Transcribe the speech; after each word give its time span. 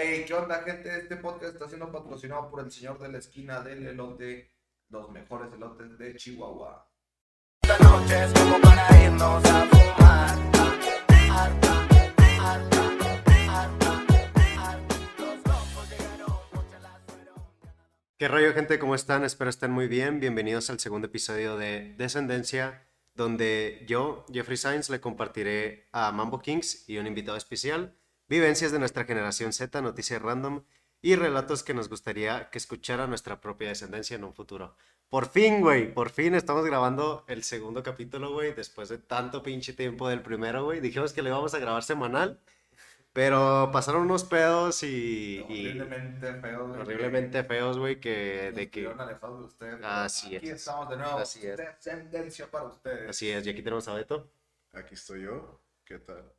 Hey, 0.00 0.24
¿qué 0.28 0.34
onda, 0.34 0.62
gente? 0.62 0.96
Este 0.96 1.16
podcast 1.16 1.54
está 1.54 1.66
siendo 1.66 1.90
patrocinado 1.90 2.48
por 2.48 2.60
el 2.60 2.70
señor 2.70 3.00
de 3.00 3.08
la 3.08 3.18
esquina 3.18 3.62
del 3.62 3.84
elote, 3.84 4.54
los 4.90 5.10
mejores 5.10 5.52
elotes 5.52 5.98
de 5.98 6.14
Chihuahua. 6.14 6.88
Esta 7.62 7.78
noche 7.82 8.24
es 8.24 8.32
como 8.32 8.60
para 8.60 9.02
irnos 9.02 9.44
a 9.44 9.66
fumar. 9.66 10.38
¿Qué 18.16 18.28
rollo, 18.28 18.54
gente? 18.54 18.78
¿Cómo 18.78 18.94
están? 18.94 19.24
Espero 19.24 19.50
estén 19.50 19.72
muy 19.72 19.88
bien. 19.88 20.20
Bienvenidos 20.20 20.70
al 20.70 20.78
segundo 20.78 21.08
episodio 21.08 21.56
de 21.56 21.96
Descendencia, 21.98 22.86
donde 23.16 23.84
yo, 23.88 24.24
Jeffrey 24.32 24.56
Sainz, 24.56 24.90
le 24.90 25.00
compartiré 25.00 25.88
a 25.90 26.12
Mambo 26.12 26.38
Kings 26.38 26.88
y 26.88 26.98
un 26.98 27.08
invitado 27.08 27.36
especial 27.36 27.98
vivencias 28.28 28.72
de 28.72 28.78
nuestra 28.78 29.04
generación 29.04 29.52
Z, 29.52 29.80
noticias 29.82 30.20
random 30.22 30.62
y 31.00 31.14
relatos 31.16 31.62
que 31.62 31.74
nos 31.74 31.88
gustaría 31.88 32.50
que 32.50 32.58
escuchara 32.58 33.06
nuestra 33.06 33.40
propia 33.40 33.68
descendencia 33.68 34.16
en 34.16 34.24
un 34.24 34.34
futuro. 34.34 34.76
Por 35.08 35.28
fin, 35.28 35.60
güey, 35.62 35.94
por 35.94 36.10
fin 36.10 36.34
estamos 36.34 36.64
grabando 36.66 37.24
el 37.28 37.42
segundo 37.42 37.82
capítulo, 37.82 38.32
güey, 38.32 38.52
después 38.52 38.88
de 38.90 38.98
tanto 38.98 39.42
pinche 39.42 39.72
tiempo 39.72 40.08
del 40.08 40.20
primero, 40.22 40.64
güey. 40.64 40.80
Dijimos 40.80 41.12
que 41.12 41.22
lo 41.22 41.28
íbamos 41.30 41.54
a 41.54 41.58
grabar 41.60 41.82
semanal, 41.82 42.40
pero 43.14 43.70
pasaron 43.72 44.02
unos 44.02 44.24
pedos 44.24 44.82
y... 44.82 45.42
y- 45.48 45.68
Horriblemente 45.68 46.34
feos, 46.40 46.68
güey. 46.68 46.80
horriblemente 46.80 47.44
feos, 47.44 47.78
güey, 47.78 48.00
que 48.00 48.52
de 48.54 48.70
que 48.70 48.86
alejados 48.86 49.38
de 49.40 49.44
ustedes. 49.46 49.80
Así 49.84 50.36
Aquí 50.36 50.48
es. 50.48 50.56
estamos 50.56 50.90
de 50.90 50.96
nuevo. 50.98 51.18
Así 51.18 51.46
es. 51.46 51.56
Descendencia 51.56 52.50
para 52.50 52.64
ustedes. 52.66 53.08
así 53.08 53.30
es, 53.30 53.46
y 53.46 53.50
aquí 53.50 53.62
tenemos 53.62 53.88
a 53.88 53.94
Beto. 53.94 54.30
Aquí 54.74 54.94
estoy 54.94 55.22
yo. 55.22 55.58
¿Qué 55.84 55.98
tal? 56.00 56.30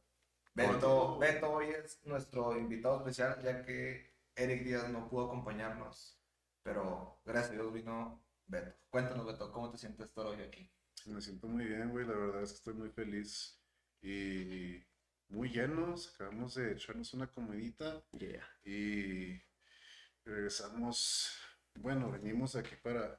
Beto, 0.67 1.17
Beto 1.17 1.51
hoy 1.51 1.67
es 1.69 1.99
nuestro 2.05 2.57
invitado 2.57 2.97
especial, 2.97 3.41
ya 3.41 3.65
que 3.65 4.13
Eric 4.35 4.63
Díaz 4.63 4.89
no 4.89 5.07
pudo 5.09 5.27
acompañarnos. 5.27 6.19
Pero 6.63 7.21
gracias 7.25 7.51
a 7.51 7.53
Dios 7.53 7.73
vino 7.73 8.21
Beto. 8.45 8.73
Cuéntanos, 8.89 9.25
Beto, 9.25 9.51
¿cómo 9.53 9.71
te 9.71 9.77
sientes 9.77 10.07
estar 10.07 10.25
hoy 10.25 10.41
aquí? 10.41 10.69
Me 11.05 11.21
siento 11.21 11.47
muy 11.47 11.63
bien, 11.65 11.89
güey. 11.91 12.05
La 12.05 12.13
verdad 12.13 12.43
es 12.43 12.49
que 12.51 12.55
estoy 12.57 12.73
muy 12.73 12.89
feliz 12.89 13.57
y 14.01 14.83
muy 15.29 15.49
llenos. 15.49 16.13
Acabamos 16.13 16.55
de 16.55 16.73
echarnos 16.73 17.13
una 17.13 17.27
comidita 17.27 18.03
Yeah. 18.11 18.45
y 18.65 19.41
regresamos. 20.25 21.31
Bueno, 21.75 22.11
venimos 22.11 22.55
aquí 22.57 22.75
para 22.83 23.17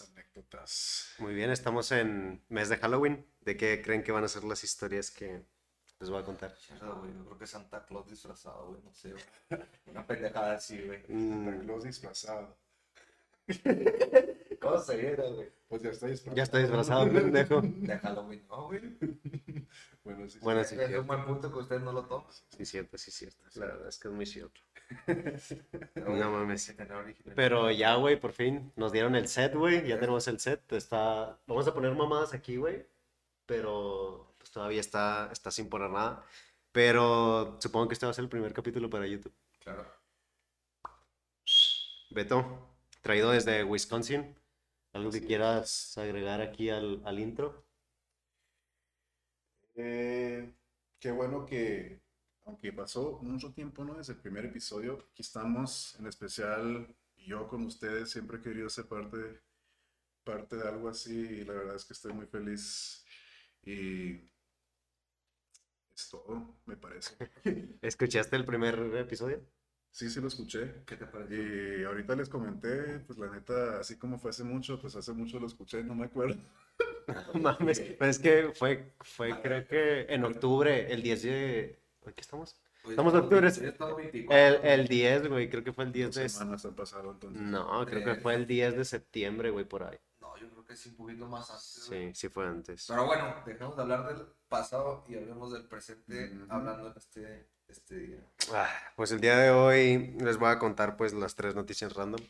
unas 0.00 0.10
anécdotas. 0.10 1.06
Muy 1.18 1.34
bien, 1.34 1.50
estamos 1.50 1.92
en 1.92 2.42
mes 2.48 2.68
de 2.68 2.76
Halloween. 2.76 3.26
¿De 3.40 3.56
qué 3.56 3.82
creen 3.82 4.02
que 4.02 4.12
van 4.12 4.24
a 4.24 4.28
ser 4.28 4.44
las 4.44 4.64
historias 4.64 5.10
que 5.10 5.44
les 6.00 6.10
voy 6.10 6.20
a 6.22 6.24
contar? 6.24 6.54
Güey, 6.80 7.14
yo 7.14 7.24
creo 7.24 7.38
que 7.38 7.46
Santa 7.46 7.84
Claus 7.84 8.08
disfrazado, 8.08 8.68
güey, 8.68 8.82
no 8.82 8.92
sé. 8.94 9.14
Una 9.86 10.06
pendejada 10.06 10.54
así, 10.54 10.80
güey. 10.82 11.02
Santa 11.02 11.12
Mm, 11.12 11.64
Claus 11.64 11.84
disfrazado. 11.84 12.56
¿Cómo 14.64 14.78
se 14.78 14.96
viera, 14.96 15.24
güey? 15.24 15.52
Pues 15.68 15.82
ya 15.82 15.90
está 15.90 16.06
disfrazado. 16.06 16.36
ya 16.36 16.42
estoy 16.42 16.62
disfrazado, 16.62 17.12
pendejo. 17.12 17.60
De 17.62 17.98
Halloween, 17.98 18.46
¿no, 18.48 18.66
güey? 18.66 18.80
Bueno, 20.04 20.28
sí. 20.28 20.38
Bueno, 20.42 20.62
sí. 20.64 20.76
sí, 20.76 20.82
es 20.82 20.98
un 20.98 21.06
buen 21.06 21.24
punto 21.24 21.50
que 21.50 21.58
ustedes 21.60 21.80
no 21.80 21.90
lo 21.90 22.04
toman. 22.04 22.30
Sí, 22.54 22.66
cierto, 22.66 22.98
sí, 22.98 23.10
cierto. 23.10 23.42
La 23.54 23.66
verdad 23.66 23.88
es 23.88 23.98
que 23.98 24.08
es 24.08 24.14
muy 24.14 24.26
cierto. 24.26 24.60
Pero, 25.06 26.16
No 26.16 26.30
mames. 26.30 26.74
Pero 27.34 27.70
ya, 27.70 27.94
güey, 27.94 28.20
por 28.20 28.32
fin 28.32 28.70
nos 28.76 28.92
dieron 28.92 29.14
el 29.16 29.28
set, 29.28 29.54
güey. 29.54 29.88
Ya 29.88 29.98
tenemos 29.98 30.28
el 30.28 30.38
set. 30.40 30.70
Está... 30.74 31.38
Vamos 31.46 31.66
a 31.66 31.72
poner 31.72 31.94
mamadas 31.94 32.34
aquí, 32.34 32.58
güey. 32.58 32.86
Pero 33.46 34.34
pues, 34.36 34.50
todavía 34.50 34.80
está, 34.80 35.30
está 35.32 35.50
sin 35.50 35.70
poner 35.70 35.88
nada. 35.88 36.22
Pero 36.70 37.56
supongo 37.58 37.88
que 37.88 37.94
este 37.94 38.04
va 38.04 38.10
a 38.10 38.14
ser 38.14 38.24
el 38.24 38.30
primer 38.30 38.52
capítulo 38.52 38.90
para 38.90 39.06
YouTube. 39.06 39.32
Claro. 39.60 39.86
Beto, 42.10 42.68
traído 43.00 43.30
desde 43.30 43.64
Wisconsin. 43.64 44.36
¿Algo 44.94 45.10
que 45.12 45.20
quieras 45.20 45.98
agregar 45.98 46.40
aquí 46.40 46.70
al, 46.70 47.02
al 47.04 47.18
intro? 47.18 47.66
Eh, 49.74 50.52
qué 50.98 51.10
bueno 51.10 51.44
que, 51.46 52.00
aunque 52.44 52.72
pasó 52.72 53.18
mucho 53.22 53.52
tiempo, 53.52 53.84
¿no? 53.84 53.94
Desde 53.94 54.12
el 54.14 54.20
primer 54.20 54.44
episodio, 54.46 55.06
aquí 55.10 55.22
estamos, 55.22 55.96
en 55.98 56.06
especial 56.06 56.94
yo 57.16 57.48
con 57.48 57.64
ustedes, 57.64 58.10
siempre 58.10 58.38
he 58.38 58.42
querido 58.42 58.68
ser 58.68 58.86
parte, 58.86 59.40
parte 60.24 60.56
de 60.56 60.68
algo 60.68 60.88
así 60.88 61.14
y 61.16 61.44
la 61.44 61.54
verdad 61.54 61.76
es 61.76 61.84
que 61.84 61.94
estoy 61.94 62.12
muy 62.12 62.26
feliz 62.26 63.04
y 63.64 64.20
es 65.96 66.08
todo, 66.10 66.56
me 66.66 66.76
parece. 66.76 67.16
¿Escuchaste 67.82 68.36
el 68.36 68.44
primer 68.44 68.78
episodio? 68.96 69.44
Sí, 69.94 70.10
sí 70.10 70.20
lo 70.20 70.26
escuché 70.26 70.82
¿Qué 70.86 70.96
te 70.96 71.06
parece? 71.06 71.78
y 71.80 71.84
ahorita 71.84 72.16
les 72.16 72.28
comenté, 72.28 72.98
pues 73.06 73.16
la 73.16 73.30
neta, 73.30 73.78
así 73.78 73.96
como 73.96 74.18
fue 74.18 74.30
hace 74.30 74.42
mucho, 74.42 74.80
pues 74.80 74.96
hace 74.96 75.12
mucho 75.12 75.38
lo 75.38 75.46
escuché, 75.46 75.84
no 75.84 75.94
me 75.94 76.06
acuerdo. 76.06 76.36
No 77.34 77.40
mames, 77.40 77.78
pero 77.78 78.10
es 78.10 78.18
que 78.18 78.50
fue, 78.54 78.92
fue 79.02 79.40
creo 79.40 79.64
que 79.68 80.06
en 80.12 80.24
octubre, 80.24 80.92
el 80.92 81.02
10 81.02 81.22
de... 81.22 81.78
¿Hoy 82.00 82.12
qué 82.12 82.22
estamos? 82.22 82.56
Pues, 82.82 82.92
estamos 82.94 83.12
en 83.14 83.20
octubre, 83.20 83.46
hoy 83.46 83.68
estamos 83.68 83.96
24, 83.96 84.36
El, 84.36 84.80
el 84.80 84.88
10, 84.88 85.28
güey, 85.28 85.48
creo 85.48 85.62
que 85.62 85.72
fue 85.72 85.84
el 85.84 85.92
10 85.92 86.06
Dos 86.08 86.14
de... 86.16 86.28
semanas 86.28 86.64
han 86.64 86.74
pasado 86.74 87.12
entonces. 87.12 87.40
No, 87.40 87.86
creo 87.86 88.04
que 88.04 88.16
fue 88.16 88.34
el 88.34 88.48
10 88.48 88.76
de 88.76 88.84
septiembre, 88.84 89.50
güey, 89.50 89.64
por 89.64 89.84
ahí. 89.84 89.98
No, 90.18 90.36
yo 90.38 90.50
creo 90.50 90.64
que 90.64 90.74
sí, 90.74 90.88
un 90.88 90.96
poquito 90.96 91.28
más 91.28 91.48
antes. 91.50 91.86
Sí, 91.88 92.10
sí 92.14 92.28
fue 92.30 92.46
antes. 92.46 92.86
Pero 92.88 93.06
bueno, 93.06 93.32
dejemos 93.46 93.76
de 93.76 93.82
hablar 93.82 94.08
del 94.08 94.26
pasado 94.48 95.04
y 95.06 95.14
hablemos 95.14 95.52
del 95.52 95.68
presente, 95.68 96.32
hablando 96.48 96.88
en 96.88 96.94
este, 96.96 97.46
este 97.68 97.96
día. 97.98 98.18
Ah, 98.52 98.68
Pues 98.96 99.10
el 99.12 99.20
día 99.20 99.36
de 99.38 99.50
hoy 99.50 100.14
les 100.20 100.36
voy 100.38 100.50
a 100.50 100.58
contar 100.58 100.96
pues 100.96 101.12
las 101.12 101.34
tres 101.34 101.54
noticias 101.54 101.94
random, 101.94 102.20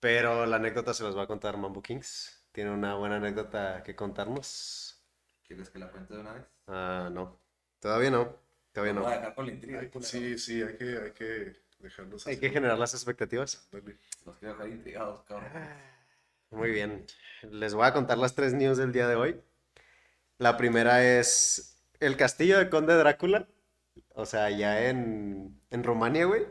pero 0.00 0.46
la 0.46 0.56
anécdota 0.56 0.94
se 0.94 1.04
las 1.04 1.16
va 1.16 1.22
a 1.22 1.26
contar 1.26 1.56
Mambo 1.56 1.82
Kings. 1.82 2.44
Tiene 2.52 2.70
una 2.70 2.94
buena 2.94 3.16
anécdota 3.16 3.82
que 3.82 3.94
contarnos. 3.96 5.02
¿Quieres 5.46 5.70
que 5.70 5.78
la 5.78 5.90
cuente 5.90 6.14
de 6.14 6.20
una 6.20 6.32
vez? 6.34 6.44
Ah, 6.66 7.08
no, 7.12 7.38
todavía 7.80 8.10
no, 8.10 8.36
todavía 8.72 8.92
Lo 8.92 9.02
voy 9.02 9.12
a 9.12 9.14
no. 9.14 9.20
dejar 9.20 9.34
con 9.34 9.46
la 9.46 9.52
intriga. 9.52 9.80
Sí, 10.00 10.38
sí, 10.38 10.62
hay 10.62 10.76
que, 10.76 10.98
hay 10.98 11.12
que 11.12 11.56
dejarlos 11.78 12.26
Hay 12.26 12.34
así. 12.34 12.40
que 12.40 12.50
generar 12.50 12.78
las 12.78 12.94
expectativas. 12.94 13.68
Los 14.24 14.36
quiero 14.38 14.54
dejar 14.54 14.68
intrigados, 14.68 15.22
cabrón. 15.24 15.50
Muy 16.50 16.70
bien, 16.70 17.04
les 17.42 17.74
voy 17.74 17.86
a 17.86 17.92
contar 17.92 18.18
las 18.18 18.34
tres 18.34 18.52
news 18.54 18.78
del 18.78 18.92
día 18.92 19.08
de 19.08 19.16
hoy. 19.16 19.40
La 20.38 20.56
primera 20.56 21.04
es 21.04 21.78
el 22.00 22.16
castillo 22.16 22.58
de 22.58 22.68
Conde 22.70 22.94
Drácula, 22.94 23.48
o 24.16 24.24
sea, 24.24 24.50
ya 24.50 24.88
en, 24.88 25.60
en 25.70 25.84
Rumania, 25.84 26.24
güey, 26.24 26.46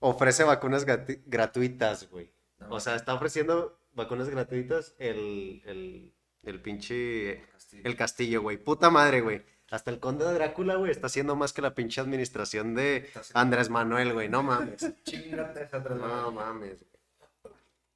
ofrece 0.00 0.42
vacunas 0.42 0.84
gratuitas, 0.84 2.10
güey. 2.10 2.32
No, 2.58 2.70
O 2.70 2.80
sea, 2.80 2.96
está 2.96 3.14
ofreciendo 3.14 3.78
vacunas 3.92 4.28
gratuitas 4.28 4.96
el, 4.98 5.62
el, 5.64 6.12
el 6.42 6.60
pinche... 6.60 7.46
Castillo. 7.52 7.82
El 7.84 7.96
castillo, 7.96 8.42
güey. 8.42 8.56
Puta 8.56 8.90
madre, 8.90 9.20
güey. 9.20 9.42
Hasta 9.70 9.92
el 9.92 10.00
conde 10.00 10.24
de 10.24 10.34
Drácula, 10.34 10.74
güey, 10.74 10.90
está 10.90 11.06
haciendo 11.06 11.36
más 11.36 11.52
que 11.52 11.62
la 11.62 11.74
pinche 11.74 12.00
administración 12.00 12.74
de 12.74 13.08
Andrés 13.32 13.70
Manuel, 13.70 14.12
güey. 14.12 14.28
No 14.28 14.42
mames. 14.42 14.92
Chingate 15.04 15.62
esa 15.62 15.82
tres 15.82 15.96
No 15.96 16.32
mames. 16.32 16.84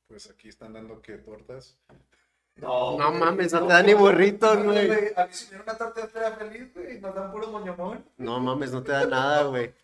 Pues 0.07 0.31
aquí 0.31 0.49
están 0.49 0.75
dando 0.75 1.03
que 1.03 1.19
tortas. 1.19 1.77
No, 2.57 2.97
No 2.99 3.13
mames, 3.13 3.53
no 3.53 3.67
te 3.67 3.73
dan 3.73 3.87
ni 3.87 3.95
burritos, 3.95 4.63
güey. 4.63 4.91
A 5.17 5.27
mí 5.27 5.33
si 5.33 5.45
me 5.45 5.51
dieron 5.51 5.69
una 5.69 5.77
torta 5.79 6.01
de 6.31 6.37
feliz, 6.37 6.75
güey, 6.75 7.01
nos 7.01 7.15
dan 7.15 7.31
puro 7.31 7.49
moñomón. 7.49 8.05
No 8.17 8.41
mames, 8.41 8.73
no 8.73 8.83
te 8.83 8.93
da 8.93 9.07
nada, 9.07 9.43
güey. 9.45 9.75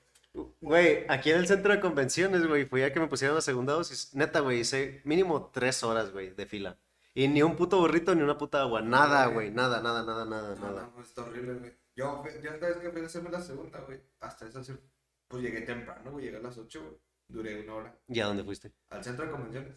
Güey, 0.62 1.04
aquí 1.10 1.30
en 1.30 1.36
el 1.38 1.46
centro 1.46 1.72
de 1.72 1.80
convenciones, 1.80 2.46
güey, 2.46 2.64
fui 2.64 2.82
a 2.82 2.92
que 2.92 3.00
me 3.00 3.06
pusieran 3.08 3.34
la 3.34 3.42
segunda 3.42 3.74
dosis. 3.74 4.14
Neta, 4.14 4.40
güey, 4.40 4.60
hice 4.60 5.02
mínimo 5.04 5.50
tres 5.52 5.82
horas, 5.82 6.10
güey, 6.12 6.30
de 6.30 6.46
fila. 6.46 6.78
Y 7.14 7.28
ni 7.28 7.42
un 7.42 7.56
puto 7.56 7.76
burrito 7.78 8.14
ni 8.14 8.22
una 8.22 8.38
puta 8.38 8.62
agua. 8.62 8.80
Nada, 8.80 9.26
güey, 9.26 9.50
nada, 9.50 9.82
nada, 9.82 10.02
nada, 10.02 10.24
nada, 10.24 10.54
No, 10.54 10.66
nada. 10.72 10.90
no, 10.96 11.02
está 11.02 11.22
horrible, 11.22 11.54
güey. 11.54 11.72
Yo, 11.94 12.24
yo 12.42 12.50
esta 12.50 12.66
vez 12.68 12.78
que 12.78 12.88
fui 12.90 13.02
a 13.02 13.04
hacerme 13.04 13.30
la 13.30 13.42
segunda, 13.42 13.80
güey, 13.80 14.00
hasta 14.20 14.46
esa, 14.46 14.62
pues 15.28 15.42
llegué 15.42 15.60
temprano, 15.60 16.10
güey, 16.12 16.24
llegué 16.24 16.38
a 16.38 16.40
las 16.40 16.56
8, 16.56 16.80
güey. 16.80 16.96
Duré 17.28 17.62
una 17.64 17.74
hora 17.74 17.94
¿Y 18.08 18.20
a 18.20 18.26
dónde 18.26 18.44
fuiste? 18.44 18.72
al 18.90 19.04
centro 19.04 19.26
de 19.26 19.30
convenciones. 19.30 19.74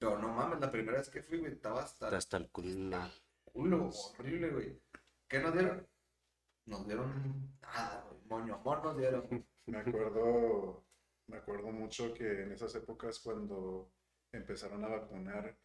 Pero 0.00 0.18
no 0.18 0.32
mames, 0.32 0.58
la 0.60 0.70
primera 0.72 0.96
vez 0.96 1.10
que 1.10 1.22
fui, 1.22 1.38
güey, 1.40 1.52
estaba 1.52 1.82
hasta 1.82 2.08
Hasta 2.08 2.38
el 2.38 2.48
culo. 2.50 2.98
culo, 3.44 3.90
horrible, 4.18 4.48
güey. 4.48 4.80
¿Qué 5.28 5.38
nos 5.40 5.52
dieron? 5.52 5.86
Nos 6.64 6.86
dieron 6.86 7.58
nada, 7.60 8.06
güey. 8.08 8.20
Moñomón 8.26 8.82
nos 8.82 8.96
dieron. 8.96 9.46
Me 9.66 9.78
acuerdo, 9.78 10.82
me 11.26 11.36
acuerdo 11.36 11.70
mucho 11.70 12.14
que 12.14 12.44
en 12.44 12.52
esas 12.52 12.74
épocas 12.76 13.18
cuando 13.20 13.92
empezaron 14.32 14.82
a 14.84 14.88
vacunar, 14.88 15.56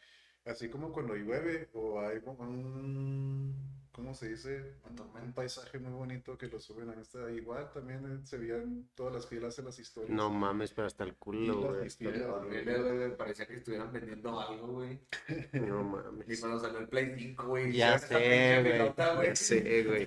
así 0.44 0.70
como 0.70 0.92
cuando 0.92 1.16
llueve 1.16 1.70
o 1.74 2.00
hay 2.02 2.20
como 2.22 2.44
un, 2.44 3.75
¿cómo 3.96 4.14
se 4.14 4.28
dice? 4.28 4.74
Un, 4.90 5.22
un 5.24 5.34
paisaje 5.34 5.80
muy 5.80 5.94
bonito 5.94 6.38
que 6.38 6.48
lo 6.48 6.60
suben 6.60 6.90
a 6.90 7.00
esta, 7.00 7.32
igual 7.32 7.72
también 7.72 8.06
eh, 8.06 8.26
se 8.26 8.38
veían 8.38 8.90
todas 8.94 9.14
las 9.14 9.26
filas 9.26 9.58
en 9.58 9.66
las 9.66 9.80
historias. 9.80 10.12
No 10.12 10.30
mames, 10.30 10.74
pero 10.74 10.88
hasta 10.88 11.06
el 11.06 11.16
culo, 11.16 11.86
Y 11.86 12.06
güey. 12.06 13.18
Parecía 13.18 13.48
que 13.48 13.56
estuvieran 13.56 13.94
vendiendo 13.94 14.38
algo, 14.40 14.68
güey. 14.68 15.00
No 15.54 15.80
Y 15.80 15.84
mames. 15.84 16.40
cuando 16.42 16.60
salió 16.60 16.80
el 16.80 16.90
Play 16.90 17.14
5, 17.18 17.48
güey. 17.48 17.72
Ya 17.72 17.98
sé, 17.98 18.62
güey. 18.62 18.94
Ya 19.28 19.36
sé, 19.36 19.84
güey. 19.86 20.06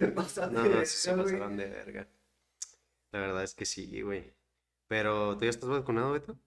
No, 0.52 0.68
no, 0.68 0.84
se 0.84 1.14
pasaron 1.14 1.56
de 1.56 1.66
verga. 1.70 2.08
La 3.12 3.20
verdad 3.20 3.42
es 3.42 3.54
que 3.54 3.64
sí, 3.64 4.02
güey. 4.02 4.32
Pero, 4.86 5.36
¿tú 5.36 5.44
ya 5.44 5.50
estás 5.50 5.70
vacunado, 5.70 6.12
Beto? 6.12 6.38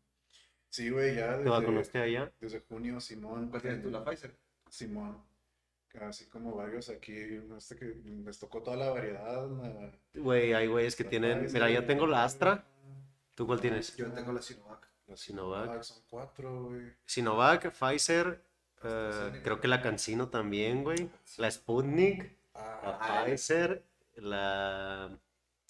Sí, 0.70 0.90
güey, 0.90 1.16
ya 1.16 1.38
¿Te 1.44 1.50
desde, 1.50 1.50
vacunaste 1.50 2.00
allá? 2.00 2.32
desde 2.40 2.60
junio, 2.62 3.00
Simón. 3.00 3.50
¿Cuál 3.50 3.62
tienes 3.62 3.82
tú, 3.82 3.90
la 3.92 4.04
Pfizer? 4.04 4.36
Simón. 4.70 5.24
Así 6.00 6.26
como 6.28 6.56
varios 6.56 6.90
aquí, 6.90 7.14
este 7.58 7.76
que 7.76 7.86
les 8.26 8.40
tocó 8.40 8.64
toda 8.64 8.78
la 8.78 8.90
variedad. 8.92 9.48
la- 9.50 9.92
Güey, 10.14 10.54
hay 10.54 10.68
güeyes 10.68 10.96
que 10.96 11.04
la 11.04 11.10
tienen... 11.10 11.48
Mira, 11.52 11.70
ya 11.70 11.86
tengo 11.86 12.08
la 12.08 12.24
Astra. 12.24 12.66
¿Tú 13.36 13.46
cuál 13.46 13.60
tienes? 13.60 13.96
Yo 13.98 14.12
tengo 14.12 14.32
la 14.32 14.42
Sinovac. 14.42 14.88
la 15.08 15.18
Sinovac. 15.18 15.62
Sinovac, 15.64 15.84
Son 15.84 16.04
cuatro, 16.10 16.64
güey. 16.66 16.94
Sinovac, 17.06 17.72
Pfizer, 17.74 18.42
AstraZeneca. 18.78 19.44
creo 19.44 19.60
que 19.62 19.68
la 19.68 19.82
Cancino 19.82 20.30
también, 20.30 20.84
güey. 20.84 21.10
La 21.38 21.52
Sputnik, 21.52 22.36
Ah, 22.54 22.98
la 23.00 23.26
Pfizer, 23.26 23.84
la... 24.16 25.18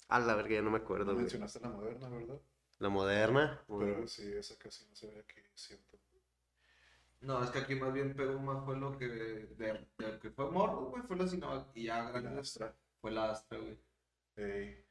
A 0.08 0.18
la 0.20 0.34
verga, 0.34 0.54
ya 0.56 0.62
no 0.62 0.70
me 0.70 0.78
acuerdo, 0.78 1.12
no 1.12 1.18
mencionaste 1.18 1.60
la 1.60 1.68
moderna, 1.70 2.08
¿verdad? 2.08 2.38
La 2.78 2.88
Moderna. 2.88 3.60
Pero 3.68 4.06
sí, 4.08 4.30
esa 4.34 4.56
casi 4.58 4.84
no 4.86 4.94
se 4.94 5.06
ve 5.06 5.20
aquí, 5.20 5.40
siento. 5.54 5.98
No, 7.22 7.42
es 7.42 7.50
que 7.50 7.60
aquí 7.60 7.74
más 7.76 7.92
bien 7.92 8.14
pegó 8.14 8.38
más 8.40 8.64
fue 8.64 8.76
lo 8.76 8.98
que 8.98 9.06
de, 9.08 9.46
de 9.56 10.18
que 10.20 10.30
fue 10.30 10.50
morro, 10.50 10.90
güey, 10.90 11.02
fue 11.04 11.16
la 11.16 11.28
Sinovac. 11.28 11.68
Y 11.74 11.84
ya 11.84 12.10
La 12.10 12.38
Astra. 12.40 12.74
fue 13.00 13.10
la 13.12 13.30
Astra, 13.30 13.58
güey. 13.58 13.78
Ey. 14.36 14.84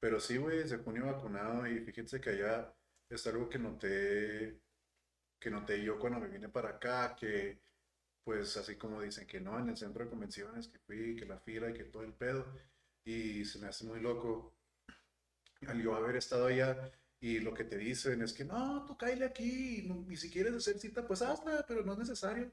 Pero 0.00 0.20
sí, 0.20 0.36
güey, 0.38 0.58
desde 0.58 0.78
junio 0.78 1.06
vacunado 1.06 1.66
y 1.66 1.80
fíjense 1.80 2.20
que 2.20 2.30
allá 2.30 2.74
es 3.08 3.26
algo 3.26 3.48
que 3.48 3.58
noté, 3.58 4.60
que 5.40 5.50
noté 5.50 5.82
yo 5.82 5.98
cuando 5.98 6.20
me 6.20 6.28
vine 6.28 6.48
para 6.48 6.70
acá, 6.70 7.16
que 7.16 7.60
pues 8.24 8.56
así 8.56 8.76
como 8.76 9.02
dicen 9.02 9.26
que 9.26 9.40
no, 9.40 9.58
en 9.58 9.70
el 9.70 9.76
centro 9.76 10.04
de 10.04 10.10
convenciones 10.10 10.68
que 10.68 10.78
fui, 10.80 11.16
que 11.16 11.26
la 11.26 11.38
fila 11.40 11.70
y 11.70 11.74
que 11.74 11.84
todo 11.84 12.04
el 12.04 12.14
pedo, 12.14 12.46
y 13.04 13.44
se 13.44 13.58
me 13.60 13.68
hace 13.68 13.84
muy 13.86 14.00
loco 14.00 14.54
al 15.66 15.82
yo 15.82 15.94
haber 15.94 16.16
estado 16.16 16.46
allá 16.46 16.90
y 17.22 17.38
lo 17.40 17.54
que 17.54 17.64
te 17.64 17.78
dicen 17.78 18.20
es 18.22 18.34
que 18.34 18.44
no, 18.44 18.84
tú 18.86 18.96
cállate 18.98 19.24
aquí, 19.24 19.84
no- 19.88 20.04
y 20.10 20.16
si 20.16 20.30
quieres 20.30 20.54
hacer 20.54 20.78
cita, 20.78 21.06
pues 21.06 21.22
hazla, 21.22 21.64
pero 21.66 21.84
no 21.84 21.94
es 21.94 22.00
necesario. 22.00 22.52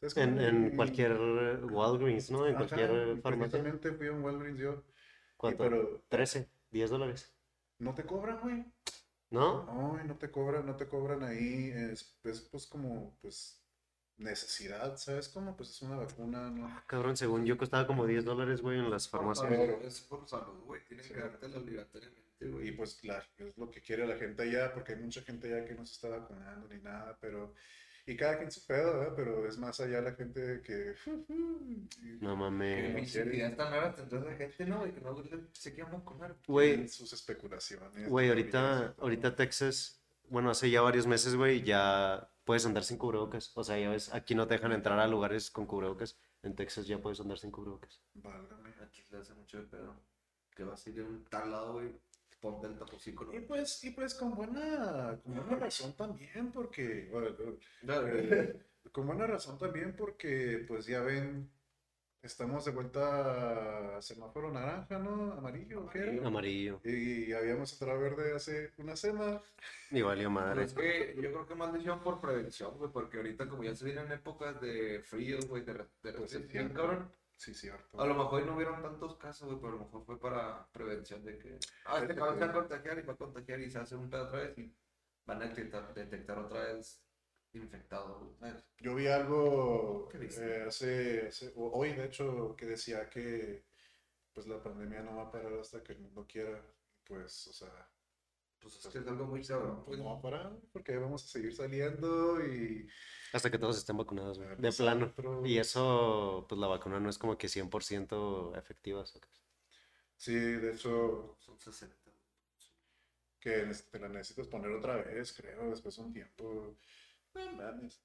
Es 0.00 0.16
En, 0.16 0.30
como- 0.36 0.42
en 0.42 0.76
cualquier 0.76 1.12
Walgreens, 1.64 2.30
¿no? 2.30 2.46
En 2.46 2.54
Ajá, 2.56 2.66
cualquier 2.68 2.90
y 3.18 3.20
farmacia. 3.22 3.60
precisamente 3.62 3.92
fui 3.92 4.06
a 4.08 4.12
un 4.12 4.22
Walgreens 4.22 4.58
yo, 4.60 4.72
y 4.74 5.36
¿Cuánto? 5.36 5.58
pero 5.64 6.04
13, 6.08 6.48
10 6.70 6.90
dólares. 6.90 7.34
no 7.78 7.94
te 7.94 8.04
cobran, 8.04 8.40
güey. 8.42 8.64
¿No? 9.30 9.64
No, 9.64 10.00
y 10.04 10.06
no 10.08 10.18
te 10.18 10.30
cobran, 10.30 10.66
no 10.66 10.76
te 10.76 10.86
cobran 10.88 11.22
ahí, 11.22 11.70
es, 11.74 12.18
es, 12.24 12.40
pues 12.42 12.66
como, 12.66 13.16
pues, 13.22 13.62
necesidad, 14.18 14.96
¿sabes? 14.96 15.28
Como, 15.28 15.56
pues 15.56 15.70
es 15.70 15.82
una 15.82 15.96
vacuna, 15.96 16.50
¿no? 16.50 16.66
Ah, 16.66 16.84
Cabrón, 16.86 17.16
según 17.16 17.46
yo 17.46 17.56
costaba 17.56 17.86
como 17.86 18.06
10 18.06 18.24
dólares, 18.24 18.60
güey, 18.60 18.78
en 18.78 18.90
las 18.90 19.08
farmacias. 19.08 19.48
salud, 19.48 19.82
Es 19.84 20.00
por 20.02 20.28
salud, 20.28 20.60
güey. 20.64 20.84
Tienen 20.84 21.04
Sí. 21.06 21.14
que 21.14 21.20
dártela 21.20 21.58
obligatoriamente, 21.58 22.29
Y 22.40 22.48
güey. 22.48 22.72
pues, 22.72 22.94
claro, 22.96 23.24
es 23.38 23.56
lo 23.58 23.70
que 23.70 23.80
quiere 23.82 24.06
la 24.06 24.16
gente 24.16 24.42
allá, 24.42 24.72
porque 24.72 24.92
hay 24.94 24.98
mucha 25.00 25.22
gente 25.22 25.52
allá 25.52 25.64
que 25.66 25.74
no 25.74 25.84
se 25.86 25.94
está 25.94 26.08
vacunando 26.08 26.68
ni 26.68 26.80
nada, 26.80 27.16
pero, 27.20 27.54
y 28.06 28.16
cada 28.16 28.38
quien 28.38 28.50
su 28.50 28.66
pedo, 28.66 28.98
¿verdad? 28.98 29.12
Pero 29.16 29.46
es 29.46 29.58
más 29.58 29.78
allá 29.80 30.00
la 30.00 30.14
gente 30.14 30.62
que, 30.62 30.94
y 32.02 32.18
No 32.20 32.30
Que 32.30 32.36
mames. 32.36 32.94
mis 32.94 33.14
ideas 33.14 33.56
tan 33.56 33.70
raras 33.72 33.94
tendrá 33.96 34.20
esa 34.20 34.36
gente, 34.36 34.66
¿no? 34.66 34.78
güey? 34.80 34.92
Que 34.94 35.00
no 35.00 35.16
se 35.52 35.74
quieran 35.74 35.92
vacunar. 35.92 36.36
Güey, 36.46 36.68
tienen 36.70 36.88
sus 36.88 37.12
especulaciones. 37.12 38.08
güey, 38.08 38.26
y 38.26 38.28
ahorita, 38.30 38.94
todo. 38.94 39.04
ahorita 39.04 39.36
Texas, 39.36 40.02
bueno, 40.28 40.50
hace 40.50 40.70
ya 40.70 40.80
varios 40.80 41.06
meses, 41.06 41.34
güey, 41.36 41.62
ya 41.62 42.30
puedes 42.44 42.64
andar 42.66 42.84
sin 42.84 42.96
cubrebocas. 42.98 43.52
O 43.54 43.64
sea, 43.64 43.78
ya 43.78 43.90
ves, 43.90 44.12
aquí 44.14 44.34
no 44.34 44.46
te 44.46 44.54
dejan 44.54 44.72
entrar 44.72 44.98
a 44.98 45.06
lugares 45.06 45.50
con 45.50 45.66
cubrebocas. 45.66 46.18
En 46.42 46.54
Texas 46.56 46.86
ya 46.86 46.98
puedes 46.98 47.20
andar 47.20 47.38
sin 47.38 47.50
cubrebocas. 47.50 48.00
Válgame. 48.14 48.70
Aquí 48.82 49.04
le 49.10 49.18
hace 49.18 49.34
mucho 49.34 49.58
de 49.58 49.64
pedo. 49.64 49.94
Que 50.56 50.64
vas 50.64 50.86
a 50.86 50.90
ir 50.90 51.00
a 51.00 51.04
un 51.04 51.24
tal 51.26 51.50
lado, 51.50 51.74
güey. 51.74 51.92
Tapocico, 52.40 53.24
¿no? 53.24 53.34
Y 53.34 53.40
pues, 53.40 53.84
y 53.84 53.90
pues 53.90 54.14
con 54.14 54.34
buena, 54.34 55.18
con 55.22 55.34
buena 55.34 55.56
razón 55.56 55.94
también, 55.96 56.50
porque, 56.52 57.08
bueno, 57.10 57.36
Claro, 57.80 58.08
Eh, 58.08 58.60
Con 58.92 59.06
buena 59.06 59.26
razón 59.26 59.58
también 59.58 59.94
porque 59.94 60.64
pues 60.66 60.86
ya 60.86 61.00
ven, 61.02 61.50
estamos 62.22 62.64
de 62.64 62.72
vuelta 62.72 63.96
a 63.98 64.02
semáforo 64.02 64.50
naranja, 64.50 64.98
¿no? 64.98 65.32
Amarillo, 65.34 65.86
¿qué 65.90 65.98
era? 65.98 66.26
Amarillo. 66.26 66.80
Y 66.84 67.32
habíamos 67.32 67.72
entrado 67.74 67.98
a 67.98 68.02
verde 68.02 68.34
hace 68.34 68.72
una 68.78 68.96
semana. 68.96 69.42
Y 69.90 70.02
valió 70.02 70.28
Pero 70.28 70.30
madre. 70.30 70.64
es 70.64 70.72
que 70.72 71.14
yo 71.16 71.30
creo 71.32 71.46
que 71.46 71.54
más 71.54 71.72
decisión 71.72 72.02
por 72.02 72.20
prevención, 72.20 72.76
güey, 72.78 72.90
porque 72.90 73.18
ahorita 73.18 73.48
como 73.48 73.62
ya 73.64 73.74
se 73.74 73.84
vienen 73.84 74.10
épocas 74.12 74.60
de 74.60 75.02
frío, 75.04 75.38
güey, 75.48 75.62
de, 75.64 75.74
de 76.02 76.12
Pues 76.14 76.30
sí, 76.30 76.42
cabrón. 76.74 77.12
Sí, 77.40 77.54
cierto. 77.54 77.98
A 77.98 78.06
lo 78.06 78.14
mejor 78.14 78.44
no 78.44 78.54
hubieron 78.54 78.82
tantos 78.82 79.16
casos, 79.16 79.48
güey, 79.48 79.58
pero 79.60 79.68
a 79.72 79.76
lo 79.76 79.84
mejor 79.86 80.04
fue 80.04 80.20
para 80.20 80.66
prevención 80.72 81.24
de 81.24 81.38
que, 81.38 81.58
ah, 81.86 81.94
este 82.02 82.12
Fíjate 82.12 82.14
cabrón 82.16 82.38
se 82.38 82.44
va 82.44 82.50
a 82.50 82.52
contagiar 82.52 82.98
y 82.98 83.02
va 83.02 83.12
a 83.14 83.16
contagiar 83.16 83.60
y 83.60 83.70
se 83.70 83.78
hace 83.78 83.96
un 83.96 84.10
pedo 84.10 84.24
otra 84.24 84.40
vez 84.40 84.58
y 84.58 84.76
van 85.24 85.40
a 85.42 85.46
detectar, 85.46 85.94
detectar 85.94 86.38
otra 86.38 86.64
vez 86.64 87.02
infectado. 87.54 88.36
Yo 88.78 88.94
vi 88.94 89.06
algo 89.06 90.10
eh, 90.12 90.64
hace, 90.68 91.28
hace- 91.28 91.52
hoy 91.56 91.94
de 91.94 92.04
hecho, 92.04 92.54
que 92.56 92.66
decía 92.66 93.08
que 93.08 93.64
pues 94.34 94.46
la 94.46 94.62
pandemia 94.62 95.00
no 95.02 95.16
va 95.16 95.22
a 95.24 95.30
parar 95.30 95.54
hasta 95.54 95.82
que 95.82 95.94
el 95.94 96.00
mundo 96.00 96.26
quiera. 96.28 96.62
Pues, 97.04 97.46
o 97.46 97.52
sea, 97.54 97.88
Pues 98.60 98.76
es 98.76 98.86
que 98.88 98.98
es 98.98 99.06
algo 99.06 99.24
muy 99.24 99.42
cabrón, 99.42 99.82
pues 99.84 99.98
no 99.98 100.04
va 100.04 100.18
a 100.18 100.20
parar 100.20 100.52
porque 100.72 100.96
vamos 100.98 101.24
a 101.24 101.28
seguir 101.28 101.54
saliendo 101.54 102.44
y... 102.44 102.86
Hasta 103.32 103.50
que 103.50 103.58
todos 103.58 103.78
estén 103.78 103.96
vacunados, 103.96 104.38
güey. 104.38 104.56
De 104.58 104.72
plano. 104.72 105.12
Y 105.44 105.58
eso, 105.58 106.44
pues 106.48 106.60
la 106.60 106.66
vacuna 106.66 107.00
no 107.00 107.08
es 107.08 107.16
como 107.16 107.38
que 107.38 107.48
100% 107.48 108.58
efectiva. 108.58 109.04
Sí, 110.16 110.34
de 110.34 110.74
hecho, 110.74 111.36
Son 111.38 111.58
60. 111.58 111.96
que 113.38 113.72
te 113.90 113.98
la 113.98 114.08
necesitas 114.08 114.48
poner 114.48 114.70
otra 114.72 114.96
vez, 114.96 115.32
creo, 115.32 115.70
después 115.70 115.96
de 115.96 116.02
un 116.02 116.12
tiempo. 116.12 116.76
No 117.34 117.52
mames. 117.52 118.02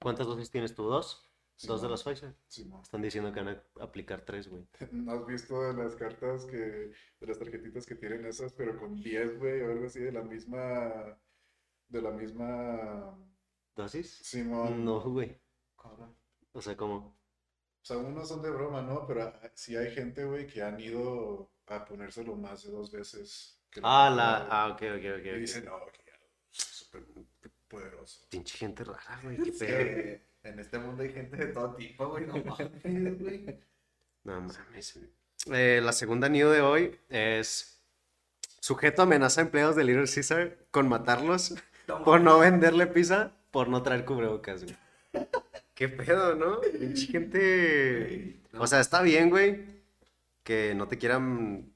¿Cuántas 0.00 0.26
dosis 0.26 0.50
tienes 0.50 0.74
tú? 0.74 0.84
¿Dos? 0.84 1.27
¿Dos 1.66 1.82
de 1.82 1.88
las 1.88 2.02
Pfizer? 2.04 2.34
Simón. 2.46 2.82
Están 2.82 3.02
diciendo 3.02 3.32
que 3.32 3.40
van 3.40 3.48
a 3.80 3.82
aplicar 3.84 4.22
tres, 4.24 4.48
güey. 4.48 4.66
¿No 4.92 5.12
has 5.12 5.26
visto 5.26 5.60
de 5.62 5.74
las 5.74 5.96
cartas 5.96 6.44
que, 6.46 6.56
de 6.56 7.26
las 7.26 7.38
tarjetitas 7.38 7.84
que 7.84 7.96
tienen 7.96 8.24
esas, 8.26 8.52
pero 8.52 8.78
con 8.78 8.94
10, 9.00 9.38
güey, 9.38 9.62
o 9.62 9.72
algo 9.72 9.86
así, 9.86 10.00
de 10.00 10.12
la 10.12 10.22
misma, 10.22 11.18
de 11.88 12.02
la 12.02 12.10
misma, 12.10 13.18
¿Dosis? 13.78 14.10
Simón. 14.24 14.84
No, 14.84 15.00
güey. 15.00 15.40
Cabrón. 15.80 16.16
O 16.52 16.60
sea, 16.60 16.76
como... 16.76 16.96
O 16.96 17.84
sea, 17.88 17.96
unos 17.96 18.28
son 18.28 18.42
de 18.42 18.50
broma, 18.50 18.82
¿no? 18.82 19.06
Pero 19.06 19.22
ah, 19.22 19.52
sí 19.54 19.76
hay 19.76 19.92
gente, 19.92 20.24
güey, 20.24 20.48
que 20.48 20.62
han 20.62 20.80
ido 20.80 21.52
a 21.66 21.84
ponérselo 21.84 22.34
más 22.34 22.64
de 22.64 22.72
dos 22.72 22.90
veces. 22.90 23.62
que 23.70 23.80
Ah, 23.84 24.10
la... 24.10 24.48
Ah, 24.50 24.68
ok, 24.68 24.82
ok, 24.82 25.20
ok. 25.20 25.26
Y 25.26 25.38
dicen, 25.40 25.64
no, 25.64 25.78
que 25.92 26.02
ya, 26.04 26.18
súper 26.50 27.04
poderoso. 27.68 28.26
Pinche 28.28 28.58
gente 28.58 28.82
rara, 28.82 29.20
güey. 29.22 29.36
Qué 29.36 29.52
pedo. 29.52 30.27
En 30.48 30.58
este 30.58 30.78
mundo 30.78 31.02
hay 31.02 31.10
gente 31.12 31.36
de 31.36 31.46
todo 31.46 31.74
tipo, 31.74 32.08
güey. 32.08 32.26
No 32.26 32.34
mames, 32.44 33.18
güey. 33.20 33.58
No 34.24 34.40
mames. 34.40 34.98
Eh, 35.52 35.80
la 35.82 35.92
segunda 35.92 36.28
new 36.28 36.48
de 36.50 36.60
hoy 36.60 36.98
es... 37.08 37.74
Sujeto 38.60 39.02
amenaza 39.02 39.40
a 39.40 39.44
empleados 39.44 39.76
de 39.76 39.84
Little 39.84 40.06
Caesar 40.12 40.58
con 40.70 40.88
matarlos 40.88 41.54
por 42.04 42.20
no 42.20 42.38
venderle 42.40 42.86
pizza 42.86 43.32
por 43.50 43.68
no 43.68 43.82
traer 43.82 44.04
cubrebocas, 44.04 44.64
güey. 44.64 44.76
Qué 45.74 45.88
pedo, 45.88 46.34
¿no? 46.34 46.60
Gente... 46.94 48.40
O 48.58 48.66
sea, 48.66 48.80
está 48.80 49.00
bien, 49.02 49.30
güey, 49.30 49.64
que 50.42 50.74
no 50.74 50.88
te 50.88 50.98
quieran 50.98 51.72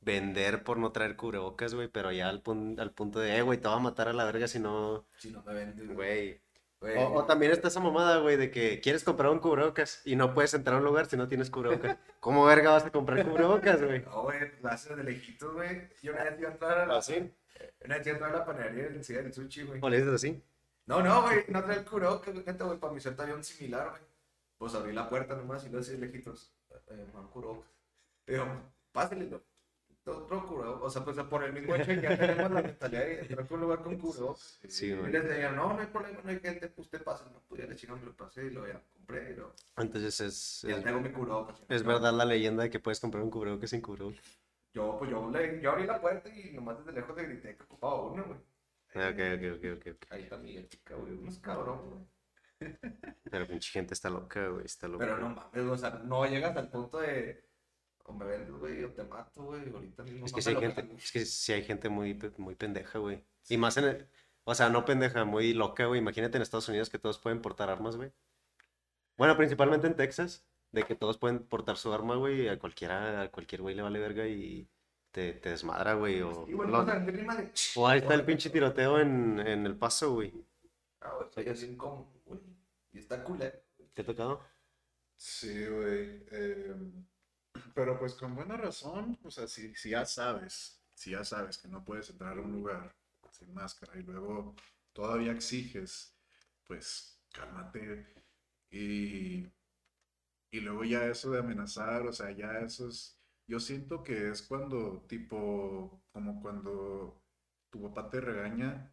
vender 0.00 0.64
por 0.64 0.76
no 0.78 0.90
traer 0.92 1.16
cubrebocas, 1.16 1.74
güey, 1.74 1.88
pero 1.88 2.10
ya 2.12 2.28
al, 2.28 2.42
pun- 2.42 2.78
al 2.80 2.90
punto 2.92 3.20
de, 3.20 3.36
eh, 3.38 3.42
güey, 3.42 3.58
te 3.60 3.68
va 3.68 3.76
a 3.76 3.80
matar 3.80 4.08
a 4.08 4.12
la 4.12 4.24
verga 4.24 4.48
si 4.48 4.58
no, 4.58 5.06
Si 5.18 5.30
no 5.30 5.42
me 5.44 5.54
vendes, 5.54 5.88
güey. 5.94 6.40
Güey. 6.80 6.96
O, 6.98 7.14
o 7.14 7.24
también 7.24 7.52
está 7.52 7.68
esa 7.68 7.80
mamada, 7.80 8.18
güey, 8.18 8.36
de 8.36 8.50
que 8.50 8.80
quieres 8.80 9.02
comprar 9.02 9.30
un 9.30 9.38
cubrebocas 9.38 10.02
y 10.04 10.14
no 10.14 10.34
puedes 10.34 10.52
entrar 10.54 10.76
a 10.76 10.78
un 10.78 10.84
lugar 10.84 11.06
si 11.06 11.16
no 11.16 11.28
tienes 11.28 11.50
cubrebocas. 11.50 11.96
¿Cómo 12.20 12.44
verga 12.44 12.72
vas 12.72 12.84
a 12.84 12.92
comprar 12.92 13.26
cubrebocas, 13.26 13.82
güey? 13.82 14.02
No, 14.02 14.22
güey, 14.22 14.40
lo 14.60 14.68
haces 14.68 14.96
de 14.96 15.04
lejitos, 15.04 15.54
güey. 15.54 15.88
Yo 16.02 16.12
una 16.12 16.24
vez 16.24 16.38
iba 16.38 16.48
a 16.48 16.52
entrar 16.52 16.78
a 16.78 16.86
la... 16.86 16.98
¿Así? 16.98 17.32
Una 17.84 17.96
vez 17.96 18.06
iba 18.06 18.14
a 18.14 18.18
entrar 18.18 18.34
a 18.34 18.38
la 18.38 18.44
panadería 18.44 18.88
del 18.88 19.04
Ciudad 19.04 19.22
del 19.22 19.32
Sushi, 19.32 19.62
güey. 19.62 19.80
¿O 19.82 19.88
le 19.88 19.96
dices 19.98 20.12
así? 20.12 20.42
No, 20.84 21.02
no, 21.02 21.22
güey, 21.22 21.44
no 21.48 21.64
trae 21.64 21.78
el 21.78 21.84
cubrebocas, 21.84 22.34
güey, 22.34 22.44
neta, 22.46 22.64
güey, 22.64 22.78
para 22.78 22.92
mi 22.92 23.00
suerte 23.00 23.22
había 23.22 23.34
un 23.34 23.44
similar, 23.44 23.90
güey. 23.90 24.02
Pues 24.58 24.74
abrí 24.74 24.92
la 24.92 25.08
puerta 25.08 25.34
nomás 25.34 25.64
y 25.64 25.70
lo 25.70 25.78
decía 25.78 25.96
lejitos, 25.96 26.54
eh, 26.88 27.06
man, 27.12 27.28
cubrebocas. 27.28 27.70
Y 28.26 28.32
yo, 28.32 28.44
Otro 30.06 30.46
cubrebocas, 30.46 30.82
o 30.84 30.90
sea, 30.90 31.04
pues 31.04 31.16
por 31.26 31.42
el 31.42 31.52
mismo 31.52 31.74
hecho 31.74 31.92
ya 31.92 32.16
tenemos 32.16 32.50
la 32.52 32.62
mentalidad 32.62 33.00
de 33.04 33.20
entrar 33.20 33.46
a 33.50 33.54
un 33.54 33.60
lugar 33.60 33.82
con. 33.82 34.00
Sí, 34.68 34.86
Y 34.86 34.94
güey. 34.94 35.10
les 35.12 35.24
decía, 35.24 35.50
no, 35.50 35.72
no 35.74 35.80
hay 35.80 35.86
problema, 35.88 36.20
no 36.22 36.30
hay 36.30 36.38
gente, 36.38 36.68
pues 36.68 36.86
usted 36.86 37.02
pase, 37.02 37.24
no, 37.32 37.42
pues 37.48 37.60
ya 37.62 37.66
le 37.66 37.74
chingón, 37.74 37.98
me 38.00 38.06
lo 38.06 38.16
pasé 38.16 38.46
y 38.46 38.50
lo 38.50 38.66
ya 38.68 38.80
compré 38.94 39.34
lo... 39.36 39.52
Entonces 39.76 40.20
es, 40.20 40.62
Ya 40.68 40.76
es, 40.76 40.84
tengo 40.84 41.00
mi 41.00 41.10
cubrebocas. 41.10 41.60
es 41.68 41.82
Yo- 41.82 41.88
verdad 41.88 42.12
la 42.14 42.24
leyenda 42.24 42.62
de 42.62 42.70
que 42.70 42.78
puedes 42.78 43.00
comprar 43.00 43.24
un 43.24 43.30
cubrebocas 43.30 43.70
sin 43.70 43.80
cubrebocas. 43.80 44.22
Yo, 44.72 44.96
pues 44.98 45.10
yo, 45.10 45.28
le, 45.30 45.60
yo 45.60 45.70
abrí 45.72 45.86
la 45.86 46.00
puerta 46.00 46.28
y 46.28 46.52
nomás 46.52 46.78
desde 46.78 46.92
lejos 46.92 47.16
le 47.16 47.24
grité 47.24 47.56
que 47.56 47.62
ocupaba 47.64 48.02
uno, 48.02 48.24
güey. 48.24 48.38
Ah, 48.94 49.10
Ok, 49.12 49.18
ok, 49.36 49.56
ok, 49.76 49.86
ok. 49.96 50.06
Ahí 50.12 50.22
está 50.22 50.36
mi 50.38 50.68
chica, 50.68 50.94
güey, 50.94 51.12
unos 51.14 51.38
cabrón, 51.38 51.80
güey. 51.90 52.76
Pero 53.30 53.46
pinche 53.46 53.70
gente 53.72 53.92
está 53.94 54.08
loca, 54.08 54.48
güey, 54.48 54.64
está 54.66 54.86
loca. 54.88 55.04
Pero 55.04 55.18
no 55.18 55.30
mames, 55.30 55.62
o 55.70 55.76
sea, 55.76 55.90
no 56.04 56.24
llegas 56.26 56.56
al 56.56 56.70
punto 56.70 56.98
de. 57.00 57.44
O 58.08 58.12
me 58.12 58.24
vendes, 58.24 58.50
güey, 58.54 58.84
o 58.84 58.90
te 58.92 59.02
mato, 59.04 59.42
güey. 59.42 59.68
Ahorita 59.72 60.02
mismo 60.04 60.26
Es 60.26 60.32
no 60.32 60.36
que 60.36 60.38
me 60.38 60.42
sí 60.42 60.50
hay 60.50 60.56
gente, 60.56 60.94
es 60.96 61.12
que 61.12 61.24
sí 61.26 61.52
hay 61.52 61.62
gente 61.64 61.88
muy, 61.88 62.18
muy 62.36 62.54
pendeja, 62.54 62.98
güey. 62.98 63.24
Y 63.48 63.56
más 63.56 63.76
en 63.76 63.84
el, 63.84 64.08
o 64.44 64.54
sea, 64.54 64.68
no 64.68 64.84
pendeja, 64.84 65.24
muy 65.24 65.52
loca, 65.52 65.86
güey. 65.86 66.00
Imagínate 66.00 66.36
en 66.36 66.42
Estados 66.42 66.68
Unidos 66.68 66.88
que 66.88 66.98
todos 66.98 67.18
pueden 67.18 67.42
portar 67.42 67.68
armas, 67.68 67.96
güey. 67.96 68.12
Bueno, 69.16 69.36
principalmente 69.36 69.86
en 69.86 69.96
Texas, 69.96 70.44
de 70.72 70.82
que 70.84 70.94
todos 70.94 71.18
pueden 71.18 71.40
portar 71.40 71.76
su 71.76 71.92
arma, 71.92 72.16
güey, 72.16 72.48
a 72.48 72.58
cualquiera, 72.58 73.22
a 73.22 73.30
cualquier 73.30 73.62
güey 73.62 73.74
le 73.74 73.82
vale 73.82 73.98
verga 73.98 74.26
y 74.28 74.68
te, 75.10 75.32
te 75.32 75.50
desmadra, 75.50 75.94
güey. 75.94 76.20
O, 76.22 76.46
Y 76.48 76.54
bueno, 76.54 76.72
lo- 76.72 76.84
de... 76.84 77.50
o 77.76 77.88
ahí 77.88 77.98
está 77.98 78.14
el 78.14 78.24
pinche 78.24 78.50
tiroteo 78.50 79.00
en, 79.00 79.40
en 79.40 79.66
El 79.66 79.76
Paso, 79.76 80.12
güey. 80.12 80.32
Ah, 81.00 81.12
güey, 81.34 81.48
así 81.48 81.76
como, 81.76 82.12
güey. 82.26 82.40
Y 82.92 82.98
está 82.98 83.24
culero. 83.24 83.58
¿Te 83.94 84.02
ha 84.02 84.04
tocado? 84.04 84.42
Sí, 85.16 85.66
güey. 85.66 86.24
eh, 86.30 86.74
pero 87.76 87.98
pues 88.00 88.14
con 88.16 88.34
buena 88.36 88.58
razón, 88.58 89.18
o 89.24 89.30
sea, 89.30 89.46
si, 89.48 89.72
ya 89.90 90.06
sabes, 90.06 90.82
si 90.94 91.12
ya 91.12 91.24
sabes 91.24 91.58
que 91.58 91.68
no 91.68 91.84
puedes 91.84 92.10
entrar 92.10 92.38
a 92.38 92.42
un 92.42 92.52
lugar 92.52 92.96
sin 93.32 93.54
máscara 93.54 93.98
y 93.98 94.04
luego 94.04 94.56
todavía 94.94 95.32
exiges, 95.32 96.16
pues 96.66 97.20
cálmate. 97.32 98.08
Y, 98.70 99.46
y 100.50 100.60
luego 100.60 100.84
ya 100.84 101.06
eso 101.06 101.30
de 101.30 101.40
amenazar, 101.40 102.06
o 102.06 102.12
sea, 102.12 102.30
ya 102.32 102.60
eso 102.60 102.88
es, 102.88 103.18
yo 103.46 103.60
siento 103.60 104.02
que 104.02 104.30
es 104.30 104.42
cuando, 104.42 105.04
tipo, 105.08 106.02
como 106.12 106.40
cuando 106.40 107.22
tu 107.70 107.82
papá 107.82 108.10
te 108.10 108.20
regaña 108.20 108.92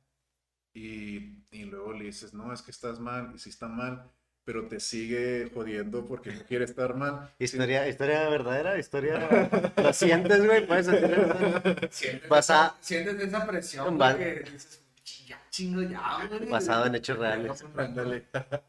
y, 0.73 1.45
y 1.51 1.65
luego 1.65 1.93
le 1.93 2.05
dices, 2.05 2.33
no, 2.33 2.53
es 2.53 2.61
que 2.61 2.71
estás 2.71 2.99
mal, 2.99 3.33
y 3.35 3.39
si 3.39 3.49
está 3.49 3.67
mal, 3.69 4.11
pero 4.45 4.67
te 4.67 4.79
sigue 4.79 5.49
jodiendo 5.53 6.05
porque 6.05 6.31
no 6.33 6.43
quiere 6.43 6.65
estar 6.65 6.95
mal. 6.95 7.29
Sí, 7.37 7.45
Historia, 7.45 7.87
historia 7.87 8.27
verdadera, 8.29 8.77
historia. 8.77 9.49
¿Lo 9.77 9.93
sientes, 9.93 10.45
güey? 10.45 10.67
Puedes 10.67 10.85
sentir 10.87 11.11
eso. 11.11 11.87
Sientes, 11.91 12.29
Basa- 12.29 12.75
sientes 12.81 13.19
esa 13.19 13.45
presión, 13.47 13.99
Va- 13.99 14.13
güey, 14.13 14.43
que 14.43 14.51
dices, 14.51 14.81
ya 15.27 15.39
chingo 15.49 15.81
ya, 15.81 16.27
güey. 16.27 16.49
Basado 16.49 16.85
en 16.87 16.95
hechos 16.95 17.17
reales. 17.17 17.63
Ándale. 17.77 18.27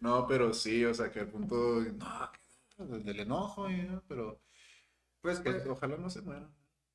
No, 0.00 0.26
pero 0.26 0.52
sí, 0.52 0.84
o 0.84 0.92
sea, 0.92 1.10
que 1.10 1.20
al 1.20 1.28
punto, 1.28 1.80
no, 1.80 2.30
que- 2.76 2.84
del 2.98 3.20
enojo, 3.20 3.66
pero 4.06 4.38
Pues 5.22 5.40
que, 5.40 5.50
pues, 5.50 5.66
ojalá 5.66 5.96
no 5.96 6.10
se 6.10 6.20
muera. 6.20 6.46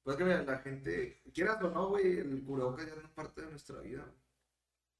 pues 0.03 0.15
que 0.15 0.23
mira, 0.23 0.43
la 0.43 0.59
gente, 0.59 1.19
quieras 1.33 1.57
o 1.63 1.71
no, 1.71 1.87
güey, 1.89 2.19
el 2.19 2.43
cubrebocas 2.45 2.85
ya 2.85 2.93
no 2.95 3.01
es 3.01 3.09
parte 3.09 3.41
de 3.41 3.49
nuestra 3.49 3.79
vida. 3.79 4.05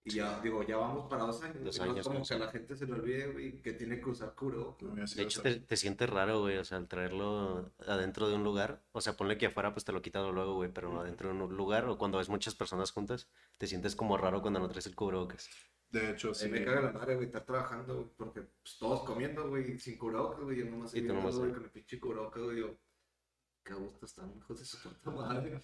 Y 0.06 0.16
ya, 0.16 0.40
digo, 0.42 0.64
ya 0.64 0.76
vamos 0.76 1.10
para 1.10 1.24
dos 1.24 1.42
años. 1.44 1.64
Dos 1.64 1.78
y 1.78 1.80
no 1.80 1.86
es 1.86 1.92
años, 1.92 2.08
como 2.08 2.26
que 2.26 2.34
a 2.34 2.40
la 2.40 2.52
gente 2.52 2.76
se 2.76 2.86
le 2.86 2.94
olvide, 2.94 3.28
güey, 3.32 3.62
que 3.62 3.72
tiene 3.72 4.02
que 4.02 4.10
usar 4.10 4.36
cubrebocas. 4.36 4.90
No 4.90 5.06
De 5.06 5.24
hecho, 5.24 5.42
te, 5.42 5.62
te 5.62 5.78
sientes 5.78 6.10
raro, 6.10 6.42
güey, 6.42 6.58
o 6.58 6.66
sea, 6.66 6.78
al 6.78 6.90
traerlo 6.90 7.72
adentro 7.88 8.28
de 8.28 8.36
un 8.36 8.44
lugar, 8.44 8.84
o 8.92 9.00
sea, 9.00 9.16
ponle 9.16 9.38
que 9.38 9.46
afuera, 9.46 9.74
pues 9.74 9.86
te 9.86 9.94
lo 9.94 10.02
quitas 10.02 10.30
luego, 10.30 10.56
güey, 10.56 10.70
pero 10.74 11.00
adentro 11.00 11.30
de 11.30 11.42
un 11.42 11.56
lugar, 11.56 11.86
o 11.86 11.98
cuando 11.98 12.18
ves 12.18 12.28
muchas 12.28 12.54
personas 12.54 12.92
juntas, 12.92 13.30
te 13.58 13.66
sientes 13.66 13.96
como 13.96 14.18
raro 14.18 14.42
cuando 14.42 14.60
no 14.60 14.68
traes 14.68 14.88
el 14.88 14.96
cubrebocas. 14.96 15.50
De 15.90 16.12
hecho, 16.12 16.34
sí. 16.34 16.50
mí 16.50 16.60
me 16.60 16.66
caga 16.66 16.82
la 16.82 16.92
madre, 16.92 17.16
güey, 17.16 17.28
estar 17.28 17.46
trabajando, 17.46 17.96
güey, 17.96 18.08
porque 18.18 18.42
pues, 18.42 18.78
todos 18.78 19.04
comiendo, 19.04 19.48
güey, 19.48 19.80
sin 19.80 19.98
cubrebocas, 19.98 20.42
güey, 20.42 20.58
yo 20.58 20.66
nomás 20.66 20.94
Y 20.96 21.08
tú 21.08 21.14
nomás 21.14 21.38
güey, 21.38 21.54
con 21.54 21.64
el 21.64 21.70
pinche 21.70 22.00
cubrebocas, 22.00 22.44
güey, 22.44 22.60
yo, 22.60 22.76
qué 23.64 23.74
gusto 23.74 24.06
están, 24.06 24.36
hijos 24.36 24.60
de 24.60 24.66
su 24.66 24.82
puta 24.82 25.12
madre. 25.12 25.62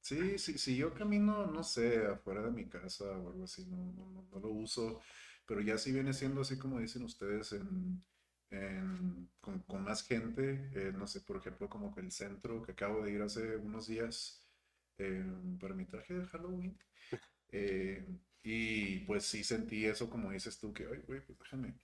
Sí, 0.00 0.38
sí, 0.38 0.56
si 0.58 0.76
yo 0.76 0.94
camino, 0.94 1.46
no 1.46 1.62
sé, 1.62 2.06
afuera 2.06 2.42
de 2.42 2.50
mi 2.50 2.66
casa 2.68 3.04
o 3.04 3.28
algo 3.30 3.44
así, 3.44 3.66
no, 3.66 3.76
no, 3.92 4.26
no, 4.32 4.40
lo 4.40 4.48
uso, 4.50 5.00
pero 5.46 5.60
ya 5.60 5.76
si 5.76 5.92
viene 5.92 6.14
siendo 6.14 6.40
así 6.40 6.58
como 6.58 6.78
dicen 6.80 7.02
ustedes, 7.04 7.52
en, 7.52 8.02
en- 8.50 9.30
con, 9.40 9.60
con 9.64 9.84
más 9.84 10.02
gente, 10.06 10.70
eh, 10.74 10.92
no 10.96 11.06
sé, 11.06 11.20
por 11.20 11.36
ejemplo, 11.36 11.68
como 11.68 11.94
que 11.94 12.00
el 12.00 12.10
centro 12.12 12.62
que 12.62 12.72
acabo 12.72 13.02
de 13.04 13.12
ir 13.12 13.22
hace 13.22 13.56
unos 13.56 13.86
días 13.86 14.46
eh, 14.98 15.24
para 15.60 15.74
mi 15.74 15.84
traje 15.84 16.14
de 16.14 16.26
Halloween, 16.26 16.78
eh, 17.50 18.06
y 18.42 19.00
pues 19.00 19.24
sí 19.26 19.44
sentí 19.44 19.86
eso 19.86 20.10
como 20.10 20.30
dices 20.32 20.58
tú, 20.58 20.72
que, 20.74 20.84
ay, 20.86 21.02
güey, 21.06 21.20
pues 21.22 21.38
déjame, 21.40 21.74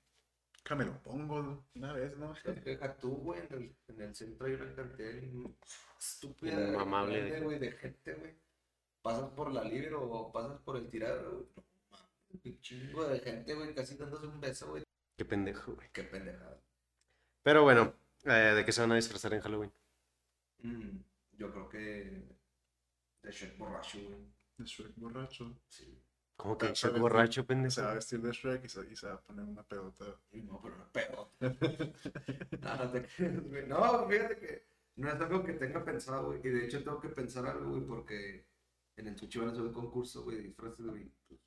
déjame 0.64 0.85
lo 0.87 1.02
pongo 1.02 1.64
una 1.75 1.92
vez, 1.92 2.16
¿no? 2.18 2.35
Deja 2.64 2.97
tú, 2.99 3.11
güey, 3.16 3.40
en 3.42 3.52
el, 3.54 3.76
en 3.94 4.02
el 4.02 4.14
centro 4.14 4.46
hay 4.46 4.54
una 4.54 4.74
cantidad 4.74 5.10
estúpida 5.98 6.68
Inmamable 6.68 7.22
de, 7.22 7.30
de- 7.30 7.40
güey, 7.40 7.58
de 7.58 7.72
gente, 7.72 8.14
güey. 8.14 8.34
Pasas 9.02 9.30
por 9.30 9.52
la 9.52 9.64
libre 9.64 9.92
o 9.94 10.32
pasas 10.32 10.58
por 10.62 10.76
el 10.76 10.88
un 12.44 12.60
chingo 12.60 13.06
de 13.06 13.20
gente, 13.20 13.54
güey, 13.54 13.74
casi 13.74 13.96
dándose 13.96 14.26
un 14.26 14.40
beso, 14.40 14.70
güey. 14.70 14.82
Qué 15.16 15.24
pendejo, 15.24 15.74
güey. 15.74 15.88
Qué 15.92 16.02
pendejada. 16.04 16.60
Pero 17.42 17.62
bueno, 17.62 17.94
eh, 18.24 18.54
¿de 18.56 18.64
qué 18.64 18.72
se 18.72 18.80
van 18.80 18.92
a 18.92 18.96
disfrazar 18.96 19.32
en 19.34 19.40
Halloween? 19.40 19.72
Mm, 20.58 20.98
yo 21.32 21.52
creo 21.52 21.68
que 21.68 21.78
de 23.22 23.30
Shrek 23.30 23.58
borracho, 23.58 23.98
güey. 24.02 24.26
De 24.58 24.64
Shrek 24.64 24.94
borracho. 24.96 25.54
Sí. 25.68 25.98
¿Cómo 26.36 26.58
que 26.58 26.66
borracho, 26.98 27.42
Se 27.42 27.46
pendejo? 27.46 27.82
va 27.82 27.90
a 27.92 27.94
vestir 27.94 28.20
de 28.20 28.32
Shrek 28.32 28.64
y 28.64 28.68
se, 28.68 28.80
y 28.90 28.96
se 28.96 29.06
va 29.06 29.14
a 29.14 29.20
poner 29.20 29.44
una 29.44 29.62
pedota. 29.62 30.04
Uy, 30.32 30.42
no, 30.42 30.60
pero 30.60 30.76
no 30.78 30.88
pedo. 30.92 31.30
no, 31.40 32.90
te 32.90 33.02
creas, 33.06 33.42
güey. 33.48 33.66
No, 33.66 34.08
fíjate 34.08 34.36
que 34.38 34.62
no 34.96 35.08
es 35.10 35.20
algo 35.20 35.44
que 35.44 35.52
tenga 35.54 35.84
pensado, 35.84 36.26
güey. 36.26 36.40
Y 36.42 36.48
de 36.48 36.64
hecho 36.66 36.82
tengo 36.82 37.00
que 37.00 37.08
pensar 37.08 37.46
algo, 37.46 37.70
güey, 37.70 37.82
porque 37.82 38.44
en 38.96 39.08
el 39.08 39.16
Chuchi 39.16 39.38
van 39.38 39.48
a 39.48 39.52
hacer 39.52 39.62
un 39.64 39.72
concurso, 39.72 40.22
güey, 40.24 40.38
de 40.38 40.42
disfraces, 40.44 40.84
güey. 40.86 41.10
Pues, 41.28 41.40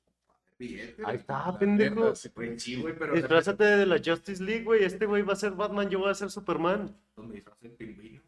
billetes. 0.58 1.06
Ahí 1.06 1.16
está, 1.16 1.46
La 1.52 1.58
pendejo. 1.58 2.14
sí, 2.14 2.30
Güey, 2.34 2.80
güey, 2.80 2.98
pero. 2.98 3.14
Disfrázate 3.14 3.64
de 3.64 3.86
la 3.86 4.00
Justice 4.04 4.42
League, 4.42 4.64
güey. 4.64 4.84
Este 4.84 5.06
güey 5.06 5.22
va 5.22 5.34
a 5.34 5.36
ser 5.36 5.52
Batman, 5.52 5.88
yo 5.88 5.98
voy 6.00 6.10
a 6.10 6.14
ser 6.14 6.30
Superman. 6.30 6.96
Me 7.16 7.34
disfrazé 7.34 7.68
de 7.68 7.74
pingüino. 7.76 8.22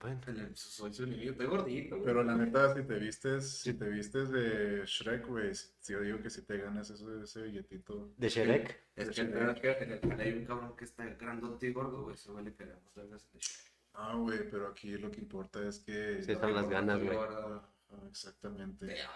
Bueno, 0.00 0.18
Soy 0.54 0.94
su 0.94 1.04
enemigo, 1.04 1.32
estoy 1.32 1.46
gordito, 1.46 1.96
güey. 1.96 2.06
Pero 2.06 2.24
la 2.24 2.34
neta, 2.34 2.74
si 2.74 2.82
te 2.84 2.98
vistes, 2.98 3.50
si 3.60 3.74
te 3.74 3.86
vistes 3.88 4.30
de 4.30 4.82
Shrek, 4.86 5.26
güey, 5.26 5.54
si 5.54 5.92
yo 5.92 6.00
digo 6.00 6.22
que 6.22 6.30
si 6.30 6.40
te 6.42 6.56
ganas 6.56 6.88
eso, 6.88 7.22
ese 7.22 7.42
billetito. 7.42 8.10
de 8.16 8.28
Shrek. 8.30 8.80
Es 8.96 9.10
que 9.10 9.20
en 9.20 9.36
el, 9.36 9.58
en 9.62 9.92
el 9.92 10.00
canal 10.00 10.20
hay 10.20 10.32
un 10.32 10.44
cabrón 10.46 10.74
que 10.76 10.84
está 10.86 11.04
grandote 11.04 11.66
y 11.66 11.72
gordo, 11.72 12.02
güey. 12.04 12.14
Eso 12.14 12.40
le 12.40 12.54
queremos 12.54 12.94
vergas 12.94 13.30
de 13.32 13.38
Shrek. 13.40 13.72
Ah, 13.92 14.14
güey, 14.16 14.48
pero 14.50 14.68
aquí 14.68 14.96
lo 14.96 15.10
que 15.10 15.20
importa 15.20 15.66
es 15.68 15.80
que. 15.80 16.22
Sí, 16.22 16.34
son 16.34 16.54
las 16.54 16.68
ganas, 16.68 17.02
güey. 17.02 17.18
Ah, 17.18 17.62
exactamente. 18.08 18.86
Te 18.86 19.02
amo. 19.02 19.12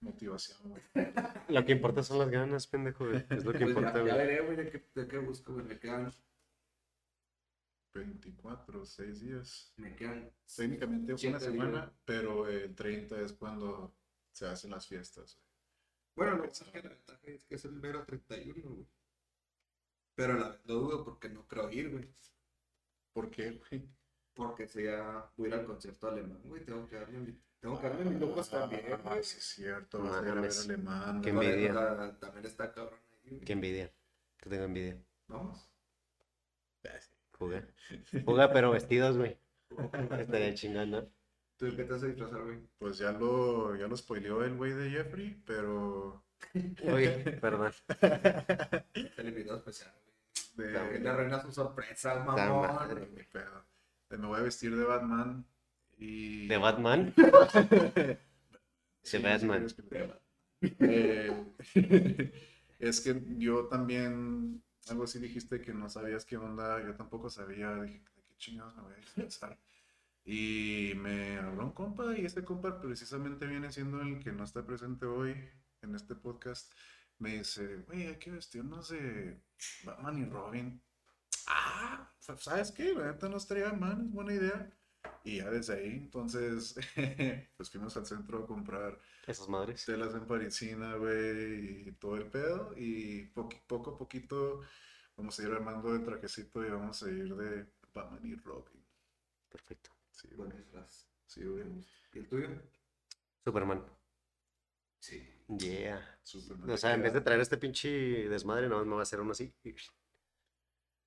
Motivación, 0.00 0.58
güey. 0.70 0.82
Lo 1.48 1.64
que 1.64 1.72
importa 1.72 2.02
son 2.02 2.18
las 2.18 2.30
ganas, 2.30 2.66
pendejo, 2.66 3.06
güey. 3.06 3.24
Es 3.30 3.44
lo 3.44 3.52
que 3.52 3.58
Pues 3.58 3.68
importa, 3.68 3.92
ya, 3.98 4.06
ya 4.06 4.14
güey. 4.14 4.26
veré, 4.26 4.40
güey, 4.40 4.56
de 4.56 4.70
qué, 4.70 4.84
de 4.94 5.06
qué 5.06 5.18
busco, 5.18 5.52
güey. 5.52 5.66
Me 5.66 5.78
quedan, 5.78 6.10
24, 7.92 8.84
6 8.84 9.20
días. 9.20 9.72
me 9.76 9.94
quedan 9.96 10.32
Técnicamente 10.56 11.16
fue 11.16 11.28
una 11.30 11.40
semana, 11.40 11.80
días. 11.86 11.92
pero 12.04 12.48
el 12.48 12.74
30 12.74 13.20
es 13.20 13.32
cuando 13.32 13.94
se 14.30 14.46
hacen 14.46 14.70
las 14.70 14.86
fiestas. 14.86 15.34
güey. 15.36 15.46
Bueno, 16.16 16.36
lo 16.36 16.42
que 16.42 16.48
pasa 16.48 16.64
es 16.66 16.70
que 16.72 16.82
la 16.82 16.88
ventaja 16.90 17.20
es 17.24 17.44
que 17.44 17.54
es 17.54 17.64
el 17.64 17.72
mero 17.72 18.04
31, 18.04 18.68
güey. 18.68 18.86
Pero 20.14 20.34
la, 20.34 20.60
lo 20.64 20.74
dudo 20.74 21.04
porque 21.04 21.28
no 21.28 21.46
creo 21.48 21.70
ir, 21.70 21.90
güey. 21.90 22.08
¿Por 23.12 23.30
qué, 23.30 23.52
güey? 23.52 23.88
Porque 24.34 24.66
sea, 24.68 25.30
voy 25.36 25.46
a 25.46 25.54
ir 25.54 25.60
al 25.60 25.66
concierto 25.66 26.08
alemán, 26.08 26.40
güey. 26.44 26.64
Tengo 26.64 26.86
que 26.88 26.96
darme, 26.96 27.18
mi- 27.18 27.40
tengo 27.58 27.80
que 27.80 27.88
mis 27.90 28.20
lujos 28.20 28.48
también, 28.50 28.84
Ah, 28.92 28.96
güey. 29.02 29.24
sí, 29.24 29.38
es 29.38 29.44
cierto. 29.44 30.02
Vas 30.02 30.16
a 30.16 30.22
ir 30.22 30.28
a 30.30 30.40
ver 30.40 30.50
alemán. 30.64 31.22
Qué 31.22 31.32
güey. 31.32 31.48
envidia. 31.50 31.72
Sea, 31.72 32.18
también 32.18 32.44
está 32.46 32.72
cabrón 32.72 33.00
ahí, 33.12 33.30
güey. 33.30 33.44
Qué 33.44 33.52
envidia. 33.52 33.92
Te 34.38 34.50
tengo 34.50 34.64
envidia. 34.64 35.02
Vamos. 35.26 35.70
Juga. 37.40 37.66
Juga, 38.24 38.52
pero 38.52 38.70
vestidos, 38.70 39.16
güey. 39.16 39.36
Estaría 40.18 40.54
chingando. 40.54 41.10
¿Tú 41.56 41.66
de 41.66 41.76
qué 41.76 41.84
te 41.84 41.92
vas 41.92 42.02
a 42.02 42.06
disfrazar, 42.06 42.42
güey? 42.42 42.58
Pues 42.78 42.98
ya 42.98 43.12
lo, 43.12 43.74
ya 43.76 43.86
lo 43.88 43.96
spoileó 43.96 44.44
el 44.44 44.54
güey 44.56 44.72
de 44.72 44.90
Jeffrey, 44.90 45.42
pero 45.44 46.22
Oye, 46.92 47.10
perdón. 47.40 47.72
El 49.16 49.28
invitado 49.28 49.58
especial, 49.58 49.92
güey. 50.56 50.68
de, 50.68 50.74
También 50.74 51.02
le 51.02 51.08
arruina 51.10 51.42
su 51.42 51.52
sorpresa, 51.52 52.22
mamón. 52.24 52.62
madre. 52.62 53.08
De 54.08 54.18
me 54.18 54.26
voy 54.26 54.40
a 54.40 54.42
vestir 54.42 54.76
de 54.76 54.84
Batman 54.84 55.46
y... 55.96 56.48
¿De 56.48 56.56
Batman? 56.56 57.14
Sí, 59.02 59.18
De 59.18 59.28
Batman. 59.28 59.68
si 59.68 59.76
quieres 59.76 60.18
que 60.60 60.76
Eh, 60.80 62.32
es 62.78 63.00
que 63.00 63.22
yo 63.38 63.66
también, 63.68 64.62
algo 64.90 65.04
así 65.04 65.18
dijiste 65.18 65.60
que 65.60 65.72
no 65.72 65.88
sabías 65.88 66.24
qué 66.24 66.36
onda, 66.36 66.82
yo 66.82 66.94
tampoco 66.94 67.30
sabía, 67.30 67.74
dije, 67.82 67.98
¿de 68.16 68.22
qué 68.24 68.36
chingados 68.36 68.76
me 68.76 68.82
voy 68.82 68.92
a 68.92 68.96
disfrazar? 68.96 69.58
Y 70.24 70.92
me 70.96 71.38
habló 71.38 71.64
un 71.64 71.72
compa 71.72 72.16
y 72.16 72.24
este 72.24 72.44
compa 72.44 72.80
precisamente 72.80 73.46
viene 73.46 73.72
siendo 73.72 74.00
el 74.00 74.18
que 74.20 74.32
no 74.32 74.44
está 74.44 74.64
presente 74.64 75.06
hoy 75.06 75.34
en 75.82 75.94
este 75.94 76.14
podcast. 76.14 76.72
Me 77.18 77.38
dice, 77.38 77.78
güey, 77.86 78.06
hay 78.06 78.16
que 78.18 78.30
vestirnos 78.30 78.90
de 78.90 79.40
Batman 79.84 80.18
y 80.18 80.24
Robin. 80.26 80.82
Ah, 81.46 82.12
¿sabes 82.18 82.70
qué? 82.72 82.94
La 82.94 83.12
neta 83.12 83.28
no 83.28 83.36
estaría 83.38 83.72
mal, 83.72 84.00
es 84.00 84.10
buena 84.10 84.34
idea. 84.34 84.70
Y 85.24 85.38
ya 85.38 85.50
desde 85.50 85.74
ahí, 85.74 85.90
entonces, 85.98 86.74
pues 87.56 87.70
fuimos 87.70 87.96
al 87.96 88.06
centro 88.06 88.38
a 88.44 88.46
comprar 88.46 88.98
Esas 89.26 89.48
madres. 89.48 89.84
telas 89.84 90.14
en 90.14 90.26
parisina, 90.26 90.94
güey, 90.96 91.88
y 91.88 91.92
todo 91.92 92.16
el 92.16 92.26
pedo. 92.26 92.72
Y 92.76 93.26
poqui- 93.34 93.60
poco 93.66 93.90
a 93.92 93.98
poquito 93.98 94.62
vamos 95.16 95.38
a 95.38 95.42
ir 95.42 95.50
armando 95.52 95.94
el 95.94 96.04
trajecito 96.04 96.64
y 96.64 96.70
vamos 96.70 97.02
a 97.02 97.10
ir 97.10 97.34
de 97.34 97.66
Batman 97.92 98.20
y 98.24 98.34
Robin. 98.36 98.82
Perfecto. 99.50 99.90
Sí, 100.10 100.28
güey. 100.28 100.48
Buen 100.48 100.56
disfraz. 100.62 101.06
Sí, 101.26 101.44
güey. 101.44 101.64
¿Y 102.14 102.18
el 102.18 102.28
tuyo? 102.28 102.48
Superman. 103.44 103.84
Sí. 104.98 105.26
Yeah. 105.58 106.18
Superman 106.22 106.70
O 106.70 106.76
sea, 106.76 106.94
en 106.94 107.02
vez 107.02 107.12
de 107.12 107.18
queda- 107.18 107.24
traer 107.24 107.40
este 107.40 107.56
pinche 107.58 107.88
desmadre, 108.28 108.68
no, 108.68 108.84
me 108.84 108.92
va 108.94 109.00
a 109.00 109.02
hacer 109.02 109.20
uno 109.20 109.32
así. 109.32 109.52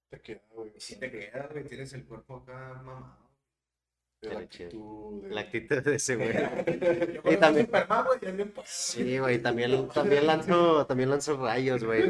Te 0.09 0.21
queda, 0.21 0.41
güey. 0.51 0.71
Y 0.75 0.79
si 0.79 0.99
te 0.99 1.09
quedas, 1.11 1.51
güey, 1.51 1.65
tienes 1.65 1.93
el 1.93 2.05
cuerpo 2.05 2.37
acá 2.37 2.81
mamado. 2.83 3.22
La 4.29 4.49
chido. 4.49 4.69
actitud, 4.69 5.21
de- 5.23 5.29
La 5.35 5.41
actitud 5.41 5.77
de 5.83 5.95
ese 5.95 6.15
güey. 6.15 6.33
Yo 7.25 7.31
Y 7.31 7.37
también- 7.37 7.65
Superman, 7.65 8.05
güey. 8.05 8.51
Sí, 8.65 9.17
güey, 9.19 9.39
también, 9.41 9.87
también 9.89 10.27
lanzo, 10.27 10.85
también 10.85 11.09
lanzo 11.09 11.37
rayos, 11.37 11.83
güey. 11.83 12.03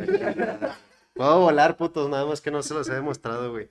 Puedo 1.13 1.39
volar, 1.41 1.77
putos, 1.77 2.09
nada 2.09 2.25
más 2.25 2.41
que 2.41 2.51
no 2.51 2.61
se 2.63 2.73
los 2.73 2.89
he 2.89 2.93
demostrado, 2.93 3.51
güey. 3.51 3.69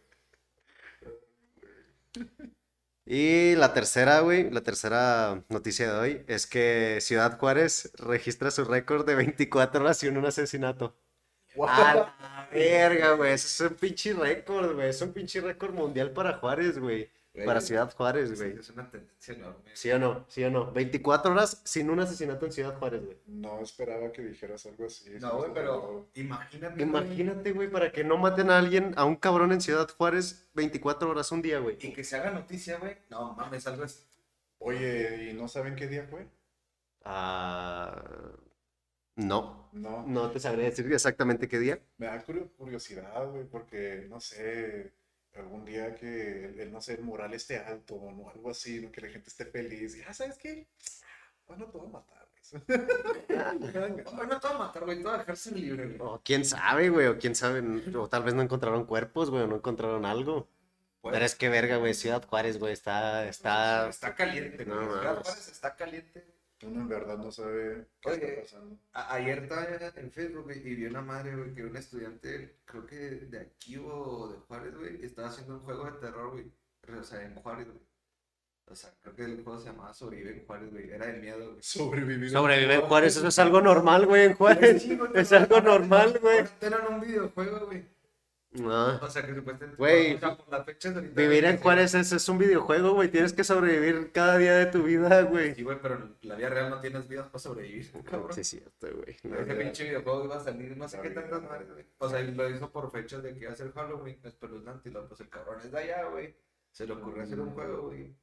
Y 3.04 3.56
la 3.56 3.74
tercera, 3.74 4.20
güey, 4.20 4.48
la 4.50 4.60
tercera 4.60 5.42
noticia 5.48 5.92
de 5.92 5.98
hoy 5.98 6.24
es 6.28 6.46
que 6.46 6.98
Ciudad 7.00 7.36
Juárez 7.38 7.90
registra 7.98 8.50
su 8.50 8.64
récord 8.64 9.04
de 9.04 9.16
24 9.16 9.82
horas 9.82 9.98
sin 9.98 10.16
un 10.16 10.24
asesinato. 10.26 10.96
A 11.68 11.94
la 11.94 12.48
verga, 12.52 13.12
güey, 13.14 13.32
eso 13.32 13.46
es 13.66 13.70
un 13.70 13.76
pinche 13.76 14.14
récord, 14.14 14.74
güey, 14.74 14.88
es 14.88 15.02
un 15.02 15.12
pinche 15.12 15.40
récord 15.40 15.74
mundial 15.74 16.12
para 16.12 16.34
Juárez, 16.38 16.78
güey. 16.78 17.10
Güey, 17.34 17.46
Para 17.46 17.62
Ciudad 17.62 17.90
Juárez, 17.94 18.38
güey. 18.38 18.58
Es 18.58 18.68
una 18.68 18.90
tendencia 18.90 19.32
enorme. 19.32 19.70
¿Sí 19.72 19.90
o 19.90 19.98
no? 19.98 20.26
¿Sí 20.28 20.44
o 20.44 20.50
no? 20.50 20.70
24 20.70 21.32
horas 21.32 21.62
sin 21.64 21.88
un 21.88 21.98
asesinato 22.00 22.44
en 22.44 22.52
Ciudad 22.52 22.76
Juárez, 22.78 23.02
güey. 23.06 23.16
No 23.26 23.58
esperaba 23.60 24.12
que 24.12 24.20
dijeras 24.22 24.66
algo 24.66 24.84
así. 24.84 25.08
No, 25.18 25.38
güey, 25.38 25.50
pero 25.54 26.10
imagínate. 26.14 26.74
güey, 26.74 26.86
Imagínate, 26.88 27.52
güey, 27.52 27.70
para 27.70 27.90
que 27.90 28.04
no 28.04 28.18
maten 28.18 28.50
a 28.50 28.58
alguien, 28.58 28.92
a 28.96 29.06
un 29.06 29.16
cabrón 29.16 29.50
en 29.52 29.62
Ciudad 29.62 29.88
Juárez 29.96 30.50
24 30.52 31.08
horas 31.08 31.32
un 31.32 31.40
día, 31.40 31.58
güey. 31.58 31.78
Y 31.80 31.92
que 31.94 32.04
se 32.04 32.16
haga 32.16 32.30
noticia, 32.32 32.76
güey. 32.78 32.98
No 33.08 33.32
mames, 33.32 33.66
algo 33.66 33.84
es. 33.84 34.06
Oye, 34.58 35.30
¿y 35.30 35.32
no 35.32 35.48
saben 35.48 35.74
qué 35.74 35.86
día 35.86 36.06
fue? 36.10 36.26
Ah, 37.04 38.02
no, 39.16 39.68
No. 39.72 40.04
no 40.06 40.30
te 40.30 40.38
sabré 40.38 40.64
decir 40.64 40.90
exactamente 40.92 41.48
qué 41.48 41.58
día. 41.58 41.80
Me 41.96 42.06
da 42.06 42.22
curio- 42.24 42.50
curiosidad, 42.56 43.26
güey, 43.30 43.44
porque, 43.44 44.06
no 44.08 44.20
sé, 44.20 44.92
algún 45.34 45.64
día 45.64 45.94
que, 45.94 46.46
el, 46.46 46.60
el, 46.60 46.72
no 46.72 46.80
sé, 46.80 46.94
el 46.94 47.02
moral 47.02 47.34
esté 47.34 47.58
alto 47.58 47.94
o 47.94 48.12
no, 48.12 48.28
algo 48.30 48.50
así, 48.50 48.80
¿no? 48.80 48.90
que 48.92 49.00
la 49.00 49.08
gente 49.08 49.28
esté 49.28 49.46
feliz. 49.46 49.96
Y, 49.96 50.02
ah, 50.02 50.12
¿sabes 50.12 50.36
qué? 50.38 50.68
Bueno, 51.46 51.66
te 51.66 51.78
voy 51.78 51.88
a 51.88 51.90
matar. 51.90 52.22
No, 53.28 54.24
no 54.24 54.40
te 54.40 54.48
va 54.48 54.54
a 54.54 54.58
matar, 54.58 54.84
güey. 54.84 54.98
Te 54.98 55.04
va 55.04 55.14
a 55.14 55.18
dejarse 55.18 55.52
libre, 55.52 55.86
güey. 55.86 55.98
O 56.00 56.20
quién 56.22 56.44
sabe, 56.44 56.90
güey, 56.90 57.06
o 57.06 57.18
quién 57.18 57.34
sabe, 57.34 57.62
o 57.96 58.08
tal 58.08 58.24
vez 58.24 58.34
no 58.34 58.42
encontraron 58.42 58.84
cuerpos, 58.84 59.30
güey, 59.30 59.44
o 59.44 59.46
no 59.46 59.56
encontraron 59.56 60.04
algo. 60.04 60.48
Pues, 61.00 61.14
Pero 61.14 61.24
es 61.24 61.34
que 61.34 61.48
verga, 61.48 61.76
güey, 61.76 61.94
Ciudad 61.94 62.24
Juárez, 62.24 62.58
güey, 62.58 62.72
está, 62.72 63.26
está... 63.26 63.88
Está 63.88 64.14
caliente, 64.14 64.66
No 64.66 64.74
güey. 64.76 64.86
Ciudad 64.86 65.02
mames. 65.04 65.22
Juárez 65.22 65.48
está 65.48 65.76
caliente. 65.76 66.26
Uno 66.62 66.82
en 66.82 66.88
verdad 66.88 67.18
no 67.18 67.30
sabe 67.32 67.86
qué 68.00 68.10
Oye, 68.10 68.28
está 68.28 68.42
pasando. 68.42 68.78
Ayer 68.92 69.38
estaba 69.40 69.66
en 69.96 70.12
Facebook 70.12 70.50
y 70.54 70.74
vi 70.74 70.86
una 70.86 71.00
madre, 71.00 71.34
güey, 71.36 71.54
que 71.54 71.64
un 71.64 71.76
estudiante, 71.76 72.56
creo 72.64 72.86
que 72.86 72.96
de 72.96 73.40
aquí 73.40 73.76
o 73.78 74.28
de 74.28 74.38
Juárez, 74.38 74.74
güey, 74.76 75.04
estaba 75.04 75.28
haciendo 75.28 75.54
un 75.54 75.60
juego 75.60 75.84
de 75.84 75.92
terror, 75.98 76.30
güey. 76.30 76.52
O 76.98 77.04
sea, 77.04 77.22
en 77.22 77.34
Juárez, 77.34 77.66
güey. 77.66 77.80
O 78.66 78.74
sea, 78.74 78.90
creo 79.02 79.14
que 79.14 79.24
el 79.24 79.42
juego 79.42 79.58
se 79.58 79.66
llamaba 79.66 79.92
Sobrevive 79.92 80.32
en 80.32 80.46
Juárez, 80.46 80.70
güey. 80.70 80.90
Era 80.90 81.06
de 81.06 81.14
miedo, 81.14 81.50
güey. 81.50 81.62
Sobrevivir. 81.62 82.30
Sobrevive 82.30 82.74
en 82.74 82.80
Juárez, 82.82 83.16
eso 83.16 83.28
es 83.28 83.38
algo 83.38 83.60
normal, 83.60 84.06
güey, 84.06 84.24
en 84.26 84.34
Juárez. 84.34 84.82
Sí, 84.82 84.96
güey, 84.96 85.10
Es 85.14 85.32
algo 85.32 85.60
normal, 85.60 86.18
güey. 86.20 86.44
Eran 86.60 86.94
un 86.94 87.00
videojuego, 87.00 87.66
güey. 87.66 87.84
No. 88.52 88.96
O 88.96 89.08
sea, 89.08 89.24
que 89.24 89.34
supuestamente. 89.34 89.76
Güey, 89.78 90.18
Vivir 91.14 91.44
en. 91.46 91.58
Juárez 91.58 91.94
es, 91.94 92.12
es 92.12 92.28
un 92.28 92.38
videojuego, 92.38 92.92
güey, 92.92 93.08
tienes 93.08 93.32
que 93.32 93.44
sobrevivir 93.44 94.12
cada 94.12 94.36
día 94.36 94.54
de 94.56 94.66
tu 94.66 94.82
vida, 94.82 95.22
güey. 95.22 95.54
Sí, 95.54 95.62
güey, 95.62 95.78
pero 95.80 95.94
en 95.94 96.16
la 96.22 96.34
vida 96.34 96.50
real 96.50 96.70
no 96.70 96.80
tienes 96.80 97.08
vidas 97.08 97.26
para 97.28 97.38
sobrevivir, 97.38 97.90
cabrón. 98.04 98.32
Sí, 98.32 98.42
es 98.42 98.48
cierto, 98.48 98.88
güey. 98.94 99.16
Ese 99.40 99.54
pinche 99.54 99.84
videojuego 99.84 100.24
iba 100.26 100.36
a 100.36 100.44
salir, 100.44 100.76
no 100.76 100.86
sé 100.86 101.00
qué 101.00 101.10
tantas 101.10 101.42
madres, 101.42 101.72
güey. 101.72 101.86
O 101.98 102.08
sea, 102.08 102.20
lo 102.20 102.50
hizo 102.50 102.70
por 102.70 102.90
fechas 102.90 103.22
de 103.22 103.32
que 103.32 103.44
iba 103.44 103.52
a 103.52 103.56
ser 103.56 103.72
Halloween, 103.72 104.18
espeluznante, 104.22 104.90
y 104.90 104.92
luego, 104.92 105.08
pues 105.08 105.20
el 105.20 105.30
cabrón 105.30 105.58
es 105.64 105.72
de 105.72 105.78
allá, 105.78 106.04
güey. 106.04 106.34
Se 106.72 106.86
le 106.86 106.92
ocurrió 106.92 107.22
hacer 107.22 107.40
un 107.40 107.50
juego, 107.52 107.88
güey. 107.88 108.14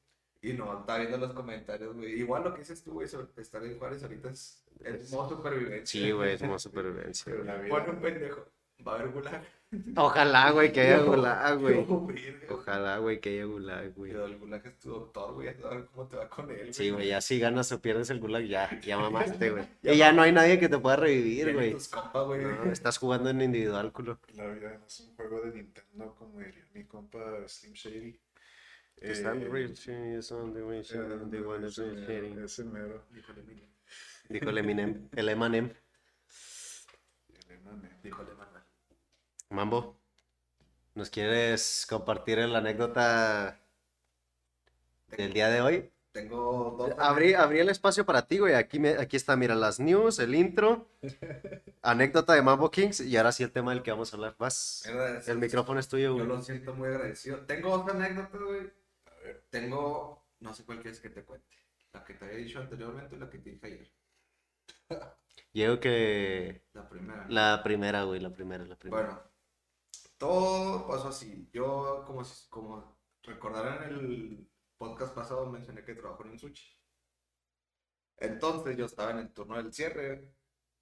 Y 0.41 0.53
no, 0.53 0.79
está 0.79 0.97
viendo 0.99 1.17
los 1.17 1.33
comentarios, 1.33 1.95
güey. 1.95 2.19
Igual 2.19 2.43
lo 2.43 2.53
que 2.53 2.59
dices 2.59 2.83
tú, 2.83 2.93
güey, 2.93 3.07
sobre 3.07 3.27
estar 3.37 3.63
en 3.63 3.77
Juárez 3.77 4.03
ahorita 4.03 4.29
es, 4.29 4.63
es 4.83 5.11
modo 5.11 5.29
supervivencia. 5.29 5.85
Sí, 5.85 6.11
güey, 6.11 6.33
es 6.33 6.41
más 6.43 6.61
supervivencia. 6.61 7.33
Pone 7.67 7.89
un 7.89 7.99
pendejo. 7.99 8.45
Va 8.87 8.93
a 8.93 8.95
haber 8.95 9.09
gulag. 9.09 9.43
Ojalá, 9.95 10.49
güey, 10.49 10.71
que 10.71 10.81
haya 10.81 10.99
gulag, 11.03 11.59
güey. 11.59 11.75
verga, 11.75 11.95
güey. 11.95 12.35
Ojalá, 12.49 12.97
güey, 12.97 13.19
que 13.19 13.29
haya 13.29 13.45
gulag, 13.45 13.93
güey. 13.93 14.11
Pero 14.11 14.25
el 14.25 14.37
gulag 14.39 14.65
es 14.65 14.79
tu 14.79 14.89
doctor, 14.89 15.33
güey. 15.35 15.49
A 15.49 15.51
ver 15.53 15.85
cómo 15.85 16.07
te 16.07 16.17
va 16.17 16.27
con 16.27 16.49
él, 16.49 16.73
Sí, 16.73 16.89
güey, 16.89 17.09
ya 17.09 17.21
si 17.21 17.39
ganas 17.39 17.71
o 17.71 17.79
pierdes 17.79 18.09
el 18.09 18.19
gulag, 18.19 18.45
ya, 18.45 18.79
ya 18.81 18.97
mamaste, 18.97 19.51
güey. 19.51 19.65
Y 19.83 19.97
ya 19.97 20.11
no 20.11 20.23
hay 20.23 20.31
nadie 20.31 20.59
que 20.59 20.69
te 20.69 20.79
pueda 20.79 20.95
revivir, 20.95 21.53
güey. 21.53 21.75
güey. 22.25 22.43
No, 22.43 22.71
estás 22.71 22.97
jugando 22.97 23.29
en 23.29 23.41
individual, 23.41 23.91
culo. 23.91 24.19
La 24.33 24.47
vida 24.47 24.81
es 24.87 24.99
un 25.01 25.15
juego 25.15 25.41
de 25.41 25.53
Nintendo, 25.53 26.15
como 26.15 26.39
diría 26.39 26.65
mi 26.73 26.85
compa 26.85 27.19
Slim 27.47 27.73
Shady. 27.73 28.19
Están 28.97 29.43
Eh, 29.43 29.47
real 29.49 29.77
serious 29.77 30.31
on 30.31 30.53
the 30.53 30.61
way, 30.61 30.79
eh, 30.79 30.81
ese 30.81 30.97
be 30.97 32.69
mero. 32.69 33.05
Dijo 33.11 33.31
el 34.49 34.57
Eminem, 34.57 35.09
el 35.15 35.29
Eminem. 35.29 35.73
El 37.47 37.51
Eminem. 37.51 37.91
Díjole, 38.03 38.31
Manuel. 38.33 38.48
Mambo, 39.49 39.97
¿nos 40.93 41.09
quieres 41.09 41.85
compartir 41.89 42.37
la 42.39 42.59
anécdota 42.59 43.59
del 45.17 45.33
día 45.33 45.49
de 45.49 45.61
hoy? 45.61 45.91
Tengo 46.11 46.75
dos. 46.77 46.91
Abrí, 46.99 47.33
abrí 47.33 47.59
el 47.59 47.69
espacio 47.69 48.05
para 48.05 48.27
ti, 48.27 48.39
güey. 48.39 48.53
Aquí, 48.55 48.79
me, 48.79 48.89
aquí 48.89 49.15
está, 49.15 49.35
mira, 49.35 49.55
las 49.55 49.79
news, 49.79 50.19
el 50.19 50.35
intro, 50.35 50.87
anécdota 51.81 52.33
de 52.33 52.41
Mambo 52.41 52.69
Kings 52.71 52.99
y 53.01 53.15
ahora 53.17 53.31
sí 53.31 53.43
el 53.43 53.51
tema 53.51 53.71
del 53.71 53.83
que 53.83 53.91
vamos 53.91 54.11
a 54.13 54.17
hablar. 54.17 54.35
Vas, 54.37 54.83
Mierda, 54.85 55.21
el 55.27 55.37
micrófono 55.39 55.79
es 55.79 55.87
tuyo, 55.87 56.09
Yo 56.09 56.13
güey. 56.15 56.27
lo 56.27 56.41
siento 56.41 56.73
muy 56.73 56.89
agradecido. 56.89 57.39
Tengo 57.45 57.71
otra 57.71 57.93
anécdota, 57.93 58.37
güey. 58.37 58.71
Tengo, 59.49 60.23
no 60.39 60.53
sé 60.53 60.63
cuál 60.65 60.79
quieres 60.81 60.99
que 60.99 61.09
te 61.09 61.23
cuente. 61.23 61.47
La 61.93 62.03
que 62.03 62.13
te 62.13 62.25
había 62.25 62.37
dicho 62.37 62.59
anteriormente 62.59 63.15
y 63.15 63.19
la 63.19 63.29
que 63.29 63.39
te 63.39 63.49
dije 63.51 63.65
ayer. 63.65 63.91
Yo 65.53 65.79
que 65.79 66.63
La 66.73 66.87
primera. 66.89 67.25
la 67.29 67.61
primera, 67.63 68.03
güey, 68.03 68.19
la 68.19 68.31
primera, 68.31 68.63
la 68.65 68.75
primera. 68.75 69.03
Bueno, 69.03 69.21
todo 70.19 70.87
pasó 70.87 71.09
así. 71.09 71.49
Yo, 71.53 72.03
como, 72.07 72.23
si- 72.25 72.49
como 72.49 72.99
recordarán 73.23 73.83
en 73.91 73.99
el 73.99 74.51
podcast 74.77 75.15
pasado, 75.15 75.49
mencioné 75.51 75.83
que 75.85 75.95
trabajo 75.95 76.23
en 76.25 76.31
un 76.31 76.39
sushi. 76.39 76.77
Entonces 78.17 78.77
yo 78.77 78.85
estaba 78.85 79.11
en 79.11 79.19
el 79.19 79.33
turno 79.33 79.57
del 79.57 79.73
cierre. 79.73 80.31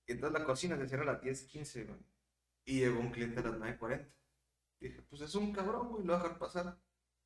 Y 0.08 0.13
entonces 0.13 0.39
la 0.39 0.45
cocina 0.45 0.78
se 0.78 0.88
cierra 0.89 1.04
a 1.04 1.13
las 1.13 1.21
10:15, 1.21 1.86
güey. 1.86 2.00
Y 2.65 2.80
llegó 2.82 3.00
un 3.00 3.12
cliente 3.12 3.39
a 3.41 3.43
las 3.43 3.58
9:40. 3.60 4.13
Dije, 4.80 5.02
pues 5.04 5.21
es 5.21 5.36
un 5.36 5.54
cabrón, 5.54 5.89
güey, 5.89 6.04
lo 6.06 6.13
voy 6.13 6.21
a 6.21 6.23
dejar 6.23 6.39
pasar. 6.39 6.80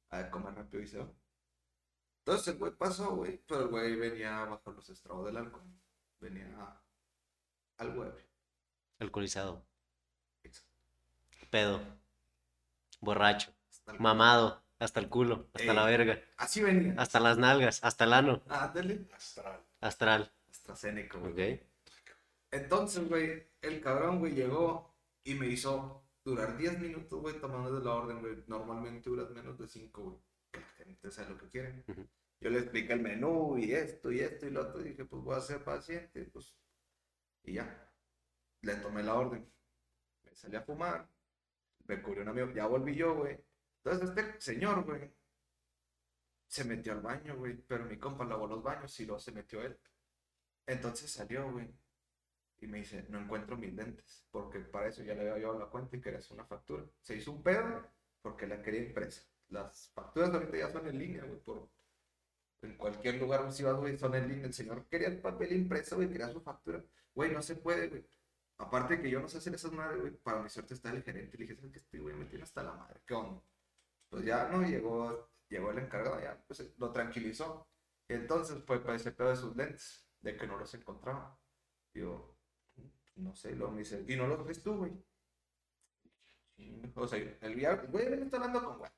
A 0.09 0.17
ver, 0.17 0.29
comer 0.31 0.53
rápido 0.55 0.83
y 0.83 0.87
se 0.87 0.99
va. 0.99 1.11
Entonces 2.19 2.49
el 2.49 2.59
güey 2.59 2.71
pasó, 2.77 3.15
güey, 3.15 3.37
pero 3.47 3.61
el 3.63 3.67
güey 3.69 3.95
venía 3.95 4.45
bajo 4.45 4.71
los 4.73 4.89
estragos 4.89 5.25
del 5.25 5.37
alcohol. 5.37 5.63
Venía 6.19 6.81
al 7.77 7.95
güey. 7.95 8.11
Alcoholizado, 8.99 9.65
pedo, 11.49 11.81
borracho, 13.01 13.53
Hasta 13.69 13.93
mamado, 13.95 14.63
hasta 14.79 14.99
el 14.99 15.09
culo, 15.09 15.47
hasta 15.53 15.69
Ey. 15.69 15.75
la 15.75 15.85
verga, 15.85 16.19
Así 16.37 16.61
venía. 16.61 16.95
hasta 16.97 17.19
las 17.19 17.37
nalgas, 17.37 17.83
hasta 17.83 18.03
el 18.05 18.13
ano, 18.13 18.41
Ándale. 18.47 19.07
Astral. 19.13 19.61
astral. 19.81 20.31
AstraZeneca, 20.49 21.17
Ok. 21.17 21.33
güey. 21.33 21.63
Entonces, 22.51 23.07
güey, 23.07 23.47
el 23.61 23.81
cabrón, 23.81 24.19
güey, 24.19 24.33
llegó 24.33 24.93
y 25.23 25.35
me 25.35 25.47
hizo 25.47 26.03
durar 26.23 26.57
10 26.57 26.79
minutos, 26.79 27.19
güey, 27.21 27.39
tomando 27.39 27.71
de 27.79 27.83
la 27.83 27.91
orden, 27.93 28.19
güey. 28.21 28.43
Normalmente 28.47 29.09
duras 29.09 29.29
menos 29.31 29.57
de 29.57 29.67
5, 29.67 30.01
güey. 30.03 30.17
Que 30.51 30.59
la 30.59 30.85
gente 30.85 31.11
sabe 31.11 31.29
lo 31.29 31.37
que 31.37 31.49
quiere. 31.49 31.83
Ujú. 31.87 32.07
Yo 32.41 32.49
le 32.49 32.59
expliqué 32.59 32.93
el 32.93 33.01
menú 33.01 33.57
y 33.57 33.71
esto 33.71 34.11
y 34.11 34.19
esto 34.19 34.45
y 34.47 34.49
lo 34.49 34.61
otro. 34.63 34.81
Y 34.81 34.89
dije, 34.89 35.05
pues 35.05 35.23
voy 35.23 35.35
a 35.35 35.41
ser 35.41 35.63
paciente, 35.63 36.23
pues. 36.33 36.55
Y 37.43 37.53
ya. 37.53 37.89
Le 38.61 38.75
tomé 38.75 39.01
la 39.03 39.13
orden. 39.15 39.49
Me 40.25 40.35
salí 40.35 40.55
a 40.57 40.61
fumar. 40.61 41.07
Me 41.87 42.01
cubrió 42.01 42.23
un 42.23 42.29
amigo. 42.29 42.51
Ya 42.51 42.67
volví 42.67 42.95
yo, 42.95 43.15
güey. 43.15 43.37
Entonces, 43.83 44.09
este 44.09 44.41
señor, 44.41 44.83
güey, 44.85 45.11
se 46.47 46.63
metió 46.65 46.93
al 46.93 47.01
baño, 47.01 47.37
güey. 47.37 47.55
Pero 47.67 47.85
mi 47.85 47.97
compa 47.97 48.25
lavó 48.25 48.47
los 48.47 48.63
baños 48.63 48.99
y 48.99 49.05
luego 49.05 49.19
se 49.19 49.31
metió 49.31 49.61
él. 49.61 49.77
Entonces 50.65 51.11
salió, 51.11 51.51
güey. 51.51 51.69
Y 52.59 52.67
me 52.67 52.79
dice, 52.79 53.05
no 53.09 53.19
encuentro 53.19 53.57
mis 53.57 53.73
lentes. 53.73 54.25
Porque 54.31 54.59
para 54.59 54.87
eso 54.87 55.03
ya 55.03 55.15
le 55.15 55.21
había 55.21 55.37
llevado 55.37 55.59
la 55.59 55.65
cuenta 55.65 55.97
y 55.97 56.01
quería 56.01 56.19
hacer 56.19 56.33
una 56.33 56.45
factura. 56.45 56.85
Se 57.01 57.15
hizo 57.15 57.31
un 57.31 57.41
pedo 57.41 57.87
porque 58.21 58.47
la 58.47 58.61
quería 58.61 58.83
impresa. 58.83 59.23
Las 59.49 59.89
facturas 59.93 60.29
ahorita 60.31 60.57
ya 60.57 60.69
son 60.69 60.87
en 60.87 60.99
línea, 60.99 61.23
güey. 61.23 61.39
Por... 61.39 61.69
En 62.61 62.77
cualquier 62.77 63.15
lugar, 63.15 63.51
si 63.51 63.63
vas, 63.63 63.75
güey, 63.75 63.97
son 63.97 64.13
en 64.15 64.27
línea. 64.27 64.45
El 64.45 64.53
señor 64.53 64.85
quería 64.87 65.07
el 65.07 65.19
papel 65.19 65.53
impreso, 65.53 65.95
güey, 65.95 66.09
quería 66.09 66.29
su 66.29 66.41
factura. 66.41 66.83
Güey, 67.15 67.31
no 67.31 67.41
se 67.41 67.55
puede, 67.55 67.87
güey. 67.87 68.05
Aparte 68.61 69.01
que 69.01 69.09
yo 69.09 69.19
no 69.21 69.27
sé 69.27 69.37
hacer 69.39 69.55
esas 69.55 69.71
madres, 69.73 69.99
güey. 70.01 70.13
Para 70.17 70.41
mi 70.41 70.49
suerte 70.49 70.73
está 70.75 70.91
el 70.91 71.03
gerente. 71.03 71.37
Le 71.37 71.43
dije, 71.45 71.55
¿sabes 71.55 71.71
qué? 71.71 71.79
Este 71.79 71.99
güey 71.99 72.15
me 72.15 72.25
tiene 72.25 72.43
hasta 72.43 72.63
la 72.63 72.73
madre. 72.73 73.01
¿Qué 73.05 73.13
onda? 73.13 73.41
Pues 74.09 74.25
ya 74.25 74.49
no 74.49 74.63
llegó, 74.63 75.29
llegó 75.49 75.71
el 75.71 75.79
encargado, 75.79 76.21
ya 76.21 76.41
pues 76.47 76.73
lo 76.77 76.91
tranquilizó. 76.91 77.67
Y 78.09 78.13
entonces 78.13 78.61
pues 78.65 78.81
para 78.81 78.95
ese 78.97 79.11
pedo 79.13 79.29
de 79.29 79.35
sus 79.37 79.55
lentes, 79.55 80.07
de 80.21 80.37
que 80.37 80.47
no 80.47 80.57
los 80.57 80.73
encontraba. 80.75 81.39
Yo, 81.93 82.37
no 83.15 83.35
sé, 83.35 83.55
lo 83.55 83.71
me 83.71 83.79
dice, 83.79 84.05
y 84.07 84.15
no 84.17 84.27
los 84.27 84.45
ves 84.45 84.63
tú, 84.63 84.77
güey. 84.77 84.93
O 86.95 87.07
sea, 87.07 87.19
el 87.41 87.55
via- 87.55 87.73
el 87.73 87.87
güey 87.87 88.09
me 88.09 88.23
está 88.23 88.37
hablando 88.37 88.63
con 88.63 88.77
güey. 88.79 88.91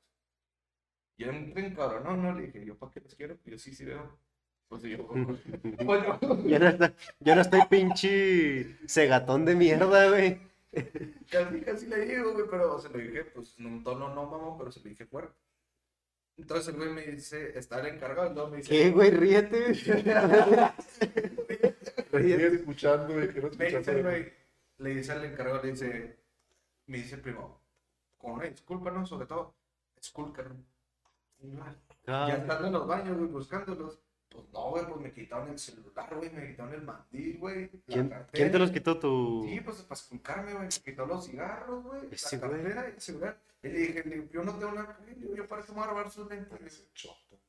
Yo 1.18 1.28
entré 1.30 1.66
en 1.66 1.74
cabrón, 1.74 2.04
no, 2.04 2.16
no, 2.16 2.32
le 2.38 2.46
dije, 2.46 2.64
yo 2.64 2.78
para 2.78 2.92
qué 2.92 3.00
los 3.00 3.14
quiero, 3.16 3.38
yo 3.44 3.58
sí, 3.58 3.74
sí 3.74 3.84
veo. 3.84 4.18
Pues 4.68 4.82
yo, 4.82 4.88
yo, 6.46 6.58
no, 6.58 6.68
estoy, 6.68 6.94
yo 7.20 7.34
no 7.34 7.40
estoy 7.40 7.60
pinche 7.70 8.76
cegatón 8.88 9.44
de 9.44 9.54
mierda, 9.54 10.08
güey. 10.08 10.40
Casi, 11.30 11.60
casi 11.60 11.86
le 11.86 12.04
digo, 12.06 12.32
güey, 12.32 12.46
pero 12.50 12.78
se 12.80 12.88
lo 12.88 12.98
dije, 12.98 13.24
pues, 13.24 13.54
en 13.58 13.66
un 13.66 13.84
tono 13.84 14.12
no 14.12 14.26
mamón, 14.26 14.58
pero 14.58 14.72
se 14.72 14.80
lo 14.80 14.88
dije 14.88 15.06
fuerte. 15.06 15.34
Entonces 16.36 16.74
el 16.74 16.76
güey 16.80 16.90
me 16.90 17.02
dice, 17.02 17.56
está 17.56 17.78
el 17.80 17.94
encargado, 17.94 18.32
luego 18.34 18.50
me 18.50 18.56
dice, 18.56 18.70
¿Qué, 18.70 18.90
güey? 18.90 19.10
Ríete. 19.10 19.74
Sigue 22.10 22.46
escuchando, 22.48 23.14
güey, 23.14 23.28
me 23.56 23.66
dice 23.66 24.02
güey, 24.02 24.32
le 24.78 24.90
dice 24.90 25.12
al 25.12 25.24
encargado, 25.24 25.62
le 25.62 25.70
dice, 25.70 26.18
me 26.86 26.96
dice 26.98 27.14
el 27.16 27.20
primo, 27.20 27.60
con 28.18 28.32
una 28.32 28.44
disculpa, 28.46 28.90
¿no? 28.90 29.06
Sobre 29.06 29.26
todo, 29.26 29.54
discúlpame. 29.96 30.56
Ya 31.38 31.76
Ah, 32.06 32.28
estando 32.32 32.66
en 32.66 32.72
los 32.72 32.86
baños, 32.86 33.16
güey, 33.16 33.28
buscándolos, 33.30 34.00
pues 34.34 34.48
no, 34.52 34.70
güey, 34.70 34.84
pues 34.86 35.00
me 35.00 35.12
quitaron 35.12 35.48
el 35.48 35.58
celular, 35.60 36.12
güey, 36.16 36.28
me 36.30 36.48
quitaron 36.48 36.74
el 36.74 36.82
mandil, 36.82 37.38
güey. 37.38 37.68
¿Quién, 37.86 38.12
quién 38.32 38.50
te 38.50 38.58
los 38.58 38.70
quitó 38.72 38.98
tu...? 38.98 39.44
Sí, 39.48 39.60
pues 39.60 39.82
para 39.82 39.94
esculcarme, 40.00 40.52
güey, 40.54 40.64
me 40.64 40.68
quitó 40.68 41.06
los 41.06 41.24
cigarros, 41.26 41.84
güey, 41.84 42.02
la 42.02 42.08
güey. 42.08 42.40
cartera 42.40 42.88
y 42.88 42.92
el 42.94 43.00
celular. 43.00 43.40
Y 43.62 43.68
le 43.68 43.78
dije, 43.78 44.28
yo 44.32 44.42
no 44.44 44.58
tengo 44.58 44.72
nada 44.72 44.98
yo- 45.16 45.34
yo 45.36 45.46
para 45.46 45.62
qué 45.62 45.70
me 45.72 45.78
voy 45.78 45.84
a 45.84 45.90
robar 45.90 46.10
sus 46.10 46.28
lentes. 46.28 46.90
Choto. 46.94 47.40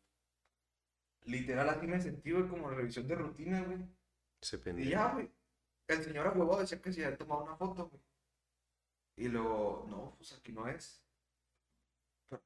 Literal, 1.23 1.67
así 1.69 1.87
me 1.87 1.99
sentí, 1.99 2.31
güey, 2.31 2.47
como 2.47 2.69
revisión 2.69 3.07
de 3.07 3.15
rutina, 3.15 3.63
güey. 3.63 3.79
Ese 4.41 4.57
Y 4.57 4.59
pendejo. 4.59 4.89
ya, 4.91 5.11
güey, 5.13 5.31
el 5.87 6.03
señor 6.03 6.37
huevo 6.37 6.59
decía 6.59 6.79
que 6.81 6.93
si 6.93 7.03
había 7.03 7.17
tomado 7.17 7.43
una 7.43 7.55
foto, 7.57 7.89
güey. 7.89 8.01
Y 9.17 9.27
luego, 9.29 9.85
no, 9.89 10.13
pues 10.17 10.33
aquí 10.33 10.51
no 10.51 10.67
es. 10.67 11.01
Pero- 12.29 12.43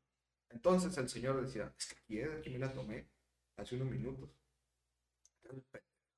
Entonces 0.49 0.97
el 0.97 1.09
señor 1.09 1.41
decía, 1.41 1.73
es 1.77 1.87
que 1.87 1.95
aquí 1.99 2.19
es, 2.21 2.29
aquí 2.37 2.49
me 2.51 2.59
la 2.59 2.71
tomé 2.73 3.05
hace 3.59 3.75
unos 3.75 3.89
minutos. 3.89 4.29
Entonces, 5.43 5.63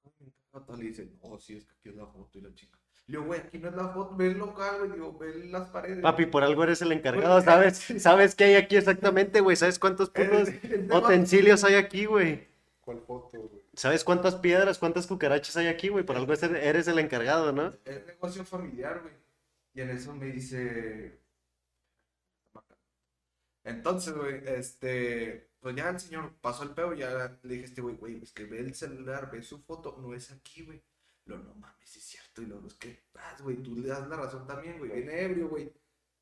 el 0.03 0.11
me 0.19 0.31
encanta, 0.59 0.75
Le 0.77 0.83
dice, 0.85 1.09
no, 1.23 1.39
sí, 1.39 1.55
es 1.57 1.65
que 1.65 1.73
aquí 1.73 1.89
es 1.89 1.95
la 1.95 2.05
foto 2.07 2.37
y 2.37 2.41
la 2.41 2.53
chica. 2.53 2.77
Le 3.07 3.17
digo, 3.17 3.25
güey, 3.27 3.39
aquí 3.39 3.57
no 3.57 3.69
es 3.69 3.75
la 3.75 3.87
foto, 3.89 4.15
ve 4.15 4.27
el 4.27 4.37
local, 4.37 4.79
güey, 4.79 4.91
digo, 4.91 5.17
ve 5.17 5.45
las 5.45 5.69
paredes. 5.69 6.01
Papi, 6.01 6.25
por 6.27 6.43
algo 6.43 6.63
eres 6.63 6.81
el 6.81 6.91
encargado, 6.91 7.41
¿sabes? 7.41 7.77
¿Sabes 7.99 8.35
qué 8.35 8.45
hay 8.45 8.55
aquí 8.55 8.75
exactamente, 8.77 9.41
güey? 9.41 9.55
¿Sabes 9.55 9.79
cuántos 9.79 10.11
El- 10.15 10.29
putos 10.29 10.49
el 10.71 10.91
utensilios 10.91 11.63
hay 11.63 11.75
aquí, 11.75 12.05
güey? 12.05 12.47
¿Cuál 12.81 12.99
foto, 13.01 13.37
güey? 13.39 13.61
¿Sabes 13.73 14.03
cuántas 14.03 14.35
piedras, 14.35 14.77
cuántas 14.77 15.07
cucarachas 15.07 15.55
hay 15.57 15.67
aquí, 15.67 15.87
güey? 15.89 16.05
Por 16.05 16.15
algo 16.17 16.33
es- 16.33 16.43
eres 16.43 16.87
el 16.87 16.99
encargado, 16.99 17.51
¿no? 17.53 17.73
Es 17.85 18.05
negocio 18.05 18.43
familiar, 18.45 19.01
güey. 19.01 19.13
Y 19.73 19.81
en 19.81 19.89
eso 19.91 20.13
me 20.13 20.25
dice. 20.27 21.20
Entonces, 23.63 24.13
güey, 24.13 24.41
este. 24.45 25.49
Pues 25.59 25.75
ya 25.75 25.89
el 25.89 25.99
señor 25.99 26.35
pasó 26.41 26.63
el 26.63 26.71
pedo, 26.71 26.93
ya 26.93 27.39
le 27.43 27.53
dije 27.53 27.65
a 27.65 27.67
este 27.67 27.81
güey, 27.81 27.95
güey, 27.95 28.23
es 28.23 28.31
que 28.31 28.45
ve 28.45 28.59
el 28.59 28.73
celular, 28.73 29.29
ve 29.31 29.43
su 29.43 29.61
foto, 29.61 29.95
no 30.01 30.15
es 30.15 30.31
aquí, 30.31 30.63
güey. 30.63 30.83
Lo 31.25 31.37
no 31.37 31.53
mames, 31.55 31.95
es 31.95 32.03
cierto. 32.03 32.41
Y 32.41 32.47
luego 32.47 32.67
es 32.67 32.73
que, 32.75 33.03
güey, 33.43 33.57
tú 33.57 33.75
le 33.75 33.89
das 33.89 34.07
la 34.07 34.17
razón 34.17 34.47
también, 34.47 34.79
güey. 34.79 34.91
Viene 34.91 35.21
ebrio, 35.21 35.49
güey. 35.49 35.71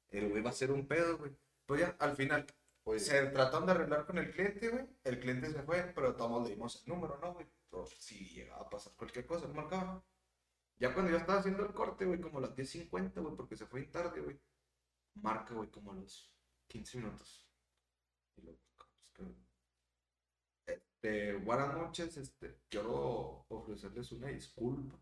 El 0.09 0.29
güey 0.29 0.41
va 0.43 0.49
a 0.49 0.53
ser 0.53 0.71
un 0.71 0.87
pedo, 0.87 1.17
güey. 1.17 1.31
Pues 1.65 1.81
ya, 1.81 1.95
al 1.99 2.15
final, 2.15 2.45
Oye, 2.89 2.99
se 2.99 3.27
trataron 3.27 3.67
de 3.67 3.73
arreglar 3.73 4.05
con 4.05 4.17
el 4.17 4.31
cliente, 4.31 4.67
güey. 4.69 4.85
El 5.03 5.19
cliente 5.19 5.51
se 5.51 5.61
fue, 5.61 5.91
pero 5.93 6.15
todos 6.15 6.43
le 6.43 6.55
dimos 6.55 6.81
el 6.81 6.89
número, 6.91 7.19
¿no, 7.21 7.33
güey? 7.33 7.47
Si 7.99 8.25
llegaba 8.29 8.63
a 8.63 8.69
pasar 8.69 8.93
cualquier 8.95 9.27
cosa, 9.27 9.47
no 9.47 9.53
marcaba. 9.53 10.03
Ya 10.77 10.91
cuando 10.93 11.11
yo 11.11 11.17
estaba 11.17 11.39
haciendo 11.39 11.63
el 11.63 11.73
corte, 11.73 12.05
güey, 12.05 12.19
como 12.19 12.39
a 12.39 12.41
las 12.41 12.55
10.50, 12.55 13.21
güey, 13.21 13.35
porque 13.35 13.55
se 13.55 13.67
fue 13.67 13.83
tarde, 13.83 14.21
güey. 14.21 14.39
Marca, 15.15 15.53
güey, 15.53 15.69
como 15.69 15.91
a 15.91 15.95
los 15.95 16.33
15 16.69 16.97
minutos. 16.99 17.45
Y 18.37 18.41
pues, 18.41 18.57
que- 19.13 20.73
Este, 20.73 21.33
buenas 21.37 21.73
noches, 21.73 22.15
este, 22.17 22.55
quiero 22.69 23.45
ofrecerles 23.49 24.11
una 24.11 24.27
disculpa. 24.27 24.95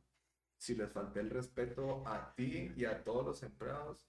Si 0.58 0.74
les 0.76 0.92
falté 0.92 1.20
el 1.20 1.30
respeto 1.30 2.04
a 2.08 2.34
ti 2.36 2.72
y 2.76 2.86
a 2.86 3.04
todos 3.04 3.26
los 3.26 3.44
empleados, 3.44 4.08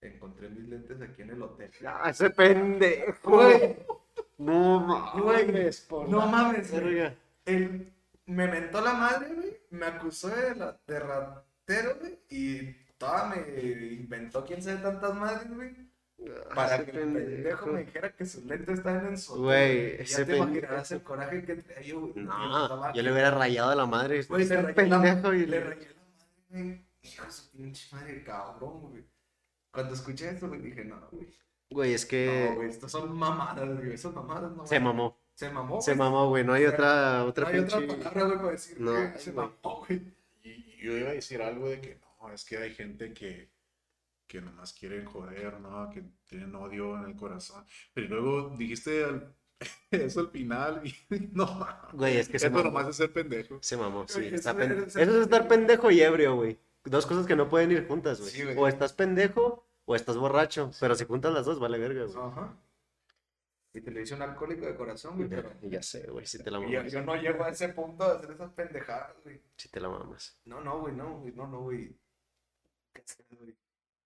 encontré 0.00 0.48
mis 0.48 0.66
lentes 0.68 1.00
aquí 1.02 1.22
en 1.22 1.30
el 1.30 1.42
hotel. 1.42 1.70
¡Ah, 1.86 2.08
ese 2.10 2.30
pendejo! 2.30 3.30
Güey, 3.36 3.76
No 4.38 4.80
mames, 4.80 5.86
no 6.08 6.26
mames, 6.26 6.70
güey. 6.70 7.16
Él 7.44 7.92
me 8.24 8.46
mentó 8.48 8.80
la 8.80 8.94
madre, 8.94 9.34
güey. 9.34 9.60
Me 9.70 9.86
acusó 9.86 10.28
de, 10.28 10.54
la, 10.54 10.80
de 10.86 10.98
ratero, 11.00 11.96
güey. 12.00 12.18
Y 12.30 12.72
toda 12.96 13.26
me 13.26 13.60
inventó 13.92 14.44
quién 14.46 14.62
sabe 14.62 14.78
tantas 14.78 15.14
madres, 15.14 15.54
güey. 15.54 15.89
Para 16.54 16.76
Ese 16.76 16.84
que 16.84 16.90
el 16.98 17.12
pendejo 17.12 17.66
me 17.68 17.80
dijera 17.84 18.12
que 18.14 18.26
sus 18.26 18.44
lentes 18.44 18.78
estaban 18.78 19.06
en 19.06 19.18
su. 19.18 19.36
Güey, 19.42 19.96
Ya 19.96 20.02
ese 20.02 20.24
te 20.26 20.36
imaginarás 20.36 20.92
el 20.92 21.02
coraje 21.02 21.42
que 21.44 21.56
traía 21.56 21.82
yo, 21.82 22.00
güey. 22.00 22.12
No, 22.16 22.92
yo 22.92 23.02
le 23.02 23.12
hubiera 23.12 23.30
rayado 23.30 23.70
a 23.70 23.74
la 23.74 23.86
madre. 23.86 24.22
Güey, 24.24 24.42
Ese 24.42 24.54
le 24.56 24.62
rayé 24.62 24.74
pendejo 24.74 25.32
y 25.32 25.46
le 25.46 25.60
rayé 25.60 25.88
la 25.88 26.58
madre. 26.58 26.84
Hijo 27.02 27.24
de 27.24 27.32
su 27.32 27.50
pinche 27.50 27.88
madre, 27.96 28.22
cabrón, 28.22 28.80
güey. 28.90 29.04
Cuando 29.70 29.94
escuché 29.94 30.28
esto, 30.30 30.48
güey, 30.48 30.60
dije, 30.60 30.84
no, 30.84 31.00
güey. 31.10 31.28
Güey, 31.70 31.94
es 31.94 32.02
No, 32.02 32.08
que 32.08 32.52
güey, 32.56 32.68
estas 32.68 32.90
son 32.90 33.16
mamadas, 33.16 33.68
güey. 33.78 33.92
Esas 33.94 34.12
mamadas 34.12 34.50
no. 34.52 34.66
se 34.66 34.78
güey. 34.78 34.84
mamó. 34.84 35.18
Se 35.34 35.50
mamó. 35.50 35.80
Se 35.80 35.92
güey. 35.94 35.98
mamó, 35.98 36.28
güey. 36.28 36.44
No 36.44 36.52
hay 36.52 36.66
otra, 36.66 37.24
otra 37.24 37.44
No 37.44 37.50
hay 37.50 37.58
otra 37.60 37.86
palabra, 37.86 38.24
güey, 38.24 38.36
para 38.38 38.50
decir 38.50 38.80
No, 38.80 39.12
que 39.12 39.18
se 39.18 39.32
mamó, 39.32 39.84
güey. 39.86 40.02
Y 40.42 40.76
yo 40.84 40.96
iba 40.96 41.10
a 41.10 41.14
decir 41.14 41.40
algo 41.40 41.68
de 41.68 41.80
que 41.80 41.98
no, 42.20 42.32
es 42.32 42.44
que 42.44 42.58
hay 42.58 42.74
gente 42.74 43.14
que, 43.14 43.48
que 44.30 44.40
nomás 44.40 44.72
quieren 44.72 45.04
joder, 45.06 45.58
¿no? 45.58 45.90
Que 45.90 46.04
tienen 46.24 46.54
odio 46.54 46.96
en 46.98 47.04
el 47.10 47.16
corazón. 47.16 47.64
Pero 47.92 48.20
luego 48.20 48.56
dijiste 48.56 49.02
al- 49.02 49.34
eso 49.90 50.20
al 50.20 50.30
final 50.30 50.82
y 50.86 50.94
no. 51.32 51.66
Güey, 51.94 52.16
es 52.18 52.28
que 52.28 52.38
mamó. 52.48 52.62
nomás 52.64 52.86
es 52.88 52.96
ser 52.96 53.12
pendejo. 53.12 53.58
Se 53.60 53.76
mamó, 53.76 54.06
sí. 54.06 54.20
Güey, 54.20 54.34
está 54.34 54.50
eso 54.52 54.58
pen- 54.60 54.84
es- 54.86 54.94
Eso 54.96 55.16
es 55.16 55.22
estar 55.22 55.48
pendejo 55.48 55.90
y 55.90 56.00
ebrio, 56.00 56.36
güey. 56.36 56.60
Dos 56.84 57.06
cosas 57.06 57.26
que 57.26 57.34
no 57.34 57.48
pueden 57.48 57.72
ir 57.72 57.88
juntas, 57.88 58.20
güey. 58.20 58.30
Sí, 58.30 58.44
güey. 58.44 58.56
o 58.56 58.68
estás 58.68 58.92
pendejo 58.92 59.66
o 59.84 59.96
estás 59.96 60.16
borracho. 60.16 60.70
Pero 60.78 60.94
si 60.94 61.04
juntas 61.06 61.32
las 61.34 61.44
dos, 61.44 61.58
vale 61.58 61.78
verga, 61.78 62.04
güey. 62.04 62.16
Ajá. 62.16 62.56
Y 63.72 63.80
te 63.80 63.90
lo 63.90 63.98
dice 63.98 64.14
un 64.14 64.22
alcohólico 64.22 64.64
de 64.66 64.76
corazón, 64.76 65.16
güey, 65.16 65.28
pero 65.28 65.50
Ya 65.62 65.82
sé, 65.82 66.08
güey, 66.08 66.24
si 66.26 66.42
te 66.42 66.50
la 66.52 66.60
mamas. 66.60 66.90
yo 66.92 67.02
no 67.02 67.16
llego 67.16 67.42
a 67.44 67.50
ese 67.50 67.68
punto 67.70 68.04
de 68.04 68.16
hacer 68.16 68.30
esas 68.30 68.52
pendejadas, 68.52 69.14
güey. 69.24 69.40
Si 69.56 69.68
te 69.68 69.80
la 69.80 69.88
mamas. 69.88 70.38
No, 70.44 70.60
no, 70.60 70.80
güey, 70.80 70.94
no, 70.94 71.18
güey, 71.18 71.32
no, 71.32 71.46
no, 71.48 71.60
güey. 71.62 71.96
¿Qué 72.92 73.02
güey? 73.36 73.56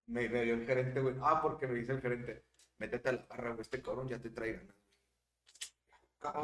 Me, 0.07 0.29
me 0.29 0.43
dio 0.43 0.53
el 0.55 0.65
gerente, 0.65 0.99
güey. 1.01 1.15
Ah, 1.21 1.41
porque 1.41 1.67
me 1.67 1.75
dice 1.75 1.93
el 1.93 2.01
gerente, 2.01 2.43
métete 2.77 3.09
a 3.09 3.11
la 3.13 3.25
barra, 3.29 3.49
güey, 3.51 3.61
este 3.61 3.81
cabrón 3.81 4.07
ya 4.07 4.19
te 4.19 4.29
trae 4.29 4.53
ganas. 4.53 4.75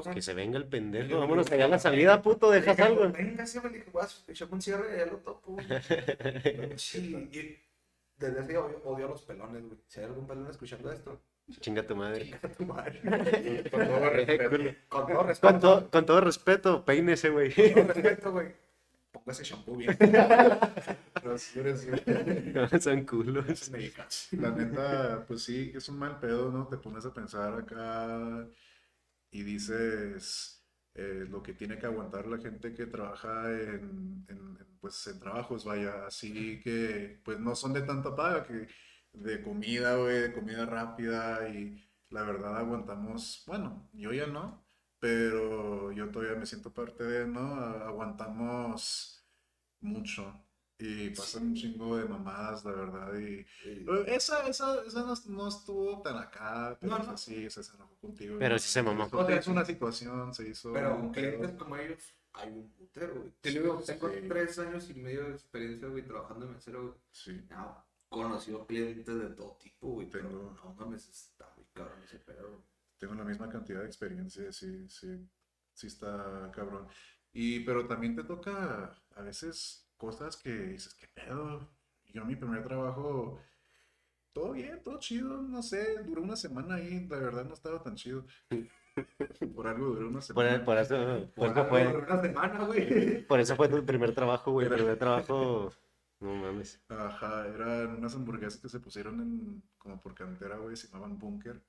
Pues 0.03 0.07
que 0.13 0.21
se 0.21 0.33
venga 0.35 0.57
el 0.59 0.67
pendejo. 0.67 1.07
yo- 1.07 1.19
Vámonos 1.19 1.51
allá 1.51 1.65
a 1.65 1.69
la 1.69 1.79
salida, 1.79 2.21
puto. 2.21 2.51
Dejas 2.51 2.79
algo. 2.79 3.09
Venga, 3.11 3.45
sí, 3.47 3.57
güey, 3.59 3.73
dije, 3.73 3.89
vas, 3.91 4.23
echame 4.27 4.53
un 4.53 4.61
cierre 4.61 4.93
y 4.95 4.97
ya 4.99 5.05
lo 5.07 5.17
topo. 5.17 5.57
Sí, 6.77 7.15
y 7.31 7.59
desde 8.17 8.39
ese 8.41 8.49
día 8.49 8.61
odio, 8.61 8.79
odio 8.83 9.05
a 9.07 9.09
los 9.09 9.23
pelones, 9.23 9.63
güey. 9.65 9.79
Si 9.87 9.99
hay 9.99 10.05
algún 10.05 10.27
pelón 10.27 10.47
escuchando 10.49 10.91
esto, 10.91 11.19
Chinga 11.59 11.85
tu 11.85 11.95
madre. 11.95 12.25
chinga 12.25 12.39
tu 12.39 12.65
madre. 12.65 13.01
Con 13.71 13.87
todo 13.87 14.09
respeto. 14.11 14.75
Con 14.87 15.07
todo 15.07 15.23
respeto. 15.23 15.51
Con, 15.51 15.59
to- 15.59 15.89
con 15.91 16.05
todo 16.05 16.21
respeto, 16.21 16.85
peínese, 16.85 17.29
güey. 17.29 17.51
Con 17.73 17.87
todo 17.87 17.93
respeto, 17.93 18.31
güey. 18.31 18.47
Ponga 19.23 19.31
ese 19.33 19.43
shampoo 19.43 19.75
bien. 19.77 19.97
Son 22.81 23.05
culos. 23.05 23.71
La 24.37 24.51
neta, 24.51 25.25
pues 25.27 25.43
sí, 25.43 25.71
es 25.75 25.87
un 25.89 25.99
mal 25.99 26.19
pedo, 26.19 26.51
¿no? 26.51 26.67
Te 26.67 26.77
pones 26.77 27.05
a 27.05 27.13
pensar 27.13 27.53
acá 27.53 28.47
y 29.31 29.43
dices 29.43 30.65
eh, 30.95 31.25
lo 31.29 31.41
que 31.43 31.53
tiene 31.53 31.77
que 31.79 31.85
aguantar 31.87 32.27
la 32.27 32.37
gente 32.39 32.73
que 32.73 32.87
trabaja 32.87 33.51
en, 33.51 34.25
en- 34.29 34.57
en, 34.59 34.77
pues, 34.79 35.05
en 35.07 35.19
trabajos, 35.19 35.63
vaya, 35.65 36.05
así 36.07 36.59
que 36.63 37.21
pues 37.23 37.39
no 37.39 37.55
son 37.55 37.73
de 37.73 37.81
tanta 37.83 38.15
paga, 38.15 38.43
que 38.45 38.67
de 39.13 39.41
comida, 39.43 39.95
güey, 39.97 40.19
de 40.21 40.33
comida 40.33 40.65
rápida 40.65 41.47
y 41.49 41.83
la 42.09 42.23
verdad 42.23 42.57
aguantamos, 42.57 43.43
bueno, 43.47 43.89
yo 43.93 44.11
ya 44.13 44.25
no, 44.27 44.60
pero 45.01 45.91
yo 45.91 46.09
todavía 46.11 46.37
me 46.39 46.45
siento 46.45 46.71
parte 46.73 47.03
de, 47.03 47.27
¿no? 47.27 47.55
A- 47.55 47.87
Aguantamos 47.89 49.25
mucho 49.81 50.33
y 50.77 51.09
pasan 51.11 51.47
un 51.47 51.55
chingo 51.55 51.97
de 51.97 52.05
mamadas, 52.05 52.63
la 52.65 52.71
verdad, 52.71 53.13
y... 53.19 53.45
Esa, 54.07 54.47
esa, 54.47 54.83
esa 54.85 55.01
no, 55.03 55.13
no 55.27 55.47
estuvo 55.47 56.01
tan 56.01 56.17
acá, 56.17 56.77
pero 56.79 56.91
No, 56.93 56.97
o 56.99 57.03
sea, 57.03 57.11
no. 57.11 57.17
sí, 57.17 57.49
se 57.49 57.61
enojó 57.75 57.95
contigo. 57.99 58.37
Pero 58.39 58.57
sí 58.59 58.69
se 58.69 58.81
mamó. 58.81 59.07
O 59.11 59.25
sea, 59.27 59.35
es 59.35 59.47
una 59.47 59.65
situación, 59.65 60.33
se 60.33 60.47
hizo. 60.49 60.71
Pero 60.73 60.95
un 60.95 61.11
clientes 61.11 61.51
como 61.53 61.75
ellos, 61.77 61.99
hay 62.33 62.49
un 62.49 62.71
putero, 62.71 63.13
güey. 63.15 63.31
Te 63.41 63.49
digo, 63.51 63.81
tengo 63.85 64.09
Sí. 64.09 64.15
tres 64.27 64.57
años 64.59 64.89
y 64.89 64.93
medio 64.95 65.25
de 65.25 65.31
experiencia, 65.33 65.87
güey, 65.87 66.03
trabajando 66.03 66.45
en 66.45 66.53
mesero, 66.53 66.81
güey. 66.83 66.93
Sí. 67.11 67.45
No, 67.49 67.85
conocido 68.09 68.65
clientes 68.65 69.19
de 69.19 69.29
todo 69.35 69.57
tipo, 69.61 69.87
güey, 69.89 70.09
pero 70.09 70.29
Tengo- 70.29 70.55
no 70.63 70.73
mames, 70.75 71.07
está 71.09 71.51
muy 71.55 71.65
cabrón 71.73 72.01
ese 72.03 72.17
pedo. 72.19 72.63
Tengo 73.01 73.15
la 73.15 73.23
misma 73.23 73.49
cantidad 73.49 73.79
de 73.79 73.87
experiencia, 73.87 74.51
sí, 74.53 74.87
sí, 74.87 75.27
sí 75.73 75.87
está 75.87 76.51
cabrón. 76.53 76.87
Y, 77.33 77.61
pero 77.61 77.87
también 77.87 78.15
te 78.15 78.23
toca 78.23 78.95
a 79.15 79.21
veces 79.23 79.89
cosas 79.97 80.37
que 80.37 80.51
dices, 80.51 80.93
¿qué 80.93 81.07
pedo? 81.07 81.67
Yo 82.13 82.23
mi 82.25 82.35
primer 82.35 82.63
trabajo, 82.63 83.39
todo 84.33 84.51
bien, 84.51 84.83
todo 84.83 84.99
chido, 84.99 85.41
no 85.41 85.63
sé, 85.63 86.03
duró 86.03 86.21
una 86.21 86.35
semana 86.35 86.75
ahí, 86.75 87.07
la 87.09 87.17
verdad 87.17 87.45
no 87.45 87.55
estaba 87.55 87.81
tan 87.81 87.95
chido. 87.95 88.23
Por 89.55 89.65
algo 89.67 89.87
duró 89.87 90.09
una 90.09 90.19
Por, 90.19 90.23
semana. 90.23 90.65
por 90.65 90.77
eso, 90.77 90.95
por 91.33 91.33
Por 91.35 91.47
eso 91.47 91.65
fue, 91.69 91.87
una 91.87 92.21
semana, 92.21 92.65
güey. 92.65 93.25
por 93.27 93.39
eso 93.39 93.55
fue 93.55 93.67
tu 93.67 93.83
primer 93.83 94.13
trabajo, 94.13 94.51
güey. 94.51 94.67
El 94.67 94.73
primer 94.73 94.97
trabajo. 94.99 95.71
No 96.19 96.35
mames. 96.35 96.79
Ajá, 96.89 97.47
eran 97.47 97.95
unas 97.95 98.13
hamburguesas 98.13 98.59
que 98.61 98.69
se 98.69 98.79
pusieron 98.79 99.19
en, 99.21 99.63
como 99.79 99.99
por 99.99 100.13
cantera, 100.13 100.57
güey, 100.57 100.75
se 100.75 100.87
llamaban 100.87 101.17
Bunker, 101.17 101.63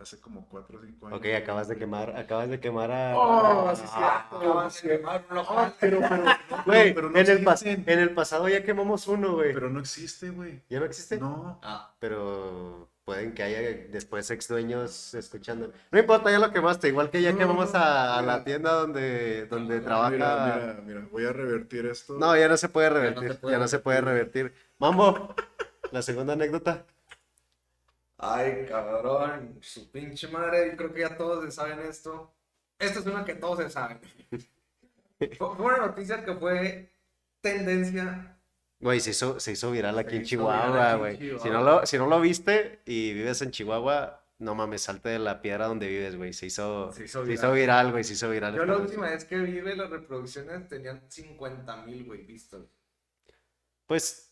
hace 0.00 0.20
como 0.20 0.46
4 0.48 0.78
o 0.78 0.80
5 0.80 1.06
años. 1.08 1.18
Ok, 1.18 1.26
acabas 1.36 1.68
de 1.68 1.76
quemar, 1.76 2.16
acabas 2.16 2.48
de 2.48 2.60
quemar 2.60 2.90
a. 2.90 3.16
Oh, 3.18 3.74
sí, 3.74 3.82
Ah, 3.88 4.26
cierto. 4.30 4.44
Acabas 4.50 4.82
de 4.82 4.88
quemar 4.88 5.24
un 5.30 5.36
local. 5.36 5.74
Pero, 5.80 6.00
pero, 6.00 6.16
no, 6.24 6.36
Güey, 6.66 6.94
pero 6.94 7.10
no 7.10 7.18
en, 7.18 7.30
el 7.30 7.44
pas- 7.44 7.62
en 7.66 7.98
el 7.98 8.10
pasado 8.14 8.48
ya 8.48 8.62
quemamos 8.64 9.06
uno, 9.08 9.34
güey. 9.34 9.52
Pero 9.52 9.70
no 9.70 9.80
existe, 9.80 10.30
güey. 10.30 10.62
¿Ya 10.68 10.78
no 10.80 10.86
existe? 10.86 11.18
No. 11.18 11.58
Ah, 11.62 11.94
Pero 11.98 12.88
pueden 13.04 13.32
que 13.32 13.42
haya 13.42 13.60
después 13.90 14.30
ex 14.30 14.48
dueños 14.48 15.14
escuchando. 15.14 15.72
No 15.90 15.98
importa, 15.98 16.30
ya 16.30 16.38
lo 16.38 16.52
quemaste. 16.52 16.88
Igual 16.88 17.08
que 17.10 17.22
ya 17.22 17.32
No, 17.32 17.38
quemamos 17.38 17.74
a, 17.74 18.18
a 18.18 18.22
la 18.22 18.44
tienda 18.44 18.72
donde, 18.74 19.46
donde 19.46 19.80
trabaja. 19.80 20.10
Mira, 20.10 20.80
mira, 20.84 21.08
voy 21.10 21.24
a 21.24 21.32
revertir 21.32 21.86
esto. 21.86 22.14
No, 22.18 22.36
ya 22.36 22.48
no 22.48 22.56
se 22.58 22.68
puede 22.68 22.90
no 22.90 22.96
se 22.96 23.00
revertir. 23.00 23.40
puede 23.40 23.54
Ya 23.54 23.58
no 23.58 23.66
se 23.68 23.78
puede 23.78 24.00
revertir. 24.02 24.52
Mambo, 24.78 25.34
la 25.90 26.02
segunda 26.02 26.34
anécdota. 26.34 26.84
Ay, 28.18 28.66
cabrón, 28.68 29.58
su 29.60 29.90
pinche 29.90 30.26
madre, 30.28 30.70
yo 30.70 30.76
creo 30.76 30.92
que 30.92 31.00
ya 31.00 31.16
todos 31.16 31.44
se 31.44 31.52
saben 31.52 31.78
esto. 31.80 32.34
Esta 32.78 32.98
es 32.98 33.06
una 33.06 33.24
que 33.24 33.34
todos 33.34 33.58
se 33.58 33.70
saben. 33.70 34.00
Fue 35.38 35.48
una 35.50 35.78
noticia 35.78 36.24
que 36.24 36.34
fue 36.34 36.92
tendencia. 37.40 38.38
Güey, 38.80 39.00
se 39.00 39.10
hizo, 39.10 39.40
se 39.40 39.52
hizo 39.52 39.72
viral 39.72 39.98
aquí 39.98 40.10
Se 40.12 40.16
en 40.18 40.22
Chihuahua, 40.22 40.94
güey. 40.94 41.16
Si 41.16 41.50
no 41.50 41.62
lo, 41.64 41.84
si 41.86 41.98
no 41.98 42.06
lo 42.06 42.20
viste 42.20 42.80
y 42.84 43.12
vives 43.14 43.42
en 43.42 43.50
Chihuahua, 43.50 44.24
no 44.38 44.54
mames, 44.54 44.82
salte 44.82 45.08
de 45.08 45.18
la 45.18 45.42
piedra 45.42 45.66
donde 45.66 45.88
vives, 45.88 46.16
güey. 46.16 46.32
Se 46.32 46.46
hizo, 46.46 46.92
Se 46.92 47.04
hizo 47.04 47.52
viral. 47.52 47.90
güey. 47.90 48.04
Se 48.04 48.12
hizo 48.12 48.30
viral. 48.30 48.54
Yo 48.54 48.64
la 48.64 48.76
última 48.76 49.10
vez 49.10 49.24
que 49.24 49.36
vi, 49.38 49.60
las 49.60 49.90
reproducciones 49.90 50.68
tenían 50.68 51.02
50 51.08 51.76
mil, 51.78 52.04
güey, 52.04 52.22
vistos. 52.22 52.68
Pues 53.86 54.27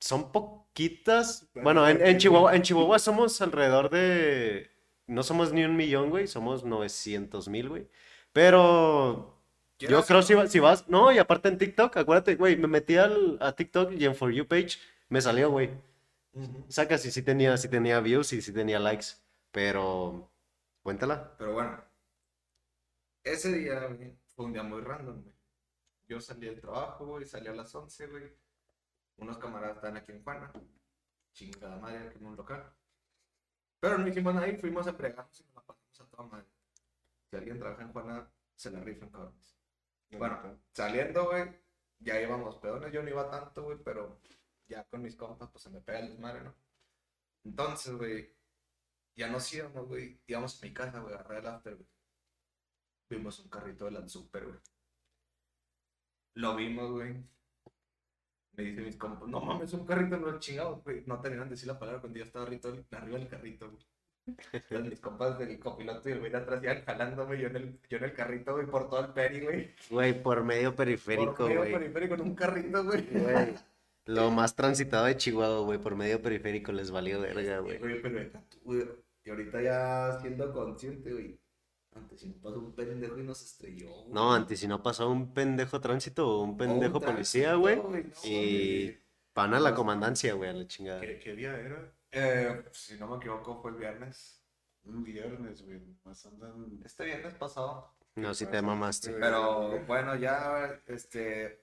son 0.00 0.32
poquitas. 0.32 1.48
Bueno, 1.54 1.88
en, 1.88 2.04
en. 2.04 2.18
Chihuahua, 2.18 2.54
en 2.54 2.62
Chihuahua 2.62 2.98
somos 2.98 3.40
alrededor 3.40 3.90
de. 3.90 4.70
No 5.06 5.22
somos 5.22 5.52
ni 5.52 5.64
un 5.64 5.76
millón, 5.76 6.10
güey. 6.10 6.26
Somos 6.26 6.64
900 6.64 7.48
mil, 7.48 7.68
güey. 7.68 7.88
Pero 8.32 9.38
yo 9.78 10.04
creo 10.04 10.22
si, 10.22 10.34
si 10.48 10.58
vas. 10.58 10.88
No, 10.88 11.12
y 11.12 11.18
aparte 11.18 11.48
en 11.48 11.58
TikTok, 11.58 11.96
acuérdate, 11.96 12.36
güey. 12.36 12.56
Me 12.56 12.68
metí 12.68 12.96
al, 12.96 13.38
a 13.40 13.52
TikTok 13.52 13.92
y 13.92 14.04
en 14.04 14.14
For 14.14 14.32
You 14.32 14.46
page 14.46 14.78
me 15.08 15.20
salió, 15.20 15.50
güey. 15.50 15.70
Ujú. 16.32 16.64
Sacas 16.68 17.04
y 17.06 17.10
sí 17.10 17.22
tenía, 17.22 17.56
sí 17.56 17.68
tenía 17.68 18.00
views 18.00 18.32
y 18.32 18.42
sí 18.42 18.52
tenía 18.52 18.78
likes. 18.78 19.06
Pero. 19.50 20.30
Cuéntala. 20.82 21.36
Pero 21.36 21.52
bueno, 21.52 21.84
ese 23.24 23.52
día, 23.52 23.86
güey, 23.86 24.16
fue 24.34 24.46
un 24.46 24.52
día 24.52 24.62
muy 24.62 24.80
random, 24.80 25.22
güey. 25.22 25.34
Yo 26.08 26.20
salí 26.20 26.46
del 26.46 26.60
trabajo, 26.60 27.06
güey, 27.06 27.26
salí 27.26 27.48
a 27.48 27.52
las 27.52 27.74
11, 27.74 28.06
güey. 28.06 28.32
Unos 29.18 29.38
camaradas 29.38 29.76
estaban 29.76 29.96
aquí 29.96 30.12
en 30.12 30.22
Juana. 30.22 30.50
Chingada 31.32 31.76
madre, 31.76 32.08
aquí 32.08 32.18
en 32.18 32.26
un 32.26 32.36
local. 32.36 32.72
Pero 33.80 33.98
no 33.98 34.08
hicimos 34.08 34.34
nada 34.34 34.48
y 34.48 34.56
fuimos 34.56 34.86
a 34.86 34.96
pregarnos 34.96 35.40
y 35.40 35.44
nos 35.44 35.54
la 35.54 35.62
pasamos 35.62 36.00
a 36.00 36.06
toda 36.06 36.28
madre. 36.28 36.46
Si 37.30 37.36
alguien 37.36 37.58
trabaja 37.58 37.82
en 37.82 37.92
Juana, 37.92 38.30
se 38.54 38.70
la 38.70 38.80
rifan, 38.80 39.10
cabrones. 39.10 39.56
Bueno, 40.10 40.58
saliendo, 40.72 41.26
güey, 41.26 41.60
ya 41.98 42.20
íbamos 42.20 42.56
pedones. 42.58 42.92
Yo 42.92 43.02
no 43.02 43.10
iba 43.10 43.30
tanto, 43.30 43.64
güey, 43.64 43.78
pero 43.78 44.18
ya 44.66 44.84
con 44.84 45.02
mis 45.02 45.16
compas, 45.16 45.50
pues 45.50 45.62
se 45.62 45.70
me 45.70 45.80
pega 45.80 46.00
el 46.00 46.08
desmadre, 46.10 46.42
¿no? 46.42 46.54
Entonces, 47.44 47.94
güey, 47.94 48.34
ya 49.14 49.28
nos 49.28 49.52
íbamos, 49.52 49.86
güey. 49.86 50.20
Íbamos 50.26 50.60
a 50.60 50.66
mi 50.66 50.72
casa, 50.72 51.00
güey, 51.00 51.14
a 51.14 51.18
agarrar 51.18 51.38
el 51.38 51.46
after, 51.46 51.74
güey. 51.76 51.88
Vimos 53.10 53.38
un 53.40 53.48
carrito 53.48 53.84
de 53.86 53.92
la 53.92 54.08
super, 54.08 54.46
güey. 54.46 54.58
Lo 56.34 56.56
vimos, 56.56 56.90
güey. 56.90 57.16
Me 58.58 58.64
dice 58.64 58.80
mis 58.80 58.96
compas, 58.96 59.28
no 59.28 59.40
mames, 59.40 59.72
un 59.72 59.86
carrito 59.86 60.16
no 60.16 60.30
es 60.30 60.40
chingado, 60.40 60.82
güey. 60.84 61.04
No 61.06 61.20
tenían 61.20 61.44
que 61.44 61.50
decir 61.50 61.68
la 61.68 61.78
palabra 61.78 62.00
cuando 62.00 62.18
yo 62.18 62.24
estaba 62.24 62.44
arriba, 62.44 62.70
arriba 62.90 63.18
del 63.18 63.28
carrito, 63.28 63.70
güey. 63.70 63.86
Entonces, 64.52 64.90
mis 64.90 65.00
compas 65.00 65.38
del 65.38 65.60
copiloto 65.60 66.08
y 66.08 66.12
el 66.12 66.18
güey 66.18 66.32
de 66.32 66.38
atrás 66.38 66.60
iban 66.62 66.84
jalándome, 66.84 67.38
yo 67.38 67.46
en 67.46 67.56
el, 67.56 67.78
yo 67.88 67.98
en 67.98 68.04
el 68.04 68.12
carrito, 68.12 68.54
güey, 68.54 68.66
por 68.66 68.90
todo 68.90 69.00
el 69.00 69.12
peri, 69.12 69.40
güey. 69.40 69.70
Güey, 69.88 70.22
por 70.22 70.42
medio 70.42 70.74
periférico, 70.74 71.34
Por 71.36 71.46
medio 71.46 71.60
güey. 71.60 71.72
periférico 71.72 72.14
en 72.14 72.20
un 72.22 72.34
carrito, 72.34 72.84
güey. 72.84 73.06
Güey, 73.10 73.54
Lo 74.06 74.30
más 74.32 74.56
transitado 74.56 75.04
de 75.06 75.16
Chihuahua, 75.16 75.64
güey. 75.64 75.78
Por 75.78 75.94
medio 75.94 76.20
periférico 76.20 76.72
les 76.72 76.90
valió 76.90 77.20
verga, 77.20 77.60
güey. 77.60 77.78
Güey, 77.78 78.02
pero 78.02 78.18
deja 78.18 78.42
tú, 78.50 78.58
güey. 78.64 78.88
Y 79.24 79.30
ahorita 79.30 79.62
ya 79.62 80.18
siendo 80.20 80.52
consciente, 80.52 81.12
güey. 81.12 81.38
Antes 81.98 82.20
si 82.20 82.28
nos 82.28 82.38
pasó 82.40 82.58
un 82.58 82.72
pendejo 82.74 83.18
y 83.18 83.22
nos 83.24 83.42
estrelló, 83.42 83.90
güey. 83.90 84.12
No, 84.12 84.32
antes 84.34 84.60
si 84.60 84.66
no 84.66 84.82
pasó 84.82 85.10
un 85.10 85.32
pendejo 85.34 85.80
tránsito 85.80 86.28
o 86.28 86.42
un 86.42 86.56
pendejo 86.56 87.00
policía, 87.00 87.50
tránsito, 87.50 87.60
güey. 87.60 88.02
no, 88.04 88.10
Y 88.24 88.84
güey. 88.84 89.02
van 89.34 89.54
a 89.54 89.60
la 89.60 89.74
comandancia, 89.74 90.34
güey, 90.34 90.50
a 90.50 90.52
la 90.54 90.66
chingada. 90.66 91.00
¿Qué, 91.00 91.18
qué 91.18 91.34
día 91.34 91.54
era? 91.58 91.92
Eh, 92.10 92.64
si 92.72 92.96
no 92.98 93.06
me 93.08 93.16
equivoco, 93.16 93.60
fue 93.60 93.70
el 93.72 93.76
viernes. 93.76 94.42
Un 94.84 95.04
viernes, 95.04 95.62
güey. 95.64 95.80
Más 96.04 96.24
andan. 96.26 96.80
Este 96.84 97.04
viernes 97.04 97.34
pasado. 97.34 97.92
No, 98.14 98.32
si 98.34 98.46
te 98.46 98.62
mamaste. 98.62 99.12
Pero 99.12 99.84
bueno, 99.86 100.16
ya 100.16 100.80
este 100.86 101.60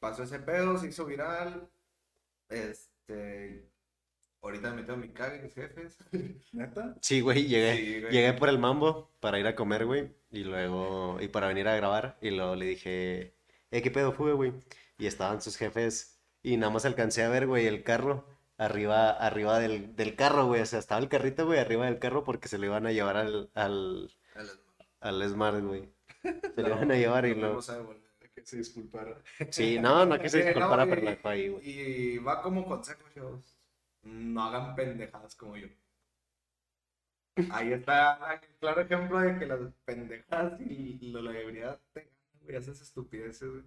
pasó 0.00 0.24
ese 0.24 0.40
pedo, 0.40 0.76
se 0.76 0.88
hizo 0.88 1.06
viral. 1.06 1.68
Este 2.48 2.90
ahorita 4.56 4.70
me 4.70 4.76
meto 4.82 4.92
en 4.94 5.00
mi 5.00 5.08
cague 5.10 5.42
mis 5.42 5.54
jefes. 5.54 5.98
¿Neta? 6.52 6.94
Sí, 7.00 7.20
güey, 7.20 7.46
llegué. 7.46 7.76
Sí, 7.76 8.00
güey. 8.00 8.12
Llegué 8.12 8.32
por 8.32 8.48
el 8.48 8.58
mambo 8.58 9.10
para 9.20 9.38
ir 9.38 9.46
a 9.46 9.54
comer, 9.54 9.86
güey. 9.86 10.14
Y 10.30 10.44
luego, 10.44 11.18
y 11.20 11.28
para 11.28 11.48
venir 11.48 11.68
a 11.68 11.76
grabar. 11.76 12.18
Y 12.20 12.30
luego 12.30 12.54
le 12.56 12.66
dije, 12.66 13.34
eh, 13.70 13.82
¿qué 13.82 13.90
pedo 13.90 14.12
fue, 14.12 14.32
güey? 14.32 14.52
Y 14.98 15.06
estaban 15.06 15.40
sus 15.42 15.56
jefes. 15.56 16.20
Y 16.42 16.56
nada 16.56 16.72
más 16.72 16.84
alcancé 16.84 17.22
a 17.24 17.28
ver, 17.28 17.46
güey, 17.46 17.66
el 17.66 17.82
carro. 17.82 18.26
Arriba, 18.58 19.10
arriba 19.10 19.58
del, 19.58 19.94
del 19.96 20.16
carro, 20.16 20.46
güey. 20.46 20.62
O 20.62 20.66
sea, 20.66 20.78
estaba 20.78 21.00
el 21.00 21.08
carrito, 21.08 21.44
güey, 21.46 21.58
arriba 21.58 21.84
del 21.86 21.98
carro 21.98 22.24
porque 22.24 22.48
se 22.48 22.58
lo 22.58 22.66
iban 22.66 22.86
a 22.86 22.92
llevar 22.92 23.16
al, 23.18 23.50
al, 23.54 24.10
al 25.00 25.28
Smart, 25.28 25.62
güey. 25.62 25.90
Se 26.22 26.62
lo 26.62 26.68
iban 26.68 26.90
a 26.90 26.96
llevar 26.96 27.26
y 27.26 27.34
Nos 27.34 27.68
lo... 27.68 27.96
Que 28.34 28.44
se 28.44 28.58
disculpara. 28.58 29.18
Sí, 29.50 29.78
no, 29.78 30.04
no 30.04 30.18
que 30.18 30.28
se 30.28 30.40
Eh, 30.40 30.42
no, 30.42 30.48
disculpara, 30.48 30.84
pero 30.86 31.00
y- 31.00 31.04
la 31.04 31.10
dejó 31.12 31.28
ahí, 31.28 31.48
güey. 31.48 31.70
Y 31.70 32.18
va 32.18 32.42
como 32.42 32.66
consejo, 32.66 33.02
chavos. 33.14 33.55
No 34.06 34.42
hagan 34.44 34.74
pendejadas 34.76 35.34
como 35.34 35.56
yo. 35.56 35.68
Ahí 37.50 37.72
está 37.72 38.40
el 38.42 38.56
claro 38.58 38.80
ejemplo 38.80 39.20
de 39.20 39.38
que 39.38 39.46
las 39.46 39.60
pendejadas 39.84 40.58
y 40.60 41.12
la 41.12 41.38
ebriedad 41.38 41.78
te 41.92 42.08
güey. 42.42 42.56
Haces 42.56 42.80
estupideces, 42.80 43.50
güey. 43.50 43.64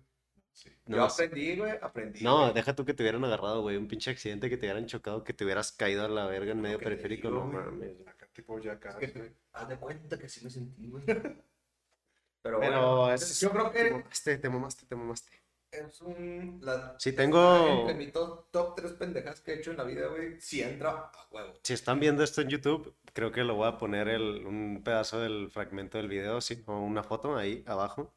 Sí. 0.52 0.70
Yo 0.88 0.98
No, 0.98 1.04
aprendí, 1.04 1.56
güey. 1.58 1.74
Aprendí. 1.82 2.24
No, 2.24 2.42
güey. 2.44 2.54
deja 2.54 2.76
tú 2.76 2.84
que 2.86 2.94
te 2.94 3.04
hubieran 3.04 3.24
agarrado, 3.26 3.62
güey. 3.62 3.78
Un 3.78 3.88
pinche 3.88 4.10
accidente 4.10 4.50
que 4.50 4.58
te 4.58 4.66
hubieran 4.66 4.88
chocado, 4.88 5.24
que 5.24 5.34
te 5.34 5.44
hubieras 5.44 5.72
caído 5.72 6.04
a 6.06 6.10
la 6.10 6.26
verga 6.26 6.52
en 6.54 6.62
medio 6.62 6.80
te 6.80 6.86
periférico. 6.86 7.28
digo, 7.28 7.42
No 7.42 7.46
mames. 7.52 8.08
Acá 8.08 8.28
tipo 8.34 8.58
ya 8.60 8.72
acá. 8.74 8.90
Es 8.90 8.96
que 8.96 9.08
te- 9.20 9.36
haz 9.54 9.68
de 9.70 9.78
cuenta 9.78 10.18
que 10.18 10.28
sí 10.30 10.44
me 10.44 10.50
sentí, 10.50 10.88
güey. 10.90 11.04
Pero, 12.42 12.60
Pero 12.60 12.60
bueno, 12.60 13.14
es- 13.14 13.40
yo 13.40 13.52
creo 13.52 13.70
Te 13.70 13.84
que 13.84 13.92
mamaste, 13.92 14.38
te 14.38 14.50
mamaste, 14.50 14.86
te 14.88 14.96
mamaste. 14.96 15.39
Es 15.72 16.02
un. 16.02 16.60
La, 16.62 16.96
está 16.98 17.16
tengo- 17.16 17.80
Entre 17.82 17.96
mi 17.96 18.08
top, 18.12 18.50
top 18.52 18.76
3 18.76 18.94
pendejas 18.94 19.42
que 19.42 19.54
he 19.54 19.56
hecho 19.60 19.72
en 19.72 19.78
la 19.78 19.84
vida, 19.84 20.08
güey. 20.08 20.40
Si 20.42 20.62
entra 20.62 20.90
a 20.92 21.12
huevo. 21.32 21.54
Si 21.64 21.74
están 21.74 22.00
viendo 22.00 22.24
esto 22.24 22.42
en 22.42 22.50
YouTube, 22.50 22.96
creo 23.14 23.32
que 23.32 23.44
lo 23.44 23.56
voy 23.56 23.68
a 23.68 23.78
poner 23.78 24.08
el, 24.10 24.46
un 24.46 24.82
pedazo 24.84 25.20
del 25.20 25.50
fragmento 25.52 25.98
del 25.98 26.08
video, 26.08 26.42
sí, 26.42 26.64
o 26.66 26.80
una 26.80 27.04
foto 27.04 27.38
ahí 27.38 27.64
abajo. 27.68 28.14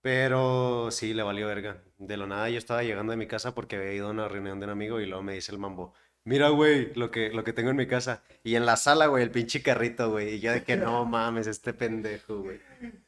Pero 0.00 0.90
sí, 0.90 1.14
le 1.14 1.22
valió 1.22 1.46
verga. 1.46 1.82
De 1.96 2.16
lo 2.16 2.26
nada 2.26 2.50
yo 2.50 2.58
estaba 2.58 2.82
llegando 2.82 3.12
de 3.12 3.16
mi 3.16 3.26
casa 3.26 3.54
porque 3.54 3.76
había 3.76 3.94
ido 3.94 4.08
a 4.08 4.10
una 4.10 4.28
reunión 4.28 4.60
de 4.60 4.64
un 4.66 4.70
amigo 4.70 5.00
y 5.00 5.06
luego 5.06 5.22
me 5.22 5.32
dice 5.34 5.50
el 5.52 5.58
mambo, 5.58 5.94
mira, 6.24 6.50
güey, 6.50 6.92
lo 6.94 7.10
que, 7.10 7.30
lo 7.30 7.42
que 7.42 7.54
tengo 7.54 7.70
en 7.70 7.76
mi 7.76 7.86
casa. 7.86 8.22
Y 8.42 8.56
en 8.56 8.66
la 8.66 8.76
sala, 8.76 9.06
güey, 9.06 9.22
el 9.22 9.30
pinche 9.30 9.62
carrito, 9.62 10.10
güey. 10.10 10.34
Y 10.34 10.40
yo 10.40 10.52
de 10.52 10.62
que 10.62 10.76
no 10.76 11.04
mames, 11.06 11.46
este 11.46 11.72
pendejo, 11.72 12.40
güey. 12.42 12.60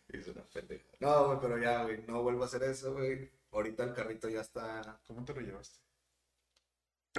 Es 0.09 0.27
una 0.29 0.43
pendeja. 0.45 0.85
No, 1.01 1.27
güey, 1.27 1.39
pero 1.43 1.59
ya, 1.59 1.83
güey. 1.83 2.03
No 2.07 2.23
vuelvo 2.23 2.45
a 2.45 2.47
hacer 2.47 2.63
eso, 2.63 2.95
güey. 2.95 3.31
Ahorita 3.57 3.83
el 3.85 3.93
carrito 3.95 4.29
ya 4.29 4.41
está. 4.43 5.01
¿Cómo 5.07 5.25
te 5.25 5.35
lo 5.35 5.41
llevaste? 5.41 5.79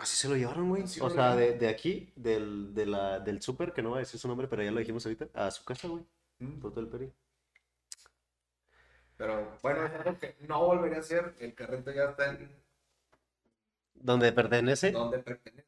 Así 0.01 0.15
se 0.15 0.29
lo 0.29 0.35
llevaron, 0.35 0.69
güey. 0.69 0.83
Así 0.83 1.01
O 1.01 1.09
sea, 1.09 1.35
de, 1.35 1.67
aquí, 1.67 2.13
del, 2.15 2.73
de 2.73 2.85
la, 2.85 3.19
del 3.19 3.41
súper, 3.41 3.73
que 3.73 3.81
no 3.81 3.89
voy 3.89 3.97
a 3.97 3.99
decir 4.01 4.19
su 4.19 4.27
nombre, 4.27 4.47
pero 4.47 4.63
ya 4.63 4.71
lo 4.71 4.79
dijimos 4.79 5.05
ahorita, 5.05 5.27
a 5.33 5.49
su 5.51 5.65
casa, 5.65 5.87
güey. 5.87 6.05
Mm. 6.39 6.59
Todo 6.61 6.79
el 6.79 6.87
peri. 6.87 7.11
Pero 9.17 9.57
bueno, 9.63 9.85
es 9.85 9.93
algo 9.93 10.19
que 10.19 10.35
no 10.47 10.65
volvería 10.65 10.97
a 10.97 11.01
hacer. 11.01 11.35
El 11.39 11.53
carrito 11.55 11.91
ya 11.91 12.05
está 12.11 12.29
en 12.29 12.49
Donde 13.95 14.31
pertenece. 14.31 14.91
donde 14.91 15.19
pertenece. 15.19 15.67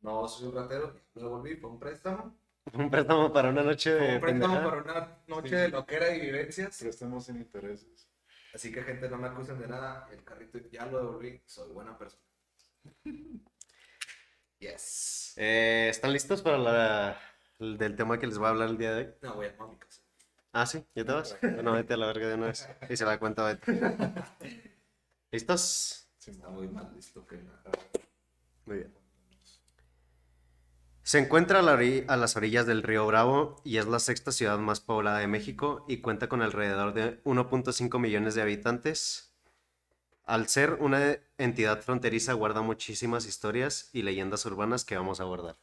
No 0.00 0.28
soy 0.28 0.48
un 0.48 0.54
ratero. 0.54 0.94
Lo 1.14 1.22
devolví, 1.22 1.56
fue 1.56 1.70
un 1.70 1.78
préstamo. 1.78 2.36
Un 2.74 2.90
préstamo 2.90 3.32
para 3.32 3.50
una 3.50 3.62
noche 3.62 3.94
de 3.94 4.16
Un 4.16 4.20
préstamo 4.20 4.54
pendejada. 4.56 4.64
para 4.64 4.82
una 4.82 5.18
noche 5.28 5.50
Sí. 5.50 5.54
de 5.56 5.68
loquera 5.68 6.14
y 6.16 6.20
vivencias. 6.20 6.76
Prestemos 6.78 7.24
sin 7.26 7.36
intereses. 7.36 8.05
Así 8.56 8.72
que, 8.72 8.82
gente, 8.82 9.06
no 9.10 9.18
me 9.18 9.28
acusen 9.28 9.58
de 9.58 9.68
nada. 9.68 10.08
El 10.10 10.24
carrito 10.24 10.58
ya 10.72 10.86
lo 10.86 10.96
devolví. 10.96 11.42
Soy 11.44 11.72
buena 11.72 11.96
persona. 11.96 12.22
Yes. 14.58 15.34
Eh, 15.36 15.88
¿Están 15.90 16.14
listos 16.14 16.40
para 16.40 16.56
la, 16.56 17.20
el 17.58 17.76
del 17.76 17.94
tema 17.94 18.18
que 18.18 18.26
les 18.26 18.38
voy 18.38 18.46
a 18.46 18.50
hablar 18.50 18.70
el 18.70 18.78
día 18.78 18.94
de 18.94 19.04
hoy? 19.04 19.14
No, 19.20 19.34
voy 19.34 19.48
a 19.48 19.66
mi 19.66 19.76
casa. 19.76 20.00
Ah, 20.50 20.64
sí, 20.64 20.82
¿ya 20.94 21.04
te 21.04 21.12
vas? 21.12 21.36
Bueno, 21.42 21.74
vete 21.74 21.92
a 21.92 21.98
la 21.98 22.06
verga 22.06 22.26
de 22.28 22.34
una 22.36 22.46
vez. 22.46 22.66
Y 22.88 22.96
se 22.96 23.04
da 23.04 23.18
cuenta, 23.18 23.44
vete. 23.44 23.70
¿Listos? 25.30 26.08
Sí, 26.16 26.30
Está 26.30 26.48
muy 26.48 26.68
mal 26.68 26.90
listo 26.94 27.26
que 27.26 27.36
nada. 27.36 27.70
Muy 28.64 28.78
bien. 28.78 28.94
Se 31.06 31.20
encuentra 31.20 31.60
a, 31.60 32.16
las 32.16 32.34
orillas 32.34 32.66
del 32.66 32.82
río 32.82 33.06
Bravo 33.06 33.62
y 33.62 33.76
es 33.76 33.86
la 33.86 34.00
sexta 34.00 34.32
ciudad 34.32 34.58
más 34.58 34.80
poblada 34.80 35.20
de 35.20 35.28
México 35.28 35.84
y 35.86 35.98
cuenta 35.98 36.28
con 36.28 36.42
alrededor 36.42 36.94
de 36.94 37.22
1.5 37.22 38.00
millones 38.00 38.34
de 38.34 38.42
habitantes. 38.42 39.32
Al 40.24 40.48
ser 40.48 40.72
una 40.80 41.16
entidad 41.38 41.80
fronteriza 41.82 42.32
guarda 42.32 42.60
muchísimas 42.60 43.24
historias 43.24 43.88
y 43.92 44.02
leyendas 44.02 44.46
urbanas 44.46 44.84
que 44.84 44.96
vamos 44.96 45.20
a 45.20 45.22
abordar. 45.22 45.56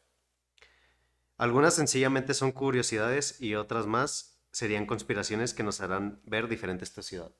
Algunas 1.35 1.73
sencillamente 1.73 2.33
son 2.33 2.53
curiosidades 2.53 3.41
y 3.41 3.55
otras 3.55 3.85
más 3.85 4.39
serían 4.53 4.85
conspiraciones 4.85 5.53
que 5.53 5.63
nos 5.63 5.81
harán 5.81 6.21
ver 6.23 6.47
diferente 6.47 6.85
esta 6.85 7.01
ciudad. 7.01 7.33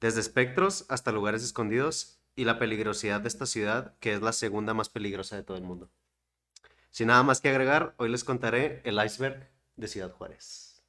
Desde 0.00 0.22
espectros 0.22 0.86
hasta 0.88 1.12
lugares 1.12 1.42
escondidos 1.42 2.22
y 2.34 2.46
la 2.46 2.58
peligrosidad 2.58 3.20
de 3.20 3.28
esta 3.28 3.44
ciudad, 3.44 3.98
que 3.98 4.14
es 4.14 4.22
la 4.22 4.32
segunda 4.32 4.72
más 4.72 4.88
peligrosa 4.88 5.36
de 5.36 5.42
todo 5.42 5.58
el 5.58 5.64
mundo. 5.64 5.90
Sin 6.90 7.08
nada 7.08 7.22
más 7.22 7.40
que 7.40 7.48
agregar, 7.48 7.94
hoy 7.98 8.08
les 8.08 8.24
contaré 8.24 8.80
el 8.84 9.02
iceberg 9.04 9.48
de 9.76 9.88
Ciudad 9.88 10.10
Juárez. 10.12 10.82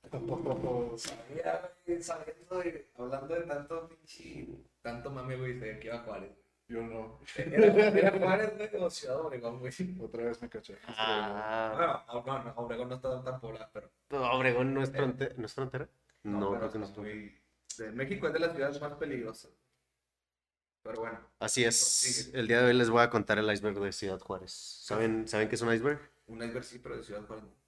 Sabía, 0.97 1.71
güey, 1.85 2.01
sabiendo 2.01 2.63
y 2.63 2.85
hablando 2.97 3.35
de 3.35 3.41
tanto 3.41 3.87
pinche, 3.89 4.47
tanto 4.81 5.11
mame, 5.11 5.35
güey, 5.37 5.59
sabía 5.59 5.79
que 5.79 5.87
iba 5.87 5.97
a 5.97 6.03
Juárez. 6.03 6.31
Yo 6.67 6.81
no. 6.83 7.19
Era, 7.35 7.87
era 7.89 8.17
Juárez, 8.17 8.53
güey, 8.57 8.83
o 8.83 8.89
Ciudad 8.89 9.19
Obregón, 9.19 9.59
güey. 9.59 9.73
Otra 10.01 10.23
vez 10.23 10.41
me 10.41 10.49
caché. 10.49 10.77
Ah, 10.87 12.03
Bueno, 12.13 12.23
no, 12.25 12.43
no, 12.43 12.53
Obregón 12.61 12.89
no 12.89 12.95
está 12.95 13.23
tan 13.23 13.39
poblada, 13.39 13.69
pero. 13.73 13.89
Obregón 14.11 14.73
no 14.73 14.81
es, 14.83 14.91
fronte- 14.91 15.33
¿no 15.37 15.45
es 15.45 15.53
frontera. 15.53 15.87
No, 16.23 16.49
pero 16.49 16.59
creo 16.59 16.71
que 16.71 16.79
no 16.79 16.85
es 16.85 16.91
frontera. 16.91 17.15
muy- 17.17 17.39
de 17.77 17.91
México 17.91 18.27
es 18.27 18.33
de 18.33 18.39
las 18.39 18.53
ciudades 18.53 18.81
más 18.81 18.93
peligrosas. 18.93 19.51
Pero 20.83 21.01
bueno, 21.01 21.19
Así 21.39 21.63
es. 21.63 22.31
El 22.33 22.47
día 22.47 22.59
de 22.61 22.67
hoy 22.67 22.73
les 22.73 22.89
voy 22.89 23.01
a 23.01 23.09
contar 23.09 23.37
el 23.37 23.51
iceberg 23.51 23.79
de 23.79 23.91
Ciudad 23.91 24.19
Juárez. 24.19 24.51
¿Saben, 24.51 25.27
¿saben 25.27 25.47
qué 25.49 25.55
es 25.55 25.61
un 25.61 25.73
iceberg? 25.73 25.99
un 26.27 26.43
iceberg 26.43 26.63
sí, 26.63 26.79
pero 26.79 26.97
de 26.97 27.03
Ciudad 27.03 27.25
Juárez. 27.25 27.45
no. 27.45 27.59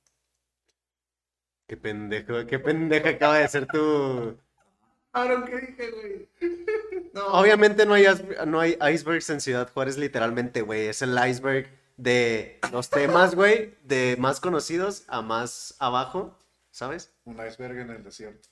Qué 1.67 1.77
pendejo, 1.77 2.45
qué 2.47 2.59
pendeja 2.59 3.09
acaba 3.09 3.37
de 3.37 3.47
ser 3.47 3.65
tu... 3.65 4.37
Aaron, 5.13 5.45
¿qué 5.45 5.59
dije, 5.59 5.91
güey? 5.91 6.29
No, 7.13 7.27
Obviamente 7.27 7.85
no 7.85 7.93
hay, 7.93 8.05
no 8.47 8.61
hay 8.61 8.77
icebergs 8.93 9.29
en 9.29 9.41
Ciudad 9.41 9.69
Juárez, 9.73 9.97
literalmente, 9.97 10.61
güey. 10.61 10.87
Es 10.87 11.01
el 11.01 11.17
iceberg 11.27 11.67
de 11.97 12.59
los 12.71 12.89
temas, 12.89 13.35
güey, 13.35 13.75
de 13.83 14.15
más 14.17 14.39
conocidos 14.39 15.03
a 15.09 15.21
más 15.21 15.75
abajo, 15.79 16.39
¿sabes? 16.71 17.13
Un 17.25 17.45
iceberg 17.45 17.79
en 17.79 17.89
el 17.89 18.03
desierto. 18.03 18.47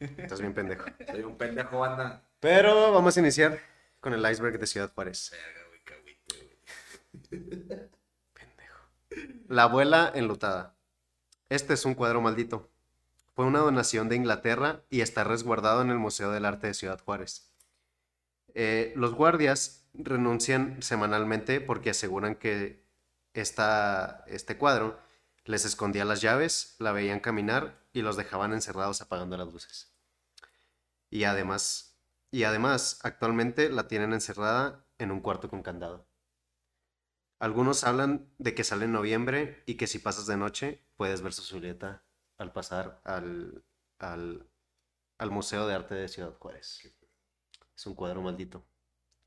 Estás 0.00 0.40
bien 0.40 0.54
pendejo. 0.54 0.86
soy 1.08 1.22
un 1.22 1.36
pendejo, 1.36 1.78
banda. 1.78 2.24
Pero 2.40 2.90
vamos 2.92 3.16
a 3.16 3.20
iniciar 3.20 3.60
con 4.00 4.14
el 4.14 4.30
iceberg 4.30 4.58
de 4.58 4.66
Ciudad 4.66 4.92
Juárez. 4.92 5.32
Güey. 7.30 7.40
La 9.48 9.64
abuela 9.64 10.10
enlutada. 10.14 10.76
Este 11.48 11.74
es 11.74 11.84
un 11.84 11.94
cuadro 11.94 12.20
maldito. 12.20 12.70
Fue 13.34 13.44
una 13.44 13.58
donación 13.60 14.08
de 14.08 14.16
Inglaterra 14.16 14.82
y 14.90 15.00
está 15.00 15.24
resguardado 15.24 15.82
en 15.82 15.90
el 15.90 15.98
Museo 15.98 16.30
del 16.30 16.44
Arte 16.44 16.68
de 16.68 16.74
Ciudad 16.74 17.00
Juárez. 17.00 17.50
Eh, 18.54 18.92
los 18.96 19.14
guardias 19.14 19.88
renuncian 19.94 20.82
semanalmente 20.82 21.60
porque 21.60 21.90
aseguran 21.90 22.36
que 22.36 22.84
esta, 23.34 24.24
este 24.26 24.56
cuadro 24.56 25.00
les 25.44 25.64
escondía 25.64 26.04
las 26.04 26.20
llaves, 26.20 26.76
la 26.78 26.92
veían 26.92 27.20
caminar 27.20 27.80
y 27.92 28.02
los 28.02 28.16
dejaban 28.16 28.52
encerrados 28.52 29.00
apagando 29.00 29.36
las 29.36 29.52
luces. 29.52 29.92
Y 31.10 31.24
además, 31.24 31.89
y 32.30 32.44
además 32.44 33.00
actualmente 33.02 33.70
la 33.70 33.88
tienen 33.88 34.12
encerrada 34.12 34.84
en 34.98 35.10
un 35.10 35.20
cuarto 35.20 35.48
con 35.48 35.62
candado. 35.62 36.06
Algunos 37.38 37.84
hablan 37.84 38.30
de 38.38 38.54
que 38.54 38.64
sale 38.64 38.84
en 38.84 38.92
noviembre 38.92 39.62
y 39.66 39.76
que 39.76 39.86
si 39.86 39.98
pasas 39.98 40.26
de 40.26 40.36
noche 40.36 40.84
puedes 40.96 41.22
ver 41.22 41.32
su 41.32 41.42
silueta 41.42 42.04
al 42.36 42.52
pasar 42.52 43.00
al, 43.04 43.64
al, 43.98 45.30
Museo 45.30 45.66
de 45.66 45.74
Arte 45.74 45.94
de 45.94 46.08
Ciudad 46.08 46.34
Juárez. 46.38 46.94
Es 47.74 47.86
un 47.86 47.94
cuadro 47.94 48.20
maldito 48.20 48.66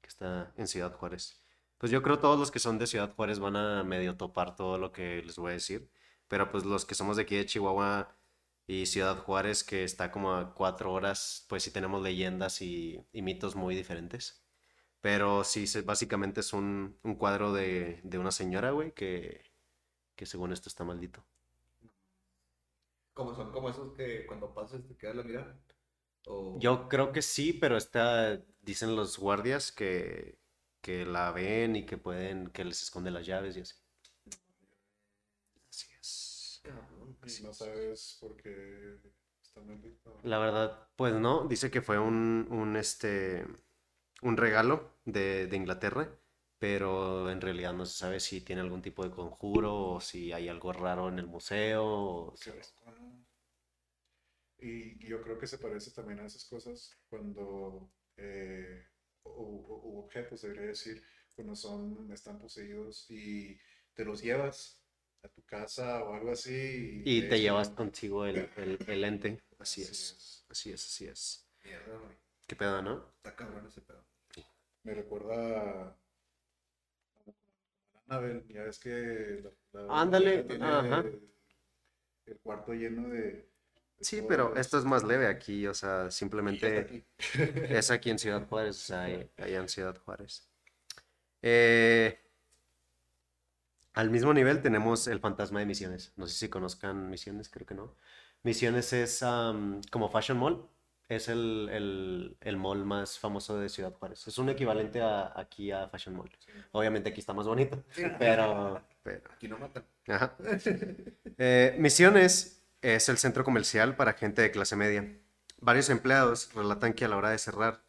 que 0.01 0.09
está 0.09 0.53
en 0.57 0.67
Ciudad 0.67 0.93
Juárez. 0.93 1.41
Pues 1.79 1.91
yo 1.91 2.03
creo 2.03 2.19
todos 2.19 2.39
los 2.39 2.51
que 2.51 2.59
son 2.59 2.77
de 2.77 2.87
Ciudad 2.87 3.13
Juárez 3.15 3.39
van 3.39 3.55
a 3.55 3.83
medio 3.83 4.15
topar 4.15 4.55
todo 4.55 4.77
lo 4.77 4.91
que 4.91 5.23
les 5.23 5.35
voy 5.37 5.51
a 5.51 5.53
decir. 5.55 5.89
Pero 6.27 6.51
pues 6.51 6.65
los 6.65 6.85
que 6.85 6.95
somos 6.95 7.17
de 7.17 7.23
aquí 7.23 7.35
de 7.35 7.45
Chihuahua 7.45 8.15
y 8.67 8.85
Ciudad 8.85 9.17
Juárez, 9.17 9.63
que 9.63 9.83
está 9.83 10.11
como 10.11 10.33
a 10.33 10.53
cuatro 10.53 10.93
horas, 10.93 11.45
pues 11.49 11.63
sí 11.63 11.71
tenemos 11.71 12.01
leyendas 12.01 12.61
y, 12.61 13.05
y 13.11 13.21
mitos 13.21 13.55
muy 13.55 13.75
diferentes. 13.75 14.43
Pero 15.01 15.43
sí, 15.43 15.65
básicamente 15.83 16.39
es 16.39 16.53
un, 16.53 16.97
un 17.03 17.15
cuadro 17.15 17.53
de, 17.53 17.99
de 18.03 18.17
una 18.17 18.31
señora, 18.31 18.71
güey, 18.71 18.93
que, 18.93 19.43
que 20.15 20.25
según 20.25 20.53
esto 20.53 20.69
está 20.69 20.83
maldito. 20.85 21.25
Como 23.13 23.35
son 23.35 23.51
como 23.51 23.69
esos 23.69 23.93
que 23.95 24.25
cuando 24.25 24.53
pasas 24.53 24.87
te 24.87 24.95
quedas 24.95 25.17
la 25.17 25.23
mirada. 25.23 25.59
O... 26.25 26.57
Yo 26.59 26.87
creo 26.87 27.11
que 27.11 27.21
sí, 27.21 27.53
pero 27.53 27.77
está, 27.77 28.41
dicen 28.61 28.95
los 28.95 29.19
guardias 29.19 29.71
que, 29.71 30.39
que 30.81 31.05
la 31.05 31.31
ven 31.31 31.75
y 31.75 31.85
que 31.85 31.97
pueden, 31.97 32.47
que 32.47 32.63
les 32.63 32.81
esconde 32.81 33.11
las 33.11 33.25
llaves 33.25 33.57
y. 33.57 33.61
Así 35.69 35.87
es. 35.99 36.61
Y 37.25 37.41
no 37.43 37.53
sabes 37.53 38.17
por 38.19 38.35
qué 38.37 38.97
está 39.41 39.61
maldito. 39.61 40.17
La 40.23 40.39
verdad, 40.39 40.87
pues 40.95 41.13
no, 41.15 41.47
dice 41.47 41.69
que 41.69 41.81
fue 41.81 41.99
un, 41.99 42.47
un, 42.49 42.75
este, 42.77 43.45
un 44.21 44.37
regalo 44.37 44.91
de, 45.05 45.47
de 45.47 45.57
Inglaterra, 45.57 46.09
pero 46.59 47.29
en 47.31 47.41
realidad 47.41 47.73
no 47.73 47.85
se 47.85 47.97
sabe 47.97 48.19
si 48.19 48.41
tiene 48.41 48.61
algún 48.61 48.81
tipo 48.81 49.03
de 49.03 49.11
conjuro 49.11 49.75
o 49.93 50.01
si 50.01 50.31
hay 50.33 50.49
algo 50.49 50.73
raro 50.73 51.09
en 51.09 51.19
el 51.19 51.27
museo. 51.27 52.33
Y 54.59 54.97
yo 55.05 55.21
creo 55.21 55.37
que 55.37 55.47
se 55.47 55.57
parece 55.57 55.91
también 55.91 56.19
a 56.19 56.25
esas 56.25 56.45
cosas 56.45 56.91
cuando, 57.09 57.91
eh, 58.17 58.85
o, 59.23 59.29
o- 59.31 59.97
o 59.97 59.99
objetos, 60.05 60.41
debería 60.41 60.67
decir, 60.67 61.03
cuando 61.35 61.55
son, 61.55 62.11
están 62.11 62.39
poseídos 62.39 63.09
y 63.09 63.59
te 63.93 64.05
los 64.05 64.21
llevas 64.21 64.82
a 65.23 65.27
tu 65.29 65.41
casa 65.43 66.03
o 66.03 66.13
algo 66.13 66.31
así. 66.31 67.01
Y 67.05 67.21
de 67.21 67.27
te 67.29 67.39
llevas 67.39 67.69
contigo 67.69 68.25
el, 68.25 68.49
el, 68.57 68.77
el 68.87 69.03
ente. 69.03 69.41
Así 69.59 69.81
Así 69.81 69.91
es. 69.91 69.91
es. 69.91 70.45
Así 70.49 70.71
es, 70.71 70.85
así 70.85 71.05
es. 71.07 71.47
Mierda, 71.63 71.97
güey. 71.97 72.17
¿Qué 72.45 72.55
pedo, 72.55 72.81
no? 72.81 73.13
Está 73.17 73.35
cabrón 73.35 73.65
ese 73.67 73.81
pedo. 73.81 74.03
Me 74.83 74.93
recuerda 74.93 75.61
a 75.87 75.97
Annabelle, 78.07 78.43
ya 78.49 78.63
es 78.65 78.79
que 78.79 79.43
la, 79.71 79.81
la- 79.81 80.01
Ándale, 80.01 80.43
tiene 80.43 80.65
ajá. 80.65 80.99
el, 80.99 81.21
el 82.25 82.37
cuarto 82.39 82.73
lleno 82.73 83.07
de... 83.09 83.49
Sí, 84.01 84.21
pero 84.27 84.53
esto 84.57 84.77
es 84.77 84.83
más 84.83 85.03
leve 85.05 85.27
aquí, 85.27 85.65
o 85.67 85.73
sea, 85.73 86.07
y 86.07 86.11
simplemente 86.11 86.79
aquí. 86.79 87.05
es 87.69 87.89
aquí 87.91 88.09
en 88.09 88.19
Ciudad 88.19 88.45
Juárez, 88.47 88.75
o 88.75 88.85
sea, 88.87 89.03
allá 89.37 89.59
en 89.59 89.69
Ciudad 89.69 89.97
Juárez. 90.03 90.49
Eh, 91.41 92.19
al 93.93 94.09
mismo 94.09 94.33
nivel 94.33 94.61
tenemos 94.61 95.07
el 95.07 95.19
fantasma 95.19 95.59
de 95.59 95.65
Misiones. 95.65 96.13
No 96.17 96.27
sé 96.27 96.35
si 96.35 96.49
conozcan 96.49 97.09
Misiones, 97.09 97.49
creo 97.49 97.65
que 97.65 97.75
no. 97.75 97.95
Misiones 98.43 98.91
es 98.93 99.23
am, 99.23 99.81
como 99.91 100.09
Fashion 100.09 100.37
Mall, 100.37 100.67
es 101.07 101.29
el, 101.29 101.69
el, 101.71 102.37
el 102.41 102.57
mall 102.57 102.85
más 102.85 103.19
famoso 103.19 103.59
de 103.59 103.69
Ciudad 103.69 103.93
Juárez. 103.93 104.27
Es 104.27 104.37
un 104.37 104.49
equivalente 104.49 105.01
a, 105.01 105.33
aquí 105.39 105.71
a 105.71 105.87
Fashion 105.87 106.15
Mall. 106.15 106.31
Obviamente 106.71 107.09
aquí 107.09 107.19
está 107.19 107.33
más 107.33 107.47
bonito, 107.47 107.83
pero, 108.19 108.81
pero 109.03 109.31
Aquí 109.31 109.47
no 109.47 109.57
matan. 109.57 109.85
Ajá. 110.07 110.35
Eh, 111.39 111.75
Misiones 111.79 112.63
es 112.83 113.09
el 113.09 113.17
centro 113.17 113.43
comercial 113.43 113.95
para 113.95 114.13
gente 114.13 114.43
de 114.43 114.51
clase 114.51 114.75
media. 114.75 115.17
Varios 115.59 115.89
empleados 115.89 116.53
relatan 116.53 116.93
que 116.93 117.05
a 117.05 117.07
la 117.07 117.17
hora 117.17 117.31
de 117.31 117.39
cerrar 117.39 117.83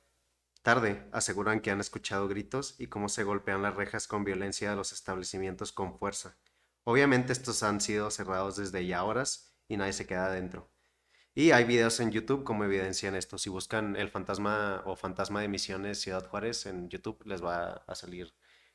tarde 0.64 1.06
aseguran 1.12 1.60
que 1.60 1.70
han 1.70 1.80
escuchado 1.80 2.26
gritos 2.26 2.74
y 2.80 2.88
cómo 2.88 3.08
se 3.08 3.22
golpean 3.22 3.62
las 3.62 3.76
rejas 3.76 4.08
con 4.08 4.24
violencia 4.24 4.70
de 4.70 4.76
los 4.76 4.92
establecimientos 4.92 5.70
con 5.70 5.96
fuerza. 5.96 6.36
Obviamente 6.82 7.32
estos 7.32 7.62
han 7.62 7.80
sido 7.80 8.10
cerrados 8.10 8.56
desde 8.56 8.84
ya 8.84 9.04
horas 9.04 9.54
y 9.68 9.76
nadie 9.76 9.92
se 9.92 10.06
queda 10.06 10.26
adentro. 10.26 10.68
Y 11.34 11.52
hay 11.52 11.64
videos 11.64 12.00
en 12.00 12.10
YouTube 12.10 12.44
como 12.44 12.64
evidencian 12.64 13.14
esto. 13.14 13.38
Si 13.38 13.50
buscan 13.50 13.94
el 13.94 14.08
fantasma 14.08 14.82
o 14.86 14.96
fantasma 14.96 15.40
de 15.40 15.48
Misiones 15.48 16.00
Ciudad 16.00 16.26
Juárez 16.26 16.66
en 16.66 16.88
YouTube 16.88 17.22
les 17.26 17.44
va 17.44 17.84
a 17.86 17.94
salir 17.94 18.34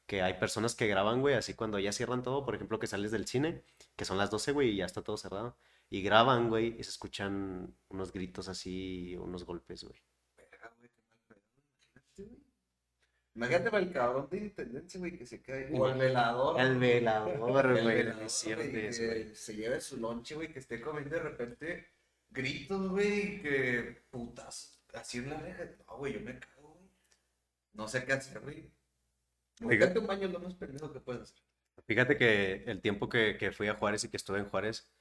que 0.09 0.21
hay 0.23 0.39
personas 0.39 0.75
que 0.75 0.87
graban, 0.87 1.21
güey, 1.21 1.35
así 1.35 1.53
cuando 1.53 1.77
ya 1.79 1.91
cierran 1.91 2.23
todo, 2.23 2.43
por 2.43 2.55
ejemplo, 2.55 2.79
que 2.79 2.87
sales 2.87 3.11
del 3.11 3.27
cine, 3.27 3.63
que 3.95 4.05
son 4.05 4.17
las 4.17 4.31
12, 4.31 4.53
güey, 4.53 4.69
y 4.71 4.77
ya 4.77 4.85
está 4.85 5.03
todo 5.03 5.17
cerrado. 5.17 5.55
Y 5.89 6.01
graban, 6.01 6.49
güey, 6.49 6.75
y 6.79 6.83
se 6.83 6.89
escuchan 6.89 7.75
unos 7.89 8.11
gritos 8.11 8.49
así, 8.49 9.15
unos 9.17 9.45
golpes, 9.45 9.83
güey. 9.83 10.01
Verga, 10.35 10.73
güey, 10.79 10.89
qué 10.89 11.03
mal 11.03 11.19
pedo, 11.27 11.41
imagínate, 11.53 12.23
güey. 12.23 12.41
Imagínate 13.39 13.71
para 13.71 13.83
el 13.83 13.93
cabrón 13.93 14.27
de 14.29 14.37
intendencia, 14.37 14.99
güey, 14.99 15.17
que 15.17 15.25
se 15.25 15.41
cae. 15.41 15.69
O 15.73 15.87
el 15.87 15.97
velador. 15.97 16.59
El 16.59 16.75
güey. 16.77 16.89
velador, 16.89 17.65
El 17.67 17.83
güey, 17.83 17.99
es 18.01 18.15
güey, 18.15 18.29
cierto 18.29 18.63
que 18.63 18.87
eso, 18.89 19.05
güey. 19.05 19.33
Se 19.33 19.55
lleve 19.55 19.79
su 19.79 19.95
lonche, 19.95 20.35
güey, 20.35 20.51
que 20.51 20.59
esté 20.59 20.81
comiendo 20.81 21.15
de 21.15 21.21
repente 21.21 21.87
gritos, 22.29 22.89
güey, 22.89 23.35
y 23.35 23.41
que 23.41 24.01
putas. 24.11 24.81
Así 24.93 25.19
en 25.19 25.29
la 25.29 25.37
reja. 25.37 25.63
No, 25.87 25.97
güey, 25.99 26.13
yo 26.15 26.19
me 26.19 26.37
cago, 26.37 26.73
güey. 26.73 26.89
No 27.71 27.87
sé 27.87 28.03
qué 28.03 28.11
hacer, 28.11 28.41
güey. 28.41 28.69
Fíjate 29.55 29.99
un 29.99 30.07
baño 30.07 30.27
es 30.27 30.33
lo 30.33 30.39
más 30.41 30.53
pendejo 30.55 30.91
que 30.91 30.99
puedes 30.99 31.21
hacer. 31.21 31.41
Fíjate 31.87 32.17
que 32.17 32.63
el 32.65 32.81
tiempo 32.81 33.07
que, 33.07 33.37
que 33.37 33.53
fui 33.53 33.69
a 33.69 33.75
Juárez 33.75 34.03
y 34.03 34.09
que 34.09 34.17
estuve 34.17 34.39
en 34.39 34.49
Juárez, 34.49 34.91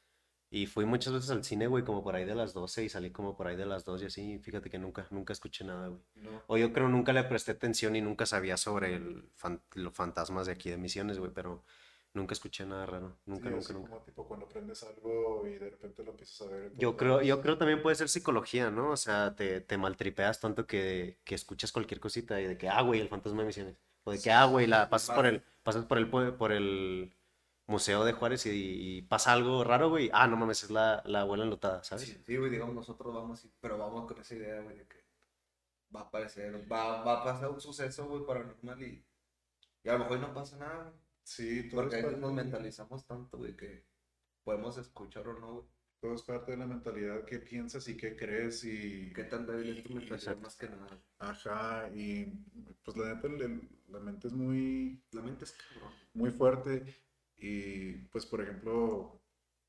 y 0.50 0.66
fui 0.66 0.84
muchas 0.86 1.12
veces 1.12 1.30
al 1.30 1.44
cine, 1.44 1.66
güey, 1.66 1.84
como 1.84 2.02
por 2.02 2.14
ahí 2.16 2.24
de 2.24 2.34
las 2.34 2.54
12 2.54 2.84
y 2.84 2.88
salí 2.88 3.10
como 3.10 3.36
por 3.36 3.46
ahí 3.48 3.56
de 3.56 3.66
las 3.66 3.84
2 3.84 4.02
y 4.02 4.06
así, 4.06 4.38
fíjate 4.38 4.70
que 4.70 4.78
nunca, 4.78 5.06
nunca 5.10 5.32
escuché 5.32 5.64
nada, 5.64 5.88
güey. 5.88 6.00
No. 6.16 6.42
O 6.46 6.56
yo 6.56 6.72
creo 6.72 6.88
nunca 6.88 7.12
le 7.12 7.22
presté 7.24 7.52
atención 7.52 7.96
y 7.96 8.00
nunca 8.00 8.24
sabía 8.26 8.56
sobre 8.56 8.94
el 8.94 9.28
fan- 9.34 9.60
los 9.74 9.92
fantasmas 9.94 10.46
de 10.46 10.52
aquí 10.52 10.70
de 10.70 10.78
Misiones, 10.78 11.18
güey, 11.18 11.30
pero 11.34 11.62
nunca 12.14 12.32
escuché 12.32 12.64
nada 12.64 12.86
raro, 12.86 13.18
nunca, 13.26 13.48
Sí, 13.50 13.54
nunca, 13.54 13.72
nunca. 13.74 13.90
como 13.90 14.02
tipo 14.02 14.26
cuando 14.26 14.46
aprendes 14.46 14.82
algo 14.82 15.46
y 15.46 15.58
de 15.58 15.70
repente 15.70 16.02
lo 16.02 16.12
empiezas 16.12 16.40
a 16.48 16.50
ver. 16.50 16.72
Yo 16.76 16.96
creo, 16.96 17.20
yo 17.22 17.40
creo 17.42 17.58
también 17.58 17.82
puede 17.82 17.96
ser 17.96 18.08
psicología, 18.08 18.70
¿no? 18.70 18.90
O 18.92 18.96
sea, 18.96 19.36
te, 19.36 19.60
te 19.60 19.76
maltripeas 19.76 20.40
tanto 20.40 20.66
que, 20.66 21.18
que 21.24 21.34
escuchas 21.34 21.70
cualquier 21.72 22.00
cosita 22.00 22.40
y 22.40 22.46
de 22.46 22.56
que, 22.56 22.68
ah, 22.70 22.80
güey, 22.82 23.00
el 23.00 23.08
fantasma 23.08 23.42
de 23.42 23.46
Misiones. 23.48 23.76
O 24.04 24.10
de 24.12 24.18
que, 24.20 24.30
ah, 24.32 24.46
güey, 24.46 24.66
la, 24.66 24.88
pasas 24.88 25.14
por 25.14 25.26
el, 25.26 25.42
pasas 25.62 25.84
por 25.84 25.98
el, 25.98 26.08
por 26.08 26.52
el 26.52 27.12
Museo 27.68 28.04
de 28.04 28.12
Juárez 28.14 28.46
y, 28.46 28.50
y 28.98 29.02
pasa 29.02 29.32
algo 29.32 29.62
raro, 29.62 29.90
güey. 29.90 30.10
Ah, 30.12 30.26
no 30.26 30.36
mames, 30.36 30.64
es 30.64 30.70
la, 30.70 31.02
la 31.06 31.20
abuela 31.20 31.44
enlutada, 31.44 31.84
¿sabes? 31.84 32.04
Sí, 32.04 32.18
sí, 32.26 32.36
güey, 32.36 32.50
digamos, 32.50 32.74
nosotros 32.74 33.14
vamos, 33.14 33.44
y- 33.44 33.52
pero 33.60 33.78
vamos 33.78 34.06
con 34.06 34.18
esa 34.20 34.34
idea, 34.34 34.60
güey, 34.62 34.76
de 34.78 34.86
que 34.88 35.04
va 35.94 36.00
a 36.00 36.04
aparecer, 36.04 36.70
va, 36.70 37.02
va 37.04 37.20
a 37.20 37.24
pasar 37.24 37.50
un 37.50 37.60
suceso, 37.60 38.06
güey, 38.08 38.24
paranormal 38.26 38.82
y, 38.82 39.04
y 39.84 39.88
a 39.88 39.92
lo 39.94 40.00
mejor 40.00 40.18
no 40.20 40.34
pasa 40.34 40.56
nada, 40.58 40.84
güey. 40.84 40.96
Sí, 41.22 41.68
todo 41.68 41.82
Porque 41.82 42.02
nos 42.02 42.32
mentalizamos 42.32 43.06
tanto, 43.06 43.36
güey, 43.38 43.54
que 43.56 43.84
podemos 44.44 44.78
escuchar 44.78 45.28
o 45.28 45.38
no, 45.38 45.52
güey. 45.56 45.66
todo 46.00 46.14
es 46.14 46.22
parte 46.22 46.52
de 46.52 46.56
la 46.58 46.66
mentalidad 46.66 47.24
que 47.26 47.38
piensas 47.38 47.86
y 47.88 47.96
que 47.98 48.16
crees 48.16 48.64
y... 48.64 49.12
¿Qué 49.14 49.24
tan 49.24 49.46
débil 49.46 49.76
es 49.76 49.82
tu 49.84 49.90
mentalidad 49.90 50.14
Exacto. 50.18 50.40
más 50.40 50.56
que 50.56 50.68
nada? 50.70 50.98
Ajá, 51.18 51.90
y 51.94 52.24
pues 52.82 52.96
la 52.96 53.14
neta, 53.14 53.28
la 53.88 53.98
mente 54.00 54.28
es 54.28 54.32
muy, 54.32 55.02
La 55.12 55.20
mente 55.20 55.44
es 55.44 55.52
cabrón. 55.52 55.92
muy 56.14 56.30
fuerte 56.30 56.82
y 57.38 57.92
pues 58.10 58.26
por 58.26 58.40
ejemplo, 58.40 59.20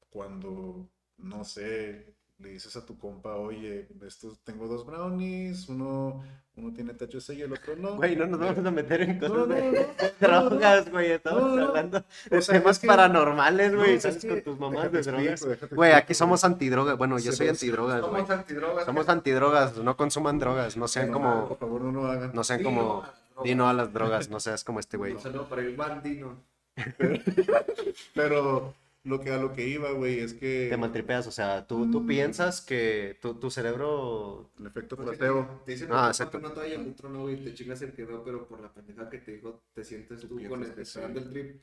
cuando, 0.09 0.87
no 1.17 1.43
sé, 1.43 2.13
le 2.39 2.49
dices 2.49 2.75
a 2.77 2.85
tu 2.85 2.97
compa, 2.97 3.35
oye, 3.35 3.87
estos 4.07 4.39
tengo 4.43 4.67
dos 4.67 4.85
brownies, 4.85 5.67
uno, 5.67 6.23
uno 6.55 6.73
tiene 6.73 6.93
THC 6.93 7.31
y 7.33 7.41
el 7.41 7.51
otro 7.51 7.75
no. 7.75 7.97
Güey, 7.97 8.15
no 8.15 8.25
nos 8.27 8.39
vamos 8.39 8.65
a 8.65 8.71
meter 8.71 9.01
en 9.01 9.19
No, 9.19 9.27
cosas 9.27 9.47
no, 9.49 9.55
de 9.55 9.87
drogas, 10.21 10.89
güey. 10.89 11.11
Estamos 11.11 11.59
hablando 11.59 12.03
de 12.29 12.37
O 12.37 12.41
sea, 12.41 12.57
temas 12.59 12.77
es 12.77 12.79
que- 12.81 12.87
paranormales, 12.87 13.71
No, 13.73 13.79
güey. 13.79 13.95
es 13.95 14.03
¿Sabes? 14.03 14.21
que- 14.21 14.29
Con 14.29 14.41
tus 14.41 14.59
mamás 14.59 14.91
de 14.91 15.01
drogas. 15.01 15.45
Güey, 15.71 15.91
aquí 15.91 16.13
somos 16.13 16.43
antidrogas. 16.45 16.97
Bueno, 16.97 17.19
yo 17.19 17.33
soy 17.33 17.49
antidrogas, 17.49 18.01
güey. 18.01 18.13
Somos 18.25 18.29
antidrogas. 18.31 18.85
Somos 18.85 19.09
antidrogas, 19.09 19.77
no 19.77 19.97
consuman 19.97 20.39
drogas, 20.39 20.77
no 20.77 20.87
sean 20.87 21.07
Por 21.07 21.13
como, 21.13 21.55
favor, 21.57 21.81
no 21.81 21.91
lo 21.91 22.07
hagan. 22.07 22.31
no 22.33 22.43
sean 22.45 22.63
como, 22.63 22.81
no, 22.81 23.03
no, 23.35 23.43
di 23.43 23.53
no 23.53 23.67
a 23.69 23.73
las 23.73 23.91
drogas, 23.93 24.29
no 24.29 24.39
seas 24.39 24.63
como 24.63 24.79
este 24.79 24.95
güey. 24.95 25.13
Un 25.13 25.19
saludo 25.19 25.47
para 25.49 25.61
el 25.61 25.75
bandino. 25.75 26.37
Pero 28.13 28.73
lo 29.03 29.19
que 29.21 29.31
a 29.31 29.37
lo 29.37 29.53
que 29.53 29.67
iba, 29.67 29.91
güey, 29.91 30.19
es 30.19 30.33
que 30.33 30.67
Te 30.69 30.77
maltripeas, 30.77 31.27
o 31.27 31.31
sea, 31.31 31.65
tú, 31.65 31.89
tú 31.89 32.01
Mm. 32.01 32.07
piensas 32.07 32.61
que 32.61 33.17
tu, 33.21 33.35
tu 33.35 33.49
cerebro, 33.49 34.51
el 34.59 34.67
efecto 34.67 34.95
Porque 34.95 35.17
placebo. 35.17 35.61
Te 35.65 35.71
dicen 35.71 35.89
Ah, 35.91 36.07
exacto. 36.09 36.37
que 36.37 36.43
no 36.47 36.51
te 36.53 36.59
vaya 36.59 36.75
el 36.75 36.89
otro, 36.89 37.09
no, 37.09 37.21
güey, 37.21 37.43
te 37.43 37.53
chingas 37.53 37.81
el 37.81 37.93
que 37.93 38.05
veo, 38.05 38.23
pero 38.23 38.47
por 38.47 38.59
la 38.59 38.73
pendeja 38.73 39.09
que 39.09 39.19
te 39.19 39.31
dijo, 39.33 39.63
te 39.73 39.83
sientes 39.83 40.21
tú 40.21 40.39
con 40.47 40.63
el 40.63 40.85
sí. 40.85 40.99
del 41.01 41.29
trip. 41.29 41.61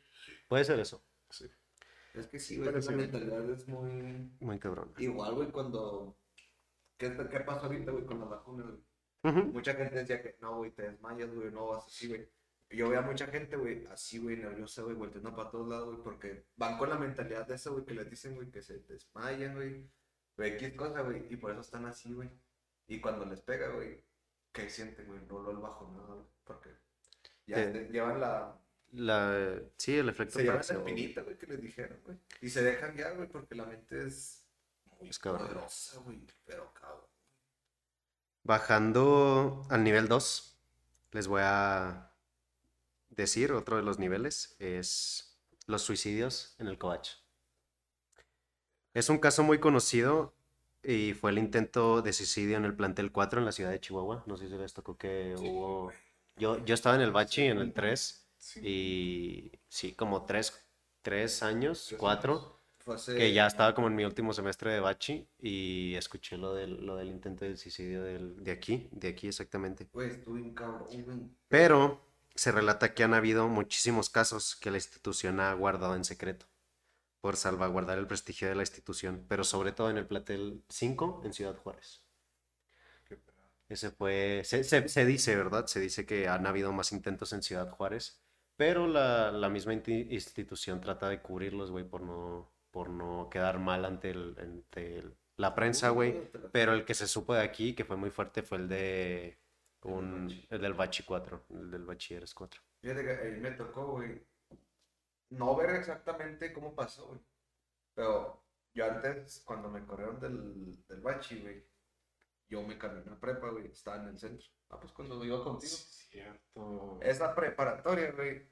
puede 0.49 0.64
ser 0.64 0.81
eso, 0.81 1.03
Sí. 1.31 1.47
Es 2.14 2.29
que 2.29 2.39
sí, 2.39 2.57
güey, 2.57 2.81
sí. 2.81 2.95
mentalidad 2.95 3.51
es 3.51 3.69
muy... 3.69 4.31
muy 4.41 4.59
cabrón. 4.59 4.93
Igual, 4.97 5.35
güey, 5.35 5.49
cuando... 5.51 6.17
¿Qué, 6.97 7.14
qué 7.31 7.41
pasó 7.41 7.67
ahorita, 7.67 7.91
güey, 7.93 8.07
con 8.07 8.19
las 8.21 8.31
vacunas, 8.31 8.67
güey? 8.67 9.45
Mucha 9.53 9.75
gente 9.75 9.97
decía 9.97 10.23
que 10.23 10.37
no, 10.41 10.57
güey, 10.59 10.71
te 10.71 10.83
desmayas, 10.83 11.35
güey, 11.35 11.51
no 11.51 11.67
vas 11.67 11.85
así, 11.87 12.09
güey. 12.09 12.27
Yo 12.71 12.89
veo 12.89 12.99
a 12.99 13.03
mucha 13.03 13.27
gente, 13.29 13.57
güey, 13.57 13.87
así, 13.87 14.19
güey, 14.19 14.37
nerviosa, 14.37 14.83
güey, 14.83 14.97
volteando 14.97 15.35
para 15.35 15.51
todos 15.51 15.69
lados, 15.69 15.87
güey, 15.87 16.03
porque 16.03 16.47
van 16.57 16.77
con 16.79 16.89
la 16.89 16.99
mentalidad 16.99 17.47
de 17.47 17.55
eso, 17.55 17.73
güey, 17.73 17.85
que 17.85 17.95
les 17.95 18.11
dicen, 18.11 18.35
güey, 18.35 18.51
que 18.51 18.61
se 18.62 18.81
desmayan, 18.81 19.55
güey, 19.55 19.89
güey, 20.37 20.53
X 20.55 20.75
cosa, 20.75 21.03
güey, 21.03 21.27
y 21.31 21.37
por 21.37 21.53
eso 21.53 21.61
están 21.61 21.87
así, 21.87 22.12
güey. 22.12 22.29
Y 22.89 23.01
cuando 23.01 23.25
les 23.25 23.41
pega, 23.41 23.69
güey, 23.69 24.05
¿qué 24.53 24.69
sienten, 24.69 25.07
güey? 25.07 25.21
No 25.29 25.41
lo 25.41 25.61
bajo 25.61 25.89
nada, 25.97 26.14
güey, 26.14 26.27
porque 26.45 26.71
ya 27.47 27.71
llevan 27.73 28.21
la... 28.21 28.59
La, 28.93 29.61
sí, 29.77 29.97
el 29.99 30.09
efecto 30.09 30.39
Se 30.39 30.45
llevan 30.45 30.57
la 30.69 30.75
espinita, 30.75 31.23
güey, 31.23 31.37
que 31.39 31.47
les 31.47 31.61
dijeron, 31.61 32.01
güey. 32.05 32.19
Y 32.41 32.51
se 32.51 32.62
dejan 32.62 32.97
ya, 32.97 33.11
güey, 33.11 33.29
porque 33.29 33.55
la 33.55 33.64
mente 33.64 34.07
es 34.07 34.45
muy 34.99 35.09
Es 35.09 35.19
poderosa, 35.19 36.01
güey, 36.01 36.21
pero 36.45 36.73
cabrón. 36.73 37.07
Bajando 38.43 39.67
al 39.71 39.85
nivel 39.85 40.09
2, 40.09 40.59
les 41.12 41.27
voy 41.27 41.43
a 41.45 42.05
decir 43.17 43.53
otro 43.53 43.77
de 43.77 43.83
los 43.83 43.99
niveles, 43.99 44.57
es 44.59 45.39
los 45.67 45.83
suicidios 45.83 46.55
en 46.59 46.67
el 46.69 46.79
Covach. 46.79 47.09
Es 48.95 49.09
un 49.11 49.19
caso 49.19 49.43
muy 49.43 49.59
conocido 49.59 50.35
y 50.83 51.12
fue 51.14 51.31
el 51.31 51.39
intento 51.39 52.01
de 52.03 52.12
suicidio 52.12 52.57
en 52.57 52.64
el 52.64 52.75
plantel 52.75 53.12
4 53.12 53.41
en 53.41 53.45
la 53.45 53.53
ciudad 53.53 53.71
de 53.71 53.81
Chihuahua. 53.81 54.23
No 54.27 54.37
sé 54.37 54.49
si 54.49 54.55
les 54.57 54.73
tocó 54.73 54.97
que 54.97 55.35
hubo... 55.39 55.93
Yo, 56.37 56.64
yo 56.64 56.75
estaba 56.75 56.97
en 56.97 57.03
el 57.03 57.12
Bachi, 57.12 57.43
en 57.43 57.59
el 57.59 57.73
3, 57.73 58.23
Sí. 58.39 58.61
y 58.62 59.53
sí, 59.69 59.93
como 59.95 60.25
3, 60.27 60.62
tres 61.03 61.43
años, 61.43 61.87
Tres 61.89 61.99
4 61.99 62.61
Fue 62.79 62.95
hace- 62.95 63.17
que 63.17 63.33
ya 63.33 63.47
estaba 63.47 63.75
como 63.75 63.87
en 63.89 63.97
mi 63.97 64.05
último 64.05 64.33
semestre 64.35 64.73
de 64.73 64.81
bachi 64.81 65.27
y 65.41 65.95
escuché 65.97 66.37
lo 66.37 66.55
del, 66.55 66.85
lo 66.85 66.97
del 66.97 67.09
intento 67.09 67.45
del 67.47 67.57
suicidio 67.57 68.05
del- 68.05 68.45
de 68.45 68.51
aquí, 68.53 68.89
de 68.93 69.09
aquí 69.09 69.29
exactamente. 69.29 69.85
Estuve 69.85 70.43
un 70.43 70.55
cabrón. 70.55 71.35
Pero 71.49 72.01
se 72.37 72.53
relata 72.53 72.95
que 72.95 73.05
han 73.05 73.14
habido 73.14 73.49
muchísimos 73.49 74.11
casos 74.11 74.57
que 74.57 74.70
la 74.70 74.78
institución 74.78 75.41
ha 75.41 75.53
guardado 75.55 75.97
en 75.97 76.05
secreto 76.05 76.47
por 77.20 77.37
salvaguardar 77.37 77.99
el 77.99 78.07
prestigio 78.09 78.49
de 78.49 78.55
la 78.57 78.62
institución, 78.62 79.24
pero 79.28 79.45
sobre 79.45 79.72
todo 79.72 79.91
en 79.91 79.99
el 79.99 80.07
plantel 80.07 80.64
5 80.70 81.22
en 81.24 81.32
Ciudad 81.34 81.57
Juárez. 81.57 82.03
Ese 83.68 83.91
fue, 83.91 84.43
se, 84.45 84.62
se- 84.64 84.89
se 84.89 85.05
dice, 85.07 85.34
¿verdad? 85.37 85.66
Se 85.66 85.80
dice 85.80 86.07
que 86.07 86.28
han 86.28 86.47
habido 86.47 86.72
más 86.72 86.93
intentos 86.93 87.32
en 87.32 87.43
Ciudad 87.43 87.68
Juárez, 87.70 88.20
pero 88.57 88.87
la, 88.87 89.32
la 89.32 89.49
misma 89.49 89.72
institución 89.74 90.80
trata 90.80 91.09
de 91.09 91.20
cubrirlos, 91.20 91.70
güey, 91.72 91.84
por 91.84 92.03
no, 92.03 92.49
por 92.70 92.91
no 92.91 93.28
quedar 93.30 93.59
mal 93.59 93.84
ante, 93.84 94.11
el, 94.11 94.37
ante 94.39 94.99
el- 94.99 95.16
la 95.37 95.55
prensa, 95.55 95.91
güey. 95.91 96.30
Pero 96.53 96.72
el 96.74 96.84
que 96.84 96.95
se 96.95 97.07
supo 97.09 97.34
de 97.34 97.43
aquí, 97.43 97.74
que 97.74 97.84
fue 97.84 97.97
muy 97.97 98.11
fuerte, 98.11 98.43
fue 98.43 98.59
el 98.59 98.68
de 98.68 99.39
un, 99.87 100.30
el 100.51 100.61
del 100.61 100.74
Bachi 100.74 101.03
4, 101.05 101.47
el 101.51 101.70
del 101.70 101.84
Bachilleres 101.84 102.34
4. 102.34 102.61
Fíjate 102.80 103.05
que 103.05 103.11
ahí 103.11 103.41
me 103.41 103.51
tocó, 103.53 103.93
güey, 103.93 104.26
no 105.30 105.57
ver 105.57 105.70
exactamente 105.76 106.53
cómo 106.53 106.74
pasó, 106.74 107.07
güey. 107.09 107.20
Pero 107.95 108.45
yo 108.74 108.84
antes, 108.84 109.43
cuando 109.45 109.68
me 109.70 109.84
corrieron 109.87 110.20
del, 110.20 110.87
del 110.87 111.01
bachi, 111.01 111.41
güey, 111.41 111.66
yo 112.49 112.62
me 112.62 112.78
cambié 112.78 113.03
una 113.03 113.18
prepa, 113.18 113.49
güey, 113.51 113.66
estaba 113.66 113.97
en 114.03 114.09
el 114.09 114.18
centro. 114.18 114.47
Ah, 114.68 114.78
pues 114.80 114.93
cuando 114.93 115.24
iba 115.24 115.43
contigo. 115.43 115.70
Sí, 115.72 116.09
cierto. 116.11 116.99
Esa 117.01 117.34
preparatoria, 117.34 118.12
güey, 118.12 118.49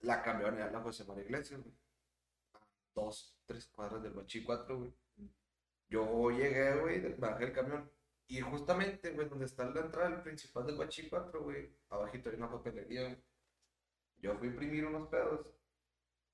la 0.00 0.22
cambiaron 0.22 0.60
a 0.60 0.70
la 0.70 0.80
José 0.80 1.04
María 1.04 1.24
Iglesias, 1.24 1.60
güey. 1.62 1.74
Dos, 2.94 3.38
tres 3.46 3.66
cuadras 3.68 4.02
del 4.02 4.12
bachi 4.14 4.42
4, 4.42 4.76
güey. 4.78 4.92
Yo 5.88 6.30
llegué, 6.30 6.80
güey, 6.80 7.00
del- 7.00 7.14
bajé 7.14 7.44
el 7.44 7.52
camión. 7.52 7.90
Y 8.30 8.40
justamente, 8.42 9.10
güey, 9.12 9.28
donde 9.28 9.46
está 9.46 9.64
la 9.64 9.80
entrada 9.80 10.10
del 10.10 10.22
principal 10.22 10.66
del 10.66 10.76
bachi 10.76 11.08
4, 11.08 11.42
güey, 11.42 11.74
abajito 11.88 12.28
hay 12.28 12.36
una 12.36 12.50
papelería, 12.50 13.04
güey. 13.04 13.16
Yo 14.18 14.36
fui 14.36 14.48
a 14.48 14.50
imprimir 14.50 14.84
unos 14.84 15.08
pedos. 15.08 15.46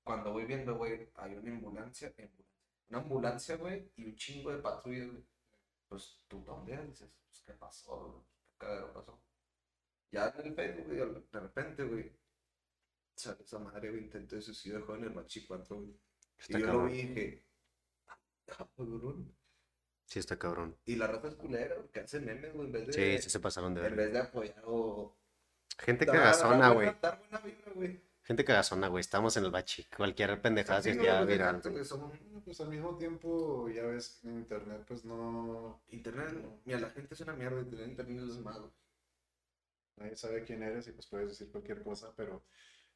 Cuando 0.03 0.33
voy 0.33 0.45
viendo, 0.45 0.75
güey, 0.75 1.09
hay 1.15 1.35
una 1.35 1.51
ambulancia, 1.51 2.13
una 2.89 2.99
ambulancia, 2.99 3.55
güey, 3.55 3.91
y 3.95 4.05
un 4.05 4.15
chingo 4.15 4.51
de 4.51 4.57
patrullas, 4.61 5.07
güey. 5.09 5.23
Pues, 5.87 6.21
¿tú 6.27 6.43
dónde 6.43 6.73
eres? 6.73 6.87
Dices, 6.89 7.09
pues, 7.27 7.43
¿qué 7.45 7.53
pasó, 7.53 8.11
güey? 8.11 8.23
¿Qué 8.49 8.57
cagadero 8.57 8.93
pasó? 8.93 9.21
Ya 10.11 10.33
en 10.37 10.47
el 10.47 10.55
Facebook, 10.55 10.85
güey, 10.87 11.23
de 11.31 11.39
repente, 11.39 11.83
güey, 11.85 12.11
sale 13.15 13.41
esa 13.41 13.59
madre, 13.59 13.89
güey, 13.89 14.03
intento 14.03 14.35
de 14.35 14.41
suicidio 14.41 14.79
de 14.79 14.83
joven 14.85 15.01
en 15.03 15.07
el 15.09 15.15
Machi 15.15 15.45
4, 15.47 15.75
güey. 15.77 15.97
Y 16.49 16.53
yo 16.53 16.59
lo 16.59 16.65
cabrón. 16.65 16.87
vi 16.91 16.99
y 16.99 17.07
dije, 17.07 17.45
"Ah, 18.07 18.19
cabrón. 18.45 19.35
Sí, 20.05 20.19
está 20.19 20.37
cabrón. 20.37 20.77
Y 20.85 20.95
la 20.95 21.07
raza 21.07 21.27
es 21.29 21.35
culera, 21.35 21.75
güey, 21.75 21.87
que 21.89 21.99
hacen 22.01 22.25
memes, 22.25 22.53
güey, 22.53 22.67
en 22.67 22.71
vez 22.71 22.87
de, 22.87 22.93
Sí, 22.93 23.23
sí 23.23 23.29
se 23.29 23.39
pasaron 23.39 23.73
de 23.73 23.81
en 23.81 23.87
ver. 23.87 23.95
vez 23.95 24.13
de 24.13 24.19
apoyar 24.19 24.63
o... 24.65 25.15
Gente 25.79 26.05
cagazona, 26.05 26.69
güey. 26.69 26.89
Gente 28.23 28.43
cagazona, 28.45 28.87
güey. 28.87 29.01
Estamos 29.01 29.35
en 29.37 29.45
el 29.45 29.51
bachi. 29.51 29.83
Cualquier 29.95 30.41
pendejada 30.41 30.81
se 30.81 30.93
Sí, 30.93 30.99
hacía 30.99 31.17
güey, 31.23 31.33
viral. 31.33 31.55
exacto, 31.57 31.71
güey, 31.71 31.85
son- 31.85 32.41
Pues 32.45 32.61
al 32.61 32.69
mismo 32.69 32.95
tiempo, 32.97 33.67
ya 33.69 33.83
ves 33.83 34.19
que 34.21 34.29
en 34.29 34.35
internet, 34.37 34.83
pues 34.87 35.03
no. 35.05 35.81
Internet, 35.89 36.33
mira, 36.63 36.79
la 36.79 36.89
gente 36.91 37.13
es 37.13 37.21
una 37.21 37.33
mierda, 37.33 37.61
y 37.61 37.65
tener 37.65 37.87
internet 37.89 38.23
es 38.29 38.37
malo. 38.39 38.71
Nadie 39.97 40.15
sabe 40.15 40.43
quién 40.43 40.61
eres 40.63 40.87
y 40.87 40.91
pues 40.91 41.07
puedes 41.07 41.29
decir 41.29 41.51
cualquier 41.51 41.81
cosa, 41.83 42.13
pero 42.15 42.43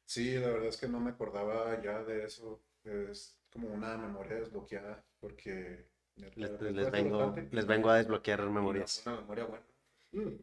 sí, 0.04 0.34
la 0.36 0.48
verdad 0.48 0.68
es 0.68 0.76
que 0.76 0.88
no 0.88 1.00
me 1.00 1.10
acordaba 1.10 1.80
ya 1.82 2.02
de 2.04 2.24
eso. 2.24 2.62
Es 2.84 3.36
como 3.52 3.68
una 3.68 3.96
memoria 3.98 4.36
desbloqueada 4.36 5.04
porque... 5.18 5.88
Les, 6.16 6.60
les 6.60 6.90
vengo, 6.90 7.34
les 7.50 7.66
vengo 7.66 7.90
a 7.90 7.96
desbloquear 7.96 8.48
memorias. 8.50 9.02
Una 9.06 9.16
memoria 9.20 9.44
buena. 9.46 9.66
Mm. 10.12 10.36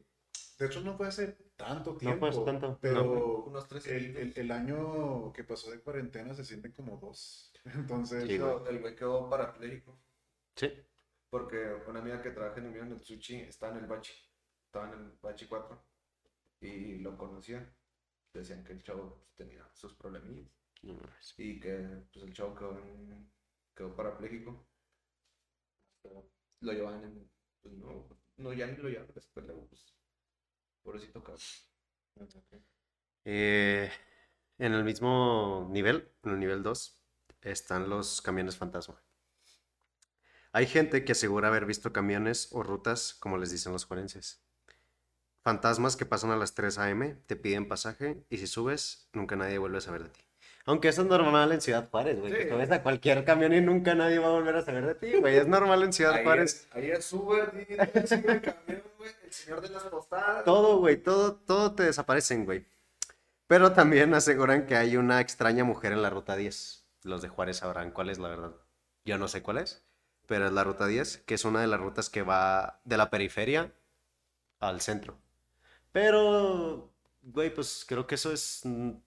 De 0.59 0.65
hecho, 0.65 0.81
no 0.81 0.97
fue 0.97 1.07
hace 1.07 1.27
tanto 1.55 1.91
No 1.93 1.97
tiempo. 1.97 2.19
fue 2.19 2.29
hace 2.29 2.41
tanto, 2.43 2.79
Pero 2.81 3.43
Unos 3.43 3.67
tres 3.67 3.85
el, 3.87 4.17
el- 4.17 4.33
el 4.35 4.51
año 4.51 5.31
que 5.33 5.43
pasó 5.43 5.69
de 5.69 5.79
cuarentena 5.81 6.33
se 6.33 6.43
siente 6.43 6.73
como 6.73 6.97
dos. 6.97 7.53
Entonces, 7.65 8.23
Sí, 8.23 8.37
güey. 8.37 8.39
Pero 8.39 8.67
el 8.69 8.79
güey 8.79 8.95
quedó 8.95 9.29
parapléjico. 9.29 9.99
Sí. 10.55 10.71
Porque 11.29 11.75
una 11.87 11.99
amiga 11.99 12.21
que 12.21 12.31
trabaja 12.31 12.59
en 12.59 12.67
Unión, 12.67 12.91
el 12.91 13.03
Sushi, 13.03 13.35
está 13.41 13.69
en 13.69 13.77
el 13.77 13.85
Bachi. 13.87 14.13
Estaba 14.65 14.87
en 14.87 14.93
el 14.99 15.11
Bachi 15.21 15.45
4. 15.45 15.83
Y 16.61 16.97
lo 16.99 17.15
conocían. 17.17 17.71
Decían 18.33 18.63
que 18.63 18.73
el 18.73 18.81
chavo 18.83 19.27
tenía 19.35 19.67
sus 19.73 19.93
problemillas. 19.93 20.49
No. 20.81 20.93
Y 21.37 21.59
que 21.59 21.75
pues, 22.11 22.25
el 22.25 22.33
chavo 22.33 22.55
quedó, 22.55 22.79
en- 22.79 23.31
quedó 23.75 23.95
parapléjico. 23.95 24.66
Pero 26.01 26.29
lo 26.61 26.71
llevaban 26.71 27.03
en. 27.03 27.29
Pues 27.61 27.73
no, 27.75 28.07
no, 28.37 28.53
ya 28.53 28.67
ni 28.67 28.77
lo 28.77 28.89
llevan 28.89 29.07
después, 29.13 29.45
luego, 29.45 29.67
pues. 29.67 29.93
Pobrecito 30.83 31.23
cabrón. 31.23 31.43
Eh, 33.25 33.91
en 34.57 34.73
el 34.73 34.83
mismo 34.83 35.67
nivel, 35.69 36.09
en 36.23 36.31
el 36.31 36.39
nivel 36.39 36.63
2, 36.63 37.03
están 37.41 37.89
los 37.89 38.21
camiones 38.21 38.57
fantasma. 38.57 39.03
Hay 40.51 40.65
gente 40.65 41.03
que 41.03 41.11
asegura 41.11 41.49
haber 41.49 41.65
visto 41.65 41.93
camiones 41.93 42.49
o 42.51 42.63
rutas, 42.63 43.13
como 43.13 43.37
les 43.37 43.51
dicen 43.51 43.73
los 43.73 43.85
forenses. 43.85 44.43
Fantasmas 45.43 45.95
que 45.95 46.05
pasan 46.05 46.31
a 46.31 46.35
las 46.35 46.55
3 46.55 46.77
a.m., 46.79 47.15
te 47.25 47.35
piden 47.35 47.67
pasaje 47.67 48.25
y 48.29 48.37
si 48.37 48.47
subes, 48.47 49.09
nunca 49.13 49.35
nadie 49.35 49.57
vuelve 49.57 49.77
a 49.77 49.81
saber 49.81 50.03
de 50.03 50.09
ti. 50.09 50.26
Aunque 50.67 50.89
eso 50.89 51.01
es 51.01 51.07
normal 51.07 51.51
en 51.53 51.61
Ciudad 51.61 51.89
Juárez, 51.89 52.19
güey. 52.19 52.33
que 52.33 52.43
Sí. 52.43 52.49
subes 52.49 52.69
a 52.71 52.83
cualquier 52.83 53.23
camión 53.23 53.53
y 53.53 53.61
nunca 53.61 53.95
nadie 53.95 54.19
va 54.19 54.27
a 54.27 54.31
volver 54.31 54.57
a 54.57 54.61
saber 54.61 54.85
de 54.85 54.95
ti, 54.95 55.13
güey. 55.17 55.37
Es 55.37 55.47
normal 55.47 55.81
en 55.83 55.93
Ciudad 55.93 56.13
Ahí 56.13 56.23
Juárez. 56.25 56.67
es, 56.69 56.75
ahí 56.75 56.91
es 56.91 57.13
Uber, 57.13 57.51
el 57.69 57.77
camión, 58.41 58.83
güey, 58.97 59.11
el 59.23 59.31
señor 59.33 59.61
de 59.61 59.69
las 59.69 59.83
postadas. 59.83 60.43
Todo, 60.43 60.77
güey, 60.77 60.97
todo, 60.97 61.35
todo 61.35 61.73
te 61.73 61.83
desaparecen, 61.83 62.45
güey. 62.45 62.65
Pero 63.47 63.71
también 63.71 64.13
aseguran 64.13 64.65
que 64.65 64.75
hay 64.75 64.97
una 64.97 65.21
extraña 65.21 65.63
mujer 65.63 65.93
en 65.93 66.01
la 66.01 66.09
ruta 66.09 66.35
10. 66.35 66.85
Los 67.03 67.21
de 67.21 67.29
Juárez 67.29 67.57
sabrán 67.57 67.91
cuál 67.91 68.09
es, 68.09 68.19
la 68.19 68.27
verdad. 68.27 68.51
Yo 69.05 69.17
no 69.17 69.29
sé 69.29 69.41
cuál 69.41 69.59
es, 69.59 69.85
pero 70.25 70.47
es 70.47 70.51
la 70.51 70.65
ruta 70.65 70.85
10, 70.85 71.19
que 71.19 71.35
es 71.35 71.45
una 71.45 71.61
de 71.61 71.67
las 71.67 71.79
rutas 71.79 72.09
que 72.09 72.23
va 72.23 72.81
de 72.83 72.97
la 72.97 73.09
periferia 73.09 73.71
al 74.59 74.81
centro. 74.81 75.15
Pero, 75.93 76.91
güey, 77.21 77.53
pues 77.53 77.85
creo 77.87 78.05
que 78.05 78.15
eso 78.15 78.33
es 78.33 78.61
un 78.65 79.01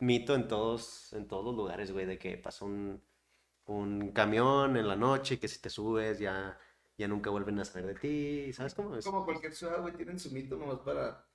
mito 0.00 0.34
en 0.34 0.48
todos, 0.48 1.12
en 1.12 1.26
todos 1.28 1.44
los 1.44 1.54
lugares, 1.54 1.92
güey, 1.92 2.06
de 2.06 2.18
que 2.18 2.36
pasa 2.38 2.64
un, 2.64 3.02
un 3.66 4.12
camión 4.12 4.76
en 4.76 4.88
la 4.88 4.96
noche 4.96 5.34
y 5.34 5.38
que 5.38 5.48
si 5.48 5.60
te 5.60 5.70
subes 5.70 6.18
ya, 6.18 6.58
ya 6.98 7.08
nunca 7.08 7.30
vuelven 7.30 7.58
a 7.60 7.64
saber 7.64 7.86
de 7.86 7.94
ti. 7.94 8.52
¿Sabes 8.52 8.74
cómo 8.74 8.96
es? 8.96 9.04
Como 9.04 9.24
cualquier 9.24 9.54
ciudad, 9.54 9.80
güey, 9.80 9.94
tienen 9.94 10.18
su 10.18 10.30
mito 10.32 10.56
nomás 10.56 10.80
para 10.80 11.26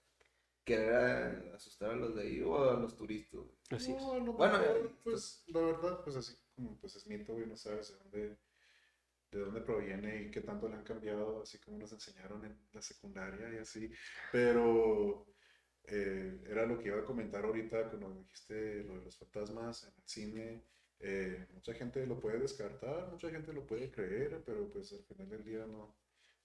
querer 0.64 1.52
asustar 1.54 1.92
a 1.92 1.96
los 1.96 2.16
de 2.16 2.24
ahí 2.24 2.42
o 2.42 2.58
a 2.70 2.74
los 2.80 2.96
turistas. 2.98 3.40
güey. 3.40 3.56
Así 3.70 3.92
es. 3.92 4.02
No, 4.02 4.20
no, 4.20 4.34
Bueno, 4.34 4.58
no, 4.58 4.64
eh, 4.64 4.92
pues 5.04 5.44
la 5.48 5.60
verdad, 5.62 6.02
pues 6.04 6.16
así 6.16 6.34
como 6.56 6.78
pues 6.80 6.96
es 6.96 7.08
mito, 7.08 7.34
güey, 7.34 7.46
no 7.46 7.56
sabes 7.56 7.92
de 7.92 7.98
dónde, 8.00 8.38
de 9.32 9.40
dónde 9.40 9.62
proviene 9.62 10.24
y 10.24 10.32
qué 10.32 10.42
tanto 10.42 10.68
le 10.68 10.76
han 10.76 10.84
cambiado, 10.84 11.42
así 11.42 11.60
como 11.60 11.78
nos 11.78 11.92
enseñaron 11.92 12.44
en 12.46 12.58
la 12.74 12.82
secundaria 12.82 13.54
y 13.54 13.58
así. 13.58 13.92
Pero 14.32 15.28
eh, 15.88 16.42
era 16.48 16.66
lo 16.66 16.80
que 16.80 16.88
iba 16.90 17.00
a 17.00 17.06
comentar 17.06 17.46
ahorita 17.46 17.90
cuando 17.90 18.14
dijiste 18.14 18.84
lo 18.84 18.96
de 19.00 19.06
los 19.06 19.18
fantasmas 19.18 19.84
en 19.86 19.94
el 19.98 20.04
cine. 20.08 20.64
eh, 21.00 21.48
mucha 21.54 21.74
gente 21.74 22.06
lo 22.08 22.20
puede 22.20 22.40
descartar, 22.40 23.08
mucha 23.12 23.30
gente 23.30 23.54
lo 23.54 23.66
puede 23.68 23.92
creer, 23.92 24.42
pero 24.46 24.70
pues 24.72 24.92
al 24.94 25.04
final 25.06 25.30
del 25.30 25.44
día 25.44 25.66
no, 25.68 25.96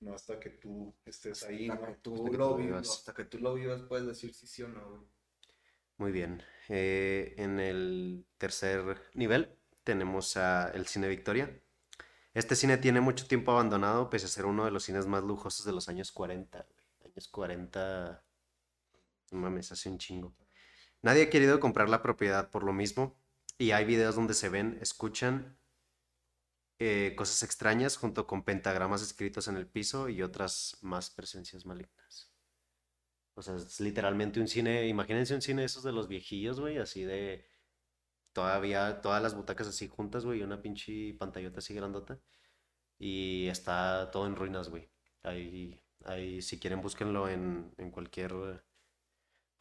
no 0.01 0.14
hasta 0.14 0.38
que 0.41 0.51
tú 0.51 0.95
estés 1.05 1.43
ahí, 1.45 1.68
Hasta 1.68 1.80
¿no? 1.80 1.86
que 1.86 1.95
tú 1.95 2.14
Hasta 2.14 2.30
que 2.30 2.38
lo 2.38 2.55
tú 2.55 2.57
vivas, 2.57 2.82
vivas. 2.82 2.99
hasta 2.99 3.14
que 3.14 3.24
tú 3.24 3.38
lo 3.38 3.55
vivas 3.55 3.82
puedes 3.82 4.07
decir 4.07 4.34
si 4.34 4.47
sí 4.47 4.62
o 4.62 4.68
no. 4.68 5.09
Muy 5.99 6.12
bien. 6.12 6.43
Eh, 6.68 7.34
en 7.38 7.61
el 7.61 8.26
tercer 8.38 8.97
nivel 9.14 9.57
tenemos 9.84 10.36
a 10.36 10.70
el 10.70 10.86
Cine 10.86 11.09
Victoria. 11.09 11.61
Este 12.34 12.57
cine 12.57 12.78
tiene 12.78 13.01
mucho 13.01 13.26
tiempo 13.28 13.53
abandonado, 13.53 14.11
pese 14.11 14.26
a 14.26 14.28
ser 14.28 14.47
uno 14.47 14.64
de 14.64 14.70
los 14.72 14.84
cines 14.84 15.07
más 15.07 15.24
lujosos 15.24 15.66
de 15.66 15.72
los 15.72 15.88
años 15.88 16.12
40. 16.12 16.66
güey. 17.01 17.12
Años 17.12 17.28
40. 17.28 18.24
No 19.30 19.38
mames, 19.40 19.72
hace 19.72 19.88
un 19.88 19.98
chingo. 19.98 20.34
Nadie 21.02 21.24
ha 21.24 21.30
querido 21.30 21.60
comprar 21.60 21.88
la 21.88 22.02
propiedad 22.02 22.50
por 22.50 22.64
lo 22.64 22.72
mismo. 22.72 23.18
Y 23.58 23.72
hay 23.72 23.84
videos 23.84 24.14
donde 24.16 24.34
se 24.34 24.48
ven, 24.48 24.78
escuchan 24.80 25.58
eh, 26.78 27.14
cosas 27.14 27.42
extrañas 27.42 27.98
junto 27.98 28.26
con 28.26 28.42
pentagramas 28.42 29.02
escritos 29.02 29.48
en 29.48 29.56
el 29.56 29.66
piso 29.66 30.08
y 30.08 30.22
otras 30.22 30.78
más 30.80 31.10
presencias 31.10 31.66
malignas. 31.66 32.32
O 33.34 33.42
sea, 33.42 33.56
es 33.56 33.80
literalmente 33.80 34.40
un 34.40 34.48
cine, 34.48 34.88
imagínense 34.88 35.34
un 35.34 35.42
cine 35.42 35.62
de 35.62 35.66
esos 35.66 35.82
de 35.82 35.92
los 35.92 36.08
viejillos, 36.08 36.58
güey, 36.58 36.78
así 36.78 37.04
de 37.04 37.46
todavía 38.32 39.00
todas 39.02 39.22
las 39.22 39.34
butacas 39.34 39.68
así 39.68 39.88
juntas, 39.88 40.24
güey, 40.24 40.40
y 40.40 40.42
una 40.42 40.62
pinche 40.62 41.14
pantallota 41.18 41.58
así 41.58 41.74
grandota. 41.74 42.18
Y 42.98 43.48
está 43.48 44.10
todo 44.10 44.26
en 44.26 44.36
ruinas, 44.36 44.70
güey. 44.70 44.90
Ahí, 45.22 45.80
ahí 46.06 46.42
si 46.42 46.58
quieren 46.58 46.80
búsquenlo 46.80 47.28
en, 47.28 47.74
en 47.78 47.90
cualquier 47.90 48.64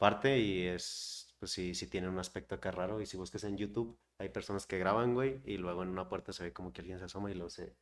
parte 0.00 0.40
y 0.40 0.66
es, 0.66 1.36
pues 1.40 1.52
sí, 1.52 1.74
sí 1.76 1.88
tiene 1.88 2.08
un 2.10 2.18
aspecto 2.18 2.56
acá 2.56 2.72
raro. 2.72 3.02
Y 3.02 3.06
si 3.06 3.18
buscas 3.18 3.44
en 3.44 3.58
YouTube, 3.58 3.98
hay 4.18 4.30
personas 4.30 4.66
que 4.66 4.78
graban, 4.80 5.14
güey, 5.14 5.40
y 5.46 5.58
luego 5.58 5.84
en 5.84 5.90
una 5.90 6.08
puerta 6.08 6.32
se 6.34 6.44
ve 6.44 6.54
como 6.54 6.72
que 6.72 6.82
alguien 6.82 6.98
se 7.00 7.06
asoma 7.06 7.30
y 7.32 7.34
luego 7.34 7.50
se, 7.50 7.76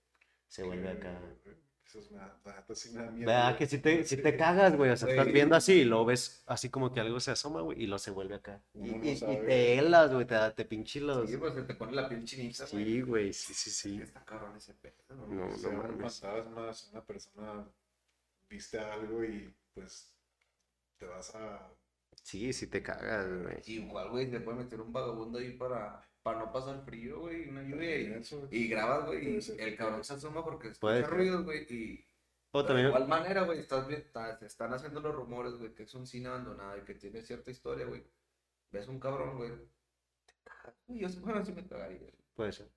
se 0.48 0.64
vuelve 0.64 0.90
acá. 0.90 1.20
Eso 1.86 2.00
es 2.00 2.10
una, 2.10 2.38
la 2.44 2.56
neta 2.56 2.74
sí 2.74 2.90
me 2.90 3.02
da 3.02 3.10
miedo, 3.10 3.26
¿Verdad 3.30 3.56
que 3.56 3.66
si 3.66 3.78
te, 3.78 4.04
si 4.04 4.18
te 4.18 4.36
cagas, 4.36 4.76
güey? 4.76 4.90
O 4.90 4.96
sea, 4.96 5.08
estás 5.08 5.32
viendo 5.32 5.56
así 5.56 5.72
y 5.74 5.84
lo 5.84 6.04
ves 6.04 6.42
así 6.46 6.70
como 6.70 6.92
que 6.92 7.00
algo 7.00 7.20
se 7.20 7.30
asoma, 7.30 7.62
güey, 7.62 7.82
y 7.82 7.86
lo 7.86 7.98
se 7.98 8.10
vuelve 8.10 8.34
acá. 8.34 8.62
Y, 8.74 8.80
no 8.80 9.00
y- 9.02 9.14
te 9.46 9.78
helas, 9.78 10.12
güey, 10.12 10.26
te, 10.26 10.34
da- 10.34 10.54
te 10.54 10.66
pinche 10.66 11.00
los... 11.00 11.30
Sí, 11.30 11.36
pues 11.38 11.54
se 11.54 11.62
te 11.62 11.74
pone 11.74 11.92
la 11.92 12.08
piel 12.08 12.24
chinita, 12.24 12.66
güey. 12.70 12.84
Sí, 12.84 13.00
güey, 13.00 13.32
sí, 13.32 13.54
sí, 13.54 13.70
sí. 13.70 14.00
Está 14.02 14.24
cabrón 14.24 14.56
ese 14.56 14.74
pedo, 14.74 14.94
No, 15.08 15.26
no 15.46 15.56
sea 15.56 15.70
un 15.70 15.80
fantasma, 15.82 16.70
una 16.92 17.04
persona 17.04 17.68
viste 18.50 18.78
algo 18.78 19.24
y 19.24 19.54
pues 19.74 20.14
te 20.98 21.06
vas 21.06 21.34
a... 21.34 21.70
Sí, 22.22 22.52
sí 22.52 22.66
te 22.66 22.82
cagas, 22.82 23.26
güey. 23.42 23.56
Igual, 23.66 24.10
güey, 24.10 24.30
te 24.30 24.40
puede 24.40 24.58
meter 24.58 24.80
un 24.80 24.92
vagabundo 24.92 25.38
ahí 25.38 25.52
para, 25.52 26.02
para 26.22 26.40
no 26.40 26.52
pasar 26.52 26.84
frío, 26.84 27.20
güey, 27.20 27.48
una 27.48 27.62
lluvia 27.62 27.96
y, 28.50 28.68
grabas, 28.68 29.06
güey, 29.06 29.38
y 29.38 29.60
el 29.60 29.76
cabrón 29.76 30.04
se 30.04 30.14
asoma 30.14 30.44
porque 30.44 30.68
escucha 30.68 31.06
ruidos, 31.06 31.44
güey, 31.44 31.62
y 31.72 32.04
O 32.50 32.62
de 32.62 32.82
igual 32.82 33.08
manera, 33.08 33.42
güey, 33.42 33.60
estás 33.60 33.88
te 34.38 34.46
están 34.46 34.72
haciendo 34.74 35.00
los 35.00 35.14
rumores, 35.14 35.54
güey, 35.54 35.74
que 35.74 35.84
es 35.84 35.94
un 35.94 36.06
cine 36.06 36.28
abandonado 36.28 36.76
y 36.76 36.82
que 36.82 36.94
tiene 36.94 37.22
cierta 37.22 37.50
historia, 37.50 37.86
güey. 37.86 38.04
Ves 38.70 38.88
un 38.88 39.00
cabrón, 39.00 39.36
güey, 39.36 39.50
te 40.26 40.34
cagas, 40.44 40.74
güey, 40.86 41.00
yo, 41.00 41.08
bueno, 41.20 41.44
sí 41.44 41.52
me 41.52 41.66
cagaría. 41.66 41.98
güey. 41.98 42.12
puede 42.34 42.52
ser. 42.52 42.68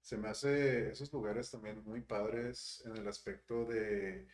Se 0.00 0.16
me 0.16 0.28
hace 0.28 0.90
esos 0.90 1.12
lugares 1.12 1.50
también 1.50 1.82
muy 1.84 2.00
padres 2.00 2.82
en 2.86 2.96
el 2.96 3.08
aspecto 3.08 3.64
de, 3.64 4.26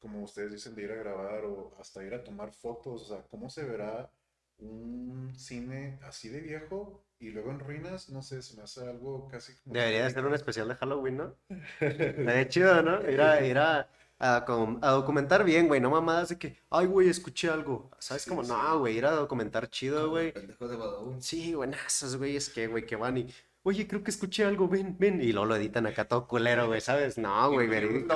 como 0.00 0.22
ustedes 0.22 0.52
dicen, 0.52 0.74
de 0.74 0.82
ir 0.84 0.92
a 0.92 0.96
grabar 0.96 1.44
o 1.44 1.72
hasta 1.78 2.04
ir 2.04 2.14
a 2.14 2.24
tomar 2.24 2.52
fotos. 2.52 3.02
O 3.02 3.06
sea, 3.14 3.22
¿cómo 3.30 3.50
se 3.50 3.64
verá 3.64 4.10
un 4.58 5.32
cine 5.36 5.98
así 6.02 6.28
de 6.28 6.40
viejo 6.40 7.04
y 7.18 7.30
luego 7.30 7.50
en 7.50 7.60
ruinas? 7.60 8.08
No 8.10 8.22
sé, 8.22 8.42
se 8.42 8.56
me 8.56 8.62
hace 8.62 8.80
algo 8.88 9.28
casi 9.28 9.54
como... 9.62 9.74
Debería 9.74 10.04
de 10.04 10.10
ser 10.10 10.24
un 10.24 10.34
especial 10.34 10.68
de 10.68 10.74
Halloween, 10.76 11.16
¿no? 11.16 11.34
Estaría 11.80 12.48
chido, 12.48 12.82
¿no? 12.82 13.08
Ir 13.10 13.20
a, 13.20 13.44
ir 13.44 13.58
a, 13.58 13.88
a, 14.18 14.44
com- 14.44 14.78
a 14.82 14.90
documentar 14.90 15.44
bien, 15.44 15.68
güey, 15.68 15.80
no 15.80 15.90
mamadas 15.90 16.30
de 16.30 16.38
que, 16.38 16.58
ay, 16.70 16.86
güey, 16.86 17.08
escuché 17.08 17.48
algo. 17.50 17.90
¿Sabes 17.98 18.22
Sí, 18.22 18.30
cómo? 18.30 18.44
sí. 18.44 18.50
No, 18.50 18.78
güey, 18.80 18.96
ir 18.96 19.06
a 19.06 19.12
documentar 19.12 19.68
chido, 19.70 20.10
güey. 20.10 20.32
Pendejos 20.32 20.70
de 20.70 20.76
Badabun. 20.76 21.22
Sí, 21.22 21.54
buenazos, 21.54 22.16
güey, 22.16 22.36
es 22.36 22.48
que, 22.48 22.66
güey, 22.66 22.86
que 22.86 22.96
van 22.96 23.18
y, 23.18 23.34
oye, 23.68 23.86
creo 23.86 24.02
que 24.02 24.10
escuché 24.10 24.44
algo, 24.44 24.68
ven, 24.68 24.96
ven, 24.98 25.20
y 25.20 25.32
luego 25.32 25.46
lo 25.46 25.56
editan 25.56 25.86
acá 25.86 26.06
todo 26.06 26.26
culero, 26.26 26.66
güey, 26.66 26.80
¿sabes? 26.80 27.18
No, 27.18 27.50
güey, 27.50 27.66
verídico, 27.66 28.14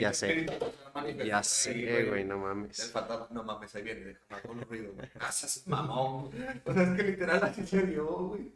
Ya 0.00 0.12
sé. 0.12 0.46
Ya 1.24 1.42
sé, 1.42 2.04
güey, 2.04 2.24
no 2.24 2.34
El 2.36 2.40
mames. 2.40 2.94
no 3.30 3.42
mames, 3.44 3.74
ahí 3.74 3.82
viene, 3.82 4.04
déjame 4.04 4.36
hacer 4.36 4.50
un 4.50 4.60
ruido, 4.62 4.92
güey. 4.94 5.08
Haces 5.20 5.66
mamón. 5.66 6.30
O 6.64 6.72
sea, 6.72 6.82
es 6.82 6.96
que 6.96 7.02
literal 7.02 7.42
así 7.44 7.66
se 7.66 7.82
vio, 7.82 8.06
güey. 8.06 8.52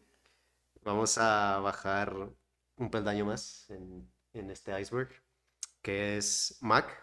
Vamos 0.83 1.19
a 1.19 1.59
bajar 1.61 2.15
un 2.77 2.91
peldaño 2.91 3.25
más 3.25 3.69
en, 3.71 4.09
en 4.33 4.51
este 4.51 4.79
iceberg, 4.81 5.11
que 5.83 6.17
es 6.19 6.59
Mac. 6.61 7.03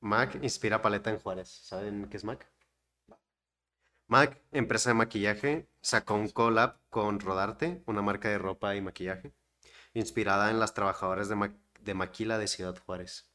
Mac 0.00 0.38
inspira 0.42 0.80
paleta 0.80 1.10
en 1.10 1.18
Juárez. 1.18 1.48
¿Saben 1.48 2.08
qué 2.08 2.16
es 2.16 2.24
Mac? 2.24 2.46
MAC, 4.08 4.42
empresa 4.52 4.90
de 4.90 4.94
maquillaje, 4.94 5.68
sacó 5.80 6.14
un 6.14 6.28
collab 6.28 6.80
con 6.90 7.20
Rodarte, 7.20 7.82
una 7.86 8.02
marca 8.02 8.28
de 8.28 8.38
ropa 8.38 8.74
y 8.74 8.80
maquillaje, 8.80 9.32
inspirada 9.94 10.50
en 10.50 10.60
las 10.60 10.74
trabajadoras 10.74 11.28
de, 11.28 11.36
ma- 11.36 11.56
de 11.80 11.94
maquila 11.94 12.38
de 12.38 12.48
Ciudad 12.48 12.78
Juárez, 12.78 13.30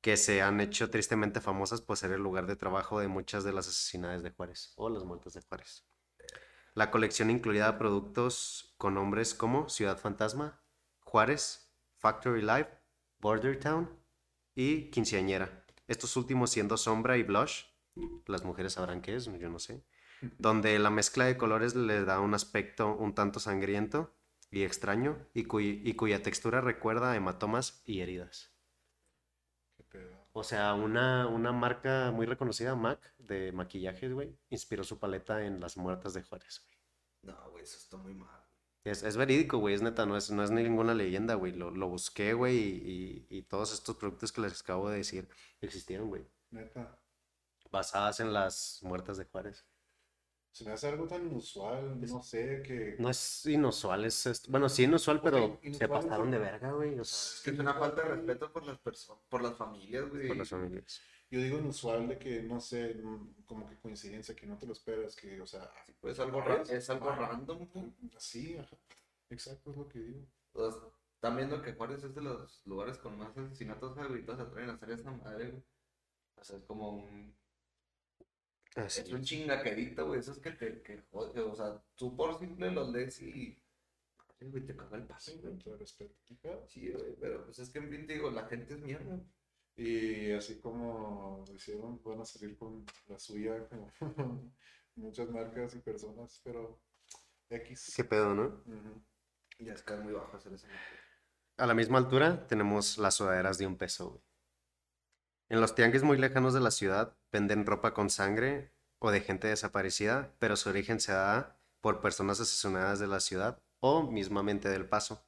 que 0.00 0.16
se 0.16 0.40
han 0.42 0.60
hecho 0.60 0.90
tristemente 0.90 1.40
famosas 1.40 1.80
por 1.80 1.96
ser 1.96 2.12
el 2.12 2.22
lugar 2.22 2.46
de 2.46 2.56
trabajo 2.56 3.00
de 3.00 3.08
muchas 3.08 3.44
de 3.44 3.52
las 3.52 3.68
asesinadas 3.68 4.22
de 4.22 4.30
Juárez 4.30 4.72
o 4.76 4.88
las 4.88 5.04
muertes 5.04 5.34
de 5.34 5.42
Juárez. 5.42 5.84
La 6.74 6.90
colección 6.90 7.30
incluía 7.30 7.78
productos 7.78 8.74
con 8.78 8.94
nombres 8.94 9.34
como 9.34 9.68
Ciudad 9.68 9.98
Fantasma, 9.98 10.62
Juárez, 11.00 11.72
Factory 11.98 12.42
Life, 12.42 12.70
Border 13.20 13.58
Town 13.60 13.90
y 14.54 14.90
Quinceañera. 14.90 15.66
Estos 15.88 16.16
últimos 16.16 16.50
siendo 16.50 16.76
sombra 16.76 17.16
y 17.16 17.22
blush, 17.22 17.64
las 18.26 18.44
mujeres 18.44 18.74
sabrán 18.74 19.00
qué 19.02 19.16
es, 19.16 19.24
yo 19.26 19.48
no 19.48 19.58
sé, 19.58 19.82
donde 20.38 20.78
la 20.78 20.90
mezcla 20.90 21.24
de 21.26 21.36
colores 21.36 21.74
le 21.74 22.04
da 22.04 22.20
un 22.20 22.34
aspecto 22.34 22.94
un 22.96 23.14
tanto 23.14 23.40
sangriento 23.40 24.14
y 24.50 24.62
extraño 24.62 25.18
y, 25.34 25.44
cuy- 25.44 25.80
y 25.84 25.94
cuya 25.94 26.22
textura 26.22 26.60
recuerda 26.60 27.12
a 27.12 27.16
hematomas 27.16 27.82
y 27.84 28.00
heridas. 28.00 28.52
Qué 29.76 29.82
pedo. 29.84 30.16
O 30.32 30.42
sea, 30.44 30.74
una, 30.74 31.26
una 31.26 31.52
marca 31.52 32.10
muy 32.12 32.26
reconocida, 32.26 32.74
MAC, 32.74 33.00
de 33.18 33.52
maquillajes, 33.52 34.12
güey, 34.12 34.36
inspiró 34.50 34.84
su 34.84 34.98
paleta 34.98 35.44
en 35.44 35.60
las 35.60 35.76
muertas 35.76 36.14
de 36.14 36.22
Juárez, 36.22 36.62
güey. 36.64 36.76
No, 37.34 37.50
güey, 37.50 37.64
eso 37.64 37.78
está 37.78 37.96
muy 37.96 38.14
mal. 38.14 38.42
Es, 38.84 39.02
es 39.02 39.16
verídico, 39.16 39.58
güey, 39.58 39.74
es 39.74 39.82
neta, 39.82 40.06
no 40.06 40.16
es, 40.16 40.30
no 40.30 40.44
es 40.44 40.50
ninguna 40.50 40.94
leyenda, 40.94 41.34
güey. 41.34 41.52
Lo, 41.52 41.70
lo 41.70 41.88
busqué, 41.88 42.34
güey, 42.34 42.56
y, 42.56 43.26
y- 43.30 43.38
y 43.38 43.42
todos 43.42 43.72
estos 43.72 43.96
productos 43.96 44.30
que 44.30 44.42
les 44.42 44.60
acabo 44.60 44.88
de 44.90 44.98
decir 44.98 45.28
existieron, 45.60 46.08
güey. 46.08 46.24
Neta. 46.50 46.98
Basadas 47.70 48.20
en 48.20 48.32
las 48.32 48.80
muertas 48.82 49.16
de 49.18 49.24
Juárez. 49.24 49.64
Se 50.52 50.64
me 50.64 50.72
hace 50.72 50.88
algo 50.88 51.06
tan 51.06 51.26
inusual, 51.26 52.00
no 52.00 52.22
sé, 52.22 52.62
que... 52.62 52.96
No 52.98 53.10
es 53.10 53.44
inusual, 53.44 54.06
es, 54.06 54.24
es- 54.24 54.48
bueno, 54.48 54.70
sí 54.70 54.84
inusual, 54.84 55.20
pero 55.20 55.44
Ok, 55.44 55.60
se 55.60 55.66
inusual, 55.68 55.90
pasaron 55.90 56.30
de 56.30 56.38
sí. 56.38 56.42
verga, 56.44 56.72
güey. 56.72 56.98
O 56.98 57.02
Es 57.02 57.42
que 57.44 57.50
es 57.50 57.58
una 57.58 57.74
falta 57.74 58.02
de 58.02 58.08
respeto 58.08 58.50
por 58.50 58.64
las 58.66 58.78
personas, 58.78 59.22
por 59.28 59.42
las 59.42 59.54
familias, 59.54 60.08
güey. 60.08 60.28
por 60.28 60.36
las 60.38 60.48
familias. 60.48 61.00
Yo 61.30 61.40
digo 61.40 61.58
inusual 61.58 62.08
de 62.08 62.18
que, 62.18 62.42
no 62.42 62.58
sé, 62.60 62.96
como 63.44 63.68
que 63.68 63.76
coincidencia, 63.80 64.34
que 64.34 64.46
no 64.46 64.56
te 64.56 64.64
lo 64.66 64.72
esperas, 64.72 65.14
que, 65.14 65.38
o 65.42 65.46
sea... 65.46 65.70
Pues 66.00 66.18
algo 66.20 66.40
ra- 66.40 66.46
¿Juárez? 66.54 66.70
es 66.70 66.88
algo 66.88 67.10
Ah, 67.10 67.16
random, 67.16 67.66
güey. 67.66 67.92
Ajá. 68.58 68.76
Exacto, 69.28 69.70
es 69.72 69.76
lo 69.76 69.88
que 69.88 69.98
digo. 69.98 70.26
O 70.54 70.70
sea, 70.70 70.80
están 71.16 71.36
viendo 71.36 71.60
que 71.60 71.74
Juárez 71.74 72.02
es 72.04 72.14
de 72.14 72.22
los 72.22 72.62
lugares 72.66 72.96
con 72.96 73.18
más 73.18 73.36
asesinatos 73.36 73.98
ahorita 73.98 74.36
se 74.36 74.42
atreven 74.42 74.70
a 74.70 74.74
hacer 74.74 74.90
esta 74.90 75.10
madre, 75.10 75.50
güey. 75.50 75.64
O 76.36 76.44
sea, 76.44 76.56
es 76.56 76.64
como 76.64 76.90
un. 76.90 77.34
Así 78.76 79.00
Es 79.00 79.12
un 79.12 79.22
chingaquerito, 79.22 80.06
güey. 80.06 80.20
Eso 80.20 80.32
es 80.32 80.38
que 80.38 80.50
te 80.52 80.82
que 80.82 81.00
jode. 81.10 81.40
O 81.40 81.54
sea, 81.56 81.82
tú 81.96 82.14
por 82.14 82.38
simple 82.38 82.70
los 82.70 82.90
lees 82.90 83.20
y. 83.22 83.58
Güey, 84.38 84.66
te 84.66 84.76
caga 84.76 84.98
el 84.98 85.04
paso, 85.04 85.32
Sí, 85.32 85.40
güey. 85.42 85.58
Sí, 86.68 86.92
pero 87.18 87.44
pues 87.46 87.58
es 87.58 87.70
que 87.70 87.78
en 87.78 87.90
fin 87.90 88.06
te 88.06 88.12
digo, 88.12 88.30
la 88.30 88.46
gente 88.46 88.74
es 88.74 88.80
mierda. 88.80 89.18
Y 89.76 90.30
así 90.32 90.58
como 90.60 91.44
hicieron, 91.54 92.00
van 92.02 92.20
a 92.20 92.24
salir 92.24 92.56
con 92.56 92.84
la 93.08 93.18
suya, 93.18 93.66
como 93.68 93.90
muchas 94.96 95.30
marcas 95.30 95.74
y 95.74 95.78
personas, 95.80 96.40
pero 96.44 96.78
X. 97.48 97.94
¿Qué 97.96 98.04
pedo, 98.04 98.34
no? 98.34 98.44
Ujú. 98.66 99.02
Ya 99.58 99.72
es 99.72 99.82
que 99.82 99.94
es 99.94 100.00
muy 100.00 100.12
bajo 100.12 100.36
hacer 100.36 100.52
eso. 100.52 100.66
A 101.56 101.66
la 101.66 101.74
misma 101.74 101.98
altura 101.98 102.46
tenemos 102.46 102.98
las 102.98 103.14
sudaderas 103.14 103.56
de 103.56 103.66
un 103.66 103.76
peso, 103.76 104.10
güey. 104.10 104.22
En 105.48 105.60
los 105.60 105.74
tianguis 105.74 106.02
muy 106.02 106.18
lejanos 106.18 106.54
de 106.54 106.60
la 106.60 106.70
ciudad 106.70 107.16
venden 107.32 107.66
ropa 107.66 107.94
con 107.94 108.10
sangre 108.10 108.72
o 108.98 109.10
de 109.10 109.20
gente 109.20 109.48
desaparecida, 109.48 110.34
pero 110.38 110.56
su 110.56 110.68
origen 110.68 111.00
se 111.00 111.12
da 111.12 111.58
por 111.80 112.00
personas 112.00 112.40
asesinadas 112.40 112.98
de 112.98 113.06
la 113.06 113.20
ciudad 113.20 113.60
o 113.80 114.02
mismamente 114.10 114.68
del 114.68 114.88
paso 114.88 115.24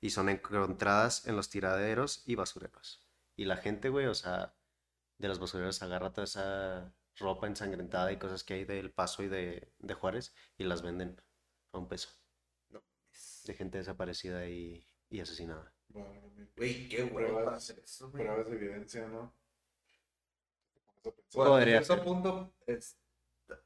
y 0.00 0.10
son 0.10 0.28
encontradas 0.28 1.26
en 1.26 1.36
los 1.36 1.50
tiraderos 1.50 2.22
y 2.26 2.34
basureros. 2.34 3.06
Y 3.36 3.44
la 3.44 3.56
gente, 3.56 3.88
güey, 3.90 4.06
o 4.06 4.14
sea, 4.14 4.54
de 5.18 5.28
los 5.28 5.38
basureros 5.38 5.82
agarra 5.82 6.12
toda 6.12 6.24
esa 6.24 6.94
ropa 7.18 7.46
ensangrentada 7.46 8.10
y 8.12 8.18
cosas 8.18 8.44
que 8.44 8.54
hay 8.54 8.64
del 8.64 8.90
paso 8.92 9.22
y 9.22 9.28
de, 9.28 9.72
de 9.78 9.94
Juárez 9.94 10.34
y 10.58 10.64
las 10.64 10.82
venden 10.82 11.20
a 11.72 11.78
un 11.78 11.88
peso 11.88 12.08
No. 12.70 12.82
de 13.44 13.54
gente 13.54 13.78
desaparecida 13.78 14.48
y, 14.48 14.86
y 15.10 15.20
asesinada. 15.20 15.72
Güey, 16.56 16.88
qué. 16.88 17.04
Pruebas 17.06 18.48
de 18.48 18.56
evidencia, 18.56 19.06
¿no? 19.08 19.34
Te 19.34 20.46
pones 20.50 20.60
a 20.60 20.72
pensar. 20.72 20.89
Bueno, 21.34 21.50
Podría 21.52 21.78
en 21.78 21.84
cierto 21.84 22.04
punto, 22.04 22.52
es, 22.66 22.98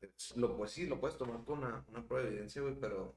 es- 0.01 0.37
lo, 0.37 0.57
pues 0.57 0.71
sí, 0.73 0.87
lo 0.87 1.01
puedes 1.01 1.17
tomar 1.19 1.45
con 1.45 1.59
una, 1.59 1.85
una 1.89 2.07
prueba 2.07 2.25
de 2.25 2.31
evidencia, 2.33 2.63
güey, 2.63 2.75
pero 2.79 3.17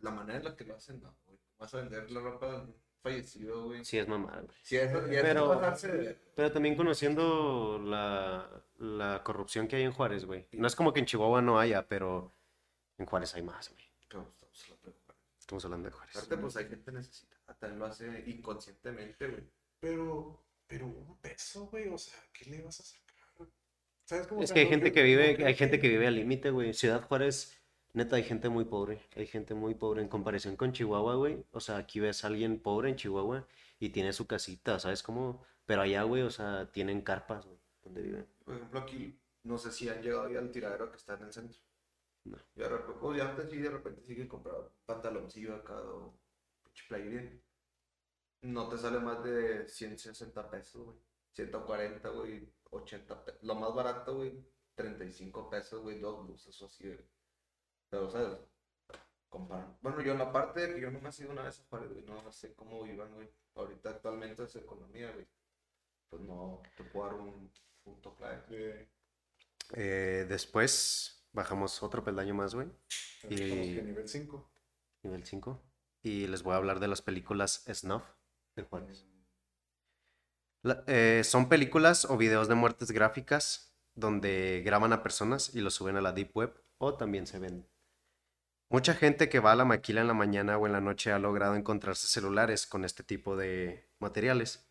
la 0.00 0.10
manera 0.10 0.38
en 0.38 0.44
la 0.44 0.56
que 0.56 0.64
lo 0.64 0.74
hacen, 0.74 1.00
no, 1.02 1.16
güey. 1.26 1.38
Vas 1.58 1.74
a 1.74 1.78
vender 1.78 2.10
la 2.10 2.20
ropa 2.20 2.66
fallecido, 3.02 3.64
güey. 3.66 3.84
Sí, 3.84 3.98
es 3.98 4.08
mamada, 4.08 4.40
güey. 4.42 4.56
Si 4.62 4.76
eso, 4.76 4.98
y 5.08 5.14
eso 5.16 5.22
Pero- 5.22 5.52
es 5.52 5.58
pasarse 5.58 6.18
Pero 6.34 6.52
también 6.52 6.76
conociendo 6.76 7.78
la, 7.84 8.64
la 8.78 9.22
corrupción 9.24 9.66
que 9.68 9.76
hay 9.76 9.82
en 9.82 9.92
Juárez, 9.92 10.24
güey. 10.24 10.48
No 10.52 10.66
es 10.66 10.74
como 10.76 10.92
que 10.92 11.00
en 11.00 11.06
Chihuahua 11.06 11.42
no 11.42 11.58
haya, 11.58 11.86
pero 11.88 12.32
en 12.96 13.06
Juárez 13.06 13.34
hay 13.34 13.42
más, 13.42 13.70
güey. 13.70 13.84
pero 14.08 14.26
estamos 14.38 14.64
hablando 14.64 14.86
de 14.90 15.00
Juárez. 15.04 15.36
Estamos 15.38 15.64
hablando 15.64 15.88
de 15.88 15.92
Juárez. 15.94 16.16
Aparte, 16.16 16.36
pues 16.38 16.56
hay 16.56 16.68
gente 16.68 16.92
necesitada, 16.92 17.54
también 17.58 17.78
lo 17.80 17.86
hace 17.86 18.24
inconscientemente, 18.26 19.28
güey. 19.28 19.44
Pero, 19.80 20.44
pero 20.66 20.86
un 20.86 21.18
peso, 21.20 21.66
güey, 21.66 21.88
o 21.88 21.98
sea, 21.98 22.14
¿qué 22.32 22.50
le 22.50 22.62
vas 22.62 22.80
a 22.80 22.84
sacar? 22.84 23.07
¿Sabes 24.08 24.26
cómo? 24.26 24.42
Es 24.42 24.52
que 24.52 24.60
hay 24.60 24.68
gente 24.68 24.90
que 24.90 25.02
vive, 25.02 25.44
hay 25.44 25.54
gente 25.54 25.78
que 25.78 25.86
vive 25.86 26.06
al 26.06 26.14
límite, 26.14 26.48
güey. 26.50 26.72
Ciudad 26.72 27.06
Juárez, 27.06 27.60
neta, 27.92 28.16
hay 28.16 28.22
gente 28.22 28.48
muy 28.48 28.64
pobre. 28.64 29.02
Hay 29.14 29.26
gente 29.26 29.52
muy 29.52 29.74
pobre 29.74 30.00
en 30.00 30.08
comparación 30.08 30.56
con 30.56 30.72
Chihuahua, 30.72 31.16
güey. 31.16 31.44
O 31.50 31.60
sea, 31.60 31.76
aquí 31.76 32.00
ves 32.00 32.24
a 32.24 32.28
alguien 32.28 32.58
pobre 32.58 32.88
en 32.88 32.96
Chihuahua 32.96 33.46
y 33.78 33.90
tiene 33.90 34.14
su 34.14 34.26
casita, 34.26 34.78
¿sabes 34.80 35.02
cómo? 35.02 35.44
Pero 35.66 35.82
allá, 35.82 36.04
güey, 36.04 36.22
o 36.22 36.30
sea, 36.30 36.72
tienen 36.72 37.02
carpas, 37.02 37.44
güey, 37.44 37.58
donde 37.82 38.00
viven. 38.00 38.26
Por 38.46 38.54
ejemplo, 38.54 38.80
aquí, 38.80 39.20
no 39.42 39.58
sé 39.58 39.70
si 39.70 39.90
han 39.90 40.00
llegado 40.00 40.30
ya 40.30 40.38
al 40.38 40.50
tiradero 40.50 40.90
que 40.90 40.96
está 40.96 41.12
en 41.12 41.24
el 41.24 41.32
centro. 41.34 41.60
No. 42.24 42.38
Y 42.56 42.60
de 42.60 42.68
repente, 42.70 42.98
pues 42.98 43.18
ya 43.18 43.28
antes 43.28 43.50
sí, 43.50 43.58
de 43.58 43.70
repente 43.70 44.02
sí 44.06 44.16
que 44.16 44.26
compraba 44.26 44.70
pantaloncillo 44.86 45.54
acá 45.54 45.74
o 45.82 46.18
playería. 46.88 47.30
No 48.40 48.70
te 48.70 48.78
sale 48.78 49.00
más 49.00 49.22
de 49.22 49.68
160 49.68 50.50
pesos, 50.50 50.82
güey. 50.82 50.96
140, 51.32 52.08
güey. 52.08 52.48
80 52.70 53.24
pesos. 53.24 53.42
Lo 53.42 53.54
más 53.54 53.74
barato, 53.74 54.16
güey. 54.16 54.44
35 54.74 55.50
pesos, 55.50 55.82
güey. 55.82 55.98
Dos 55.98 56.24
blusas 56.26 56.60
o 56.62 56.66
así, 56.66 56.84
güey. 56.84 57.04
Pero, 57.90 58.10
¿sabes? 58.10 58.38
Comparan. 59.28 59.76
Bueno, 59.82 60.00
yo 60.00 60.12
en 60.12 60.18
la 60.18 60.32
parte 60.32 60.66
de 60.66 60.74
que 60.74 60.80
yo 60.80 60.90
no 60.90 60.98
he 60.98 61.22
ido 61.22 61.30
una 61.32 61.42
vez 61.42 61.60
a 61.60 61.64
Juárez, 61.68 61.92
güey. 61.92 62.04
No 62.04 62.32
sé 62.32 62.54
cómo 62.54 62.82
vivan, 62.82 63.12
güey. 63.14 63.28
Ahorita 63.54 63.90
actualmente 63.90 64.44
es 64.44 64.56
economía, 64.56 65.10
güey. 65.12 65.26
Pues 66.08 66.22
no 66.22 66.62
te 66.76 66.84
puedo 66.84 67.06
dar 67.06 67.14
un 67.20 67.50
punto 67.82 68.14
clave. 68.14 68.42
Eh, 68.50 68.88
Eh, 69.74 70.24
después 70.28 71.28
bajamos 71.32 71.82
otro 71.82 72.02
peldaño 72.02 72.34
más, 72.34 72.54
güey. 72.54 72.68
estamos 73.22 73.66
Y- 73.66 73.74
que 73.74 73.82
nivel 73.82 74.08
5. 74.08 74.50
Nivel 75.02 75.24
5. 75.26 75.60
Y 76.02 76.26
les 76.28 76.42
voy 76.42 76.54
a 76.54 76.56
hablar 76.56 76.80
de 76.80 76.88
las 76.88 77.02
películas 77.02 77.64
Snuff 77.70 78.04
de 78.56 78.62
Juárez. 78.62 79.06
Eh, 80.86 81.22
son 81.24 81.48
películas 81.48 82.04
o 82.04 82.16
videos 82.16 82.48
de 82.48 82.54
muertes 82.54 82.90
gráficas 82.90 83.76
donde 83.94 84.62
graban 84.64 84.92
a 84.92 85.02
personas 85.02 85.54
y 85.54 85.60
los 85.60 85.74
suben 85.74 85.96
a 85.96 86.00
la 86.00 86.12
Deep 86.12 86.30
Web 86.34 86.54
o 86.78 86.94
también 86.94 87.26
se 87.26 87.38
venden. 87.38 87.68
Mucha 88.70 88.94
gente 88.94 89.28
que 89.28 89.40
va 89.40 89.52
a 89.52 89.56
la 89.56 89.64
maquila 89.64 90.02
en 90.02 90.08
la 90.08 90.14
mañana 90.14 90.58
o 90.58 90.66
en 90.66 90.72
la 90.72 90.80
noche 90.80 91.10
ha 91.10 91.18
logrado 91.18 91.54
encontrarse 91.56 92.06
celulares 92.06 92.66
con 92.66 92.84
este 92.84 93.02
tipo 93.02 93.36
de 93.36 93.88
materiales. 93.98 94.68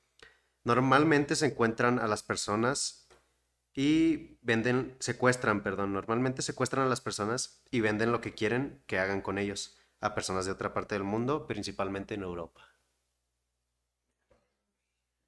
Normalmente 0.64 1.36
se 1.36 1.48
encuentran 1.48 1.98
a 1.98 2.08
las 2.08 2.22
personas 2.22 3.08
y 3.74 4.38
venden, 4.42 4.96
secuestran, 5.00 5.64
perdón, 5.64 5.94
normalmente 5.94 6.42
secuestran 6.42 6.86
a 6.86 6.90
las 6.90 7.02
personas 7.02 7.64
y 7.72 7.82
venden 7.82 8.12
lo 8.12 8.22
que 8.22 8.34
quieren 8.34 8.84
que 8.86 9.00
hagan 9.00 9.22
con 9.22 9.38
ellos 9.38 9.78
a 10.00 10.14
personas 10.14 10.46
de 10.46 10.52
otra 10.52 10.74
parte 10.74 10.96
del 10.96 11.04
mundo, 11.04 11.48
principalmente 11.48 12.14
en 12.14 12.22
Europa. 12.22 12.77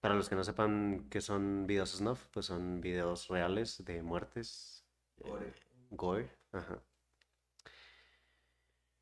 Para 0.02 0.16
los 0.16 0.30
que 0.30 0.36
no 0.36 0.44
sepan 0.44 1.08
qué 1.10 1.22
son 1.22 1.66
videos 1.68 1.92
snuff, 1.92 2.28
pues 2.32 2.46
son 2.48 2.82
videos 2.82 3.28
reales 3.30 3.84
de 3.86 4.02
muertes, 4.04 4.86
eh, 5.18 5.30
Ore. 5.32 5.54
gore, 5.92 6.30
ajá. 6.52 6.82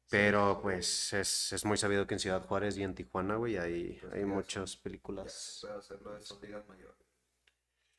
Pero 0.10 0.60
pues 0.62 1.14
es, 1.14 1.54
es 1.54 1.64
muy 1.66 1.78
sabido 1.78 2.08
que 2.08 2.16
en 2.16 2.20
Ciudad 2.20 2.46
Juárez 2.46 2.78
y 2.78 2.84
en 2.84 2.94
Tijuana, 2.96 3.36
güey, 3.38 3.58
hay, 3.58 4.02
Pues 4.02 4.14
hay 4.14 4.26
sí, 4.26 4.26
muchas 4.26 4.76
Ya 4.76 4.82
películas. 4.84 5.62
hacerlo 5.78 6.14
de 6.14 6.22
mayores. 6.68 7.08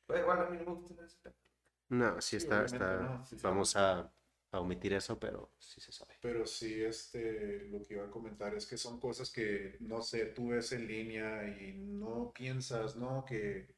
Pero 0.06 0.20
igual 0.20 0.40
a 0.42 0.50
mí 0.50 0.58
no 0.58 0.74
me 0.74 0.88
gusta. 0.96 1.32
No, 1.90 2.20
sí 2.20 2.36
Sí, 2.36 2.46
está, 2.46 2.64
está, 2.64 2.86
no, 3.02 3.24
sí 3.24 3.36
vamos 3.42 3.76
a, 3.76 4.12
a 4.52 4.60
omitir 4.60 4.92
eso, 4.92 5.18
pero 5.18 5.52
sí 5.58 5.80
se 5.80 5.92
sabe. 5.92 6.14
Pero 6.20 6.46
sí, 6.46 6.82
este, 6.82 7.68
lo 7.70 7.82
que 7.82 7.94
iba 7.94 8.04
a 8.06 8.10
comentar 8.10 8.54
es 8.54 8.66
que 8.66 8.76
son 8.76 8.98
cosas 9.00 9.30
que, 9.30 9.76
no 9.80 10.02
sé, 10.02 10.26
tú 10.26 10.48
ves 10.48 10.72
en 10.72 10.86
línea 10.86 11.46
y 11.60 11.72
no 11.74 12.32
piensas, 12.32 12.96
¿no? 12.96 13.24
Que 13.24 13.68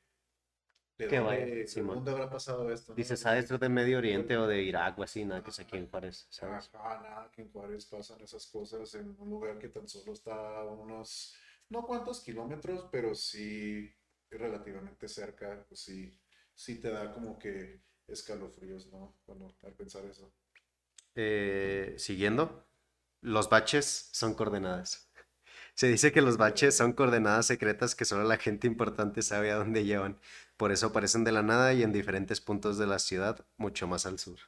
¿De 0.99 1.09
¿Qué 1.09 1.17
dónde, 1.17 1.41
vaya? 1.41 1.67
Simón. 1.67 1.95
dónde 1.97 2.11
habrá 2.11 2.31
pasado 2.31 2.71
esto? 2.71 2.93
no? 2.93 2.97
Dices, 2.97 3.25
de 3.25 3.43
ser 3.43 3.59
de 3.59 3.69
Medio 3.69 3.99
Oriente 3.99 4.37
o 4.37 4.47
de 4.47 4.63
Irak 4.63 4.99
o 4.99 5.03
así, 5.03 5.25
nada 5.25 5.43
que 5.43 5.51
es 5.51 5.59
aquí 5.59 5.77
en 5.77 5.89
Juárez, 5.89 6.27
¿sabes? 6.31 6.71
Ajá, 6.75 7.01
nada, 7.01 7.31
que 7.33 7.43
en 7.43 7.51
Juárez 7.53 7.87
pasan 7.87 8.21
esas 8.21 8.47
cosas 8.47 8.95
en 8.95 9.17
un 9.19 9.31
lugar 9.31 9.59
que 9.59 9.69
tan 9.69 9.89
solo 9.89 10.13
está 10.13 10.61
a 10.61 10.65
unos, 10.67 11.35
no 11.71 11.87
cuántos 11.87 12.21
kilómetros, 12.21 12.89
pero 12.93 13.15
sí 13.15 13.91
relativamente 14.31 15.09
cerca, 15.09 15.65
pues 15.69 15.81
sí, 15.81 16.19
sí 16.55 16.81
te 16.81 16.91
da 16.91 17.13
como 17.13 17.39
que 17.39 17.83
escalofríos, 18.07 18.87
¿no? 18.93 19.17
Cuando 19.25 19.57
al 19.63 19.75
pensar 19.75 20.05
eso. 20.05 20.33
Eh, 21.15 21.95
siguiendo, 21.99 22.67
los 23.21 23.49
baches 23.49 24.11
son 24.13 24.35
coordenadas. 24.35 25.11
Se 25.75 25.89
dice 25.89 26.13
que 26.13 26.23
los 26.23 26.37
baches 26.37 26.77
son 26.77 26.93
coordenadas 26.93 27.47
secretas 27.47 27.95
que 27.95 28.05
solo 28.05 28.25
la 28.25 28.37
gente 28.37 28.67
importante 28.67 29.23
sabe 29.23 29.51
a 29.51 29.57
dónde 29.57 29.85
llevan. 29.85 30.19
Por 30.57 30.73
eso 30.73 30.89
aparecen 30.89 31.25
de 31.25 31.33
la 31.33 31.43
nada 31.43 31.73
y 31.73 31.83
en 31.83 31.93
diferentes 31.93 32.41
puntos 32.41 32.77
de 32.79 32.87
la 32.87 32.99
ciudad, 32.99 33.47
mucho 33.57 33.87
más 33.87 34.05
al 34.07 34.19
sur. 34.19 34.39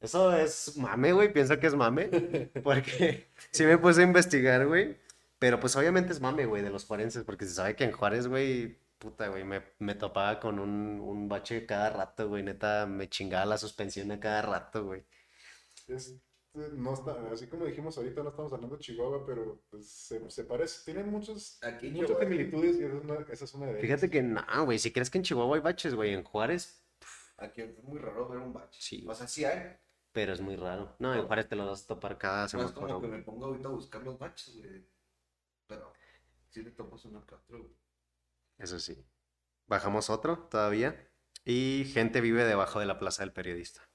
Eso 0.00 0.32
es 0.36 0.76
mame, 0.76 1.12
güey. 1.12 1.32
Pienso 1.32 1.58
que 1.58 1.66
es 1.66 1.74
mame. 1.74 2.08
Porque 2.64 3.28
sí 3.50 3.64
me 3.64 3.78
puse 3.78 4.00
a 4.02 4.04
investigar, 4.04 4.66
güey. 4.66 4.96
Pero 5.38 5.60
pues 5.60 5.76
obviamente 5.76 6.12
es 6.12 6.20
mame, 6.20 6.46
güey, 6.46 6.62
de 6.62 6.70
los 6.70 6.84
juarenses. 6.84 7.24
Porque 7.24 7.46
se 7.46 7.54
sabe 7.54 7.76
que 7.76 7.84
en 7.84 7.92
Juárez, 7.92 8.26
güey, 8.26 8.78
puta, 8.98 9.28
güey, 9.28 9.44
me, 9.44 9.62
me 9.78 9.94
topaba 9.94 10.40
con 10.40 10.58
un, 10.58 11.00
un 11.00 11.28
bache 11.28 11.66
cada 11.66 11.90
rato, 11.90 12.28
güey. 12.28 12.42
Neta, 12.42 12.86
me 12.86 13.08
chingaba 13.08 13.46
la 13.46 13.58
suspensión 13.58 14.10
a 14.12 14.20
cada 14.20 14.42
rato, 14.42 14.84
güey. 14.84 15.04
Es, 15.88 16.20
no 16.54 16.94
está, 16.94 17.30
así 17.32 17.46
como 17.46 17.64
dijimos 17.66 17.96
ahorita, 17.98 18.22
no 18.22 18.30
estamos 18.30 18.52
hablando 18.52 18.76
de 18.76 18.82
Chihuahua, 18.82 19.24
pero 19.26 19.62
pues, 19.70 19.88
se, 19.90 20.30
se 20.30 20.44
parece, 20.44 20.84
tienen 20.84 21.10
muchos, 21.10 21.58
Aquí 21.62 21.90
muchas 21.90 22.10
Chihuahua- 22.10 22.24
similitudes 22.24 22.76
y 22.78 22.84
esa 22.84 22.96
es 22.96 23.04
una, 23.04 23.14
esa 23.32 23.44
es 23.44 23.54
una 23.54 23.66
de 23.66 23.72
ellas. 23.72 23.82
Fíjate 23.82 24.10
que 24.10 24.22
no, 24.22 24.42
güey, 24.64 24.78
si 24.78 24.92
crees 24.92 25.10
que 25.10 25.18
en 25.18 25.24
Chihuahua 25.24 25.56
hay 25.56 25.62
baches, 25.62 25.94
güey, 25.94 26.12
en 26.14 26.22
Juárez, 26.24 26.84
Aquí 27.40 27.60
es 27.62 27.80
muy 27.84 28.00
raro 28.00 28.28
ver 28.28 28.38
un 28.40 28.52
bache. 28.52 28.80
Sí. 28.82 29.06
O 29.08 29.14
sea, 29.14 29.28
sí 29.28 29.44
hay. 29.44 29.76
pero 30.10 30.32
es 30.32 30.40
muy 30.40 30.56
raro. 30.56 30.96
No, 30.98 31.14
en 31.14 31.24
Juárez 31.24 31.48
te 31.48 31.54
lo 31.54 31.66
vas 31.66 31.84
a 31.84 31.86
topar 31.86 32.18
cada 32.18 32.48
No 32.52 32.62
es 32.64 32.72
como 32.72 32.86
que 33.00 33.06
güey. 33.06 33.10
me 33.12 33.22
ponga 33.22 33.46
ahorita 33.46 33.68
a 33.68 33.70
buscar 33.70 34.02
los 34.02 34.18
baches, 34.18 34.56
güey. 34.56 34.84
Pero 35.68 35.92
sí 36.48 36.62
le 36.64 36.72
topas 36.72 37.04
uno 37.04 37.24
que 37.24 37.36
otro, 37.36 37.58
güey. 37.62 37.76
Eso 38.58 38.80
sí. 38.80 39.06
Bajamos 39.68 40.10
otro 40.10 40.48
todavía. 40.50 41.08
Y 41.44 41.88
gente 41.94 42.20
vive 42.20 42.44
debajo 42.44 42.80
de 42.80 42.86
la 42.86 42.98
plaza 42.98 43.22
del 43.22 43.32
periodista. 43.32 43.87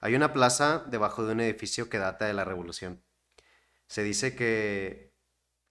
Hay 0.00 0.14
una 0.14 0.32
plaza 0.32 0.84
debajo 0.88 1.24
de 1.24 1.32
un 1.32 1.40
edificio 1.40 1.88
que 1.88 1.98
data 1.98 2.26
de 2.26 2.34
la 2.34 2.44
revolución. 2.44 3.02
Se 3.88 4.02
dice 4.02 4.34
que, 4.36 5.14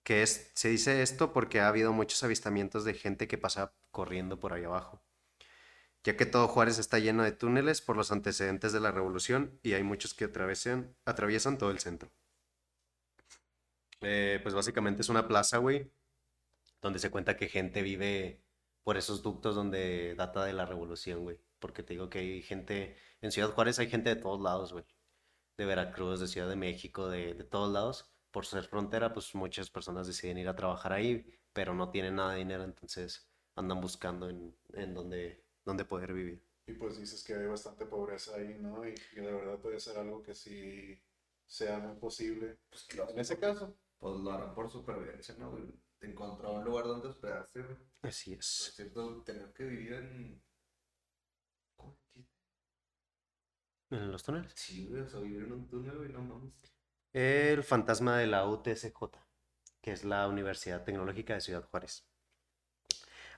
que 0.02 0.22
es, 0.22 0.52
se 0.54 0.68
dice 0.68 1.02
esto 1.02 1.32
porque 1.32 1.60
ha 1.60 1.68
habido 1.68 1.92
muchos 1.92 2.22
avistamientos 2.22 2.84
de 2.84 2.94
gente 2.94 3.28
que 3.28 3.38
pasa 3.38 3.74
corriendo 3.90 4.38
por 4.40 4.52
ahí 4.52 4.64
abajo. 4.64 5.02
Ya 6.04 6.16
que 6.16 6.26
todo 6.26 6.48
Juárez 6.48 6.78
está 6.78 6.98
lleno 6.98 7.24
de 7.24 7.32
túneles 7.32 7.80
por 7.82 7.96
los 7.96 8.12
antecedentes 8.12 8.72
de 8.72 8.80
la 8.80 8.92
revolución 8.92 9.58
y 9.62 9.72
hay 9.72 9.82
muchos 9.82 10.14
que 10.14 10.24
atraviesan, 10.24 11.58
todo 11.58 11.70
el 11.70 11.80
centro. 11.80 12.12
Eh, 14.00 14.38
pues 14.42 14.54
básicamente 14.54 15.02
es 15.02 15.08
una 15.08 15.26
plaza, 15.26 15.58
güey, 15.58 15.90
donde 16.80 16.98
se 17.00 17.10
cuenta 17.10 17.36
que 17.36 17.48
gente 17.48 17.82
vive 17.82 18.40
por 18.84 18.96
esos 18.96 19.22
ductos 19.22 19.56
donde 19.56 20.14
data 20.14 20.44
de 20.44 20.52
la 20.52 20.66
revolución, 20.66 21.24
güey. 21.24 21.40
Porque 21.58 21.82
te 21.82 21.94
digo 21.94 22.08
que 22.10 22.18
hay 22.20 22.42
gente, 22.42 22.96
en 23.20 23.32
Ciudad 23.32 23.50
Juárez 23.52 23.78
hay 23.78 23.88
gente 23.88 24.10
de 24.14 24.20
todos 24.20 24.40
lados, 24.40 24.72
güey. 24.72 24.84
De 25.58 25.66
Veracruz, 25.66 26.20
de 26.20 26.28
Ciudad 26.28 26.48
de 26.48 26.56
México, 26.56 27.08
de, 27.08 27.34
de 27.34 27.44
todos 27.44 27.72
lados. 27.72 28.10
Por 28.30 28.46
ser 28.46 28.64
frontera, 28.64 29.12
pues 29.14 29.34
muchas 29.34 29.70
personas 29.70 30.06
deciden 30.06 30.38
ir 30.38 30.48
a 30.48 30.56
trabajar 30.56 30.92
ahí, 30.92 31.26
pero 31.52 31.74
no 31.74 31.90
tienen 31.90 32.16
nada 32.16 32.32
de 32.32 32.38
dinero, 32.40 32.64
entonces 32.64 33.28
andan 33.56 33.80
buscando 33.80 34.28
en, 34.30 34.56
en 34.74 34.94
donde, 34.94 35.44
donde 35.64 35.84
poder 35.86 36.12
vivir. 36.14 36.42
Y 36.66 36.72
pues 36.74 36.98
dices 36.98 37.22
que 37.24 37.34
hay 37.34 37.46
bastante 37.46 37.86
pobreza 37.86 38.34
ahí, 38.36 38.56
¿no? 38.60 38.86
Y, 38.86 38.94
y 39.12 39.16
de 39.20 39.32
verdad 39.32 39.58
puede 39.60 39.78
ser 39.80 39.98
algo 39.98 40.22
que 40.22 40.34
sí 40.34 40.98
sea 41.46 41.78
muy 41.78 41.96
posible. 41.96 42.58
Pues 42.70 42.84
que 42.84 42.96
lo 42.98 43.08
En 43.10 43.18
ese 43.20 43.38
caso, 43.38 43.76
Pues 43.98 44.14
lo 44.20 44.30
harán 44.32 44.54
por 44.54 44.70
supervivencia, 44.70 45.34
¿no? 45.38 45.56
Te 45.98 46.06
encontró 46.08 46.52
un 46.54 46.64
lugar 46.64 46.86
donde 46.86 47.08
hospedarse, 47.08 47.62
güey. 47.62 47.76
Así 48.02 48.32
Es 48.64 48.72
es. 48.72 48.74
cierto, 48.74 49.22
tener 49.24 49.52
que 49.52 49.64
vivir 49.64 49.92
en. 49.94 50.42
¿Cómo 51.76 51.96
dijiste? 52.14 52.30
¿En 53.96 54.12
los 54.12 54.22
túneles? 54.22 54.52
Sí, 54.54 54.86
güey, 54.88 55.02
o 55.02 55.08
sea, 55.08 55.20
vivir 55.20 55.44
en 55.44 55.52
un 55.52 55.68
túnel, 55.68 55.96
güey, 55.96 56.10
no 56.10 56.20
mames. 56.20 56.52
El 57.12 57.62
fantasma 57.62 58.18
de 58.18 58.26
la 58.26 58.46
UTSJ, 58.46 58.92
que 59.80 59.92
es 59.92 60.04
la 60.04 60.28
Universidad 60.28 60.84
Tecnológica 60.84 61.34
de 61.34 61.40
Ciudad 61.40 61.64
Juárez. 61.64 62.06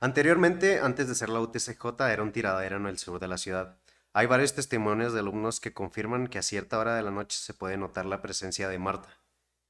Anteriormente, 0.00 0.80
antes 0.80 1.06
de 1.09 1.14
ser 1.14 1.28
la 1.28 1.40
UTCJ, 1.40 1.84
era 2.11 2.22
un 2.22 2.32
tiradero 2.32 2.76
en 2.76 2.86
el 2.86 2.98
sur 2.98 3.20
de 3.20 3.28
la 3.28 3.38
ciudad. 3.38 3.78
Hay 4.12 4.26
varios 4.26 4.54
testimonios 4.54 5.12
de 5.12 5.20
alumnos 5.20 5.61
que 5.61 5.72
confirman 5.72 6.26
que 6.26 6.38
a 6.38 6.42
cierta 6.42 6.78
hora 6.78 6.96
de 6.96 7.02
la 7.02 7.11
noche 7.12 7.38
se 7.38 7.54
puede 7.54 7.76
notar 7.76 8.06
la 8.06 8.20
presencia 8.20 8.68
de 8.68 8.78
Marta, 8.78 9.20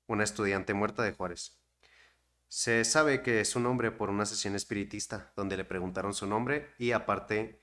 una 0.07 0.25
estudiante 0.25 0.73
muerta 0.73 1.03
de 1.03 1.13
Juárez. 1.13 1.61
Se 2.47 2.85
sabe 2.85 3.23
que 3.23 3.41
es 3.41 3.57
un 3.57 3.67
hombre 3.67 3.91
por 3.91 4.09
una 4.09 4.25
sesión 4.25 4.55
espiritista, 4.55 5.33
donde 5.37 5.59
le 5.59 5.67
preguntaron 5.67 6.15
su 6.15 6.27
nombre 6.27 6.71
y 6.79 6.93
aparte 6.93 7.63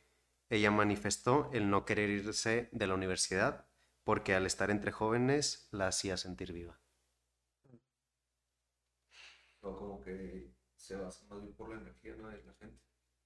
ella 0.49 0.71
manifestó 0.71 1.49
el 1.53 1.69
no 1.69 1.85
querer 1.85 2.09
irse 2.09 2.69
de 2.71 2.87
la 2.87 2.93
universidad 2.93 3.65
porque 4.03 4.35
al 4.35 4.45
estar 4.45 4.69
entre 4.69 4.91
jóvenes 4.91 5.67
la 5.71 5.87
hacía 5.87 6.17
sentir 6.17 6.53
viva. 6.53 6.79
O 9.61 9.75
como 9.75 10.01
que 10.01 10.53
se 10.75 10.95
basa 10.95 11.25
más 11.27 11.41
bien 11.41 11.55
por 11.55 11.69
la 11.69 11.81
energía, 11.81 12.15
¿no? 12.15 12.29
De 12.29 12.43
la 12.43 12.53
gente. 12.53 12.79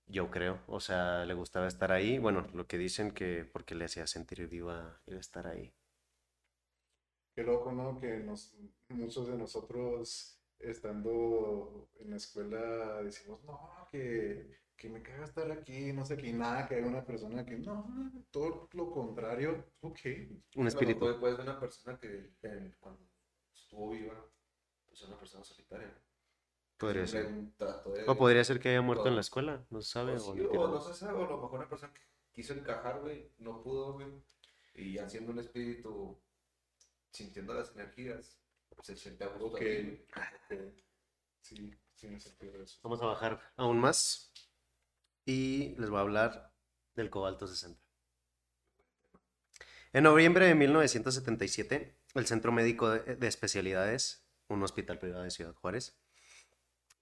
Yo 0.07 0.31
creo, 0.31 0.61
o 0.67 0.79
sea, 0.79 1.25
le 1.25 1.33
gustaba 1.33 1.67
estar 1.67 1.91
ahí. 1.91 2.17
Bueno, 2.17 2.47
lo 2.53 2.65
que 2.65 2.77
dicen 2.77 3.11
que 3.11 3.45
porque 3.45 3.75
le 3.75 3.85
hacía 3.85 4.07
sentir 4.07 4.47
viva 4.47 5.01
el 5.05 5.17
estar 5.17 5.45
ahí. 5.47 5.73
qué 7.35 7.43
loco, 7.43 7.71
¿no? 7.71 7.99
Que 7.99 8.17
nos, 8.19 8.55
muchos 8.87 9.27
de 9.27 9.37
nosotros 9.37 10.39
estando 10.59 11.89
en 11.99 12.11
la 12.11 12.17
escuela 12.17 13.01
decimos, 13.03 13.43
no, 13.43 13.87
que, 13.91 14.59
que 14.79 14.87
me 14.89 15.03
caga 15.03 15.25
estar 15.25 15.51
aquí, 15.51 15.91
no 15.91 16.05
sé 16.05 16.15
qué, 16.15 16.31
nada, 16.31 16.65
que 16.65 16.75
hay 16.75 16.83
una 16.83 17.03
persona 17.05 17.45
que, 17.45 17.57
no, 17.57 18.11
todo 18.31 18.69
lo 18.71 18.89
contrario, 18.91 19.65
ok. 19.81 19.99
Un 20.55 20.67
espíritu. 20.67 20.99
Puede, 21.01 21.15
puede 21.15 21.35
ser 21.35 21.43
una 21.43 21.59
persona 21.59 21.99
que 21.99 22.31
cuando 22.79 23.01
estuvo 23.53 23.91
viva, 23.91 24.25
pues 24.87 25.01
una 25.01 25.19
persona 25.19 25.43
solitaria. 25.43 25.87
¿no? 25.87 25.93
Podría 26.77 27.05
ser. 27.05 27.29
de- 27.29 28.05
O 28.07 28.15
podría 28.15 28.41
ser 28.45 28.61
que 28.61 28.69
haya 28.69 28.81
muerto 28.81 29.07
en 29.09 29.15
la 29.15 29.21
escuela, 29.21 29.65
no 29.69 29.81
se 29.81 29.91
sabe. 29.91 30.13
o 30.13 30.19
sí, 30.19 30.39
no 30.53 30.81
se 30.81 30.93
sabe, 30.93 31.19
o 31.19 31.25
a 31.25 31.29
lo 31.29 31.41
mejor 31.41 31.59
una 31.59 31.69
persona 31.69 31.93
que 31.93 32.01
quiso 32.31 32.53
encajar, 32.53 33.01
güey, 33.01 33.33
no 33.39 33.61
pudo, 33.61 33.93
güey. 33.93 34.07
Y 34.75 34.97
haciendo 34.97 35.33
un 35.33 35.39
espíritu, 35.39 36.17
sintiendo 37.11 37.53
las 37.53 37.73
energías, 37.75 38.39
se 38.81 38.95
siente 38.95 39.25
a 39.25 39.27
gusto. 39.27 39.47
Ok, 39.47 39.61
ahí, 39.61 39.83
güey. 40.49 40.69
ok. 40.69 40.73
Sí, 41.41 41.73
tiene 41.95 42.17
sentido 42.17 42.63
eso. 42.63 42.79
Vamos 42.81 43.01
a 43.01 43.07
bajar 43.07 43.41
aún 43.57 43.77
más 43.79 44.31
y 45.29 45.75
les 45.77 45.91
voy 45.91 45.99
a 45.99 46.01
hablar 46.01 46.51
del 46.95 47.11
cobalto 47.11 47.45
60. 47.47 47.79
En 49.93 50.03
noviembre 50.03 50.47
de 50.47 50.55
1977, 50.55 51.95
el 52.15 52.25
Centro 52.25 52.51
Médico 52.51 52.89
de, 52.89 53.15
de 53.15 53.27
Especialidades, 53.27 54.25
un 54.47 54.63
hospital 54.63 54.97
privado 54.97 55.23
de 55.23 55.29
Ciudad 55.29 55.53
Juárez, 55.53 55.99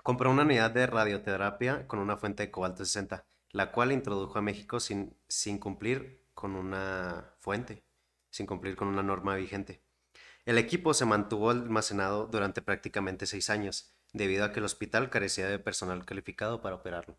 compró 0.04 0.30
una 0.30 0.44
unidad 0.44 0.72
de 0.72 0.88
radioterapia 0.88 1.88
con 1.88 2.00
una 2.00 2.18
fuente 2.18 2.44
de 2.44 2.52
cobalto 2.52 2.84
60, 2.84 3.26
la 3.52 3.72
cual 3.72 3.94
introdujo 3.94 4.38
a 4.38 4.42
México 4.42 4.82
sin 4.82 5.60
cumplir 5.60 6.28
con 6.34 6.56
una 6.56 7.34
fuente, 7.40 7.86
sin 8.30 8.46
cumplir 8.46 8.76
con 8.76 8.90
una 8.90 9.04
norma 9.04 9.36
vigente. 9.36 9.82
El 10.46 10.58
equipo 10.58 10.94
se 10.94 11.06
mantuvo 11.06 11.50
almacenado 11.50 12.28
durante 12.28 12.62
prácticamente 12.62 13.26
seis 13.26 13.50
años, 13.50 13.96
debido 14.12 14.44
a 14.44 14.52
que 14.52 14.60
el 14.60 14.66
hospital 14.66 15.10
carecía 15.10 15.48
de 15.48 15.60
personal 15.60 16.06
calificado 16.06 16.62
para 16.62 16.76
operarlo. 16.76 17.18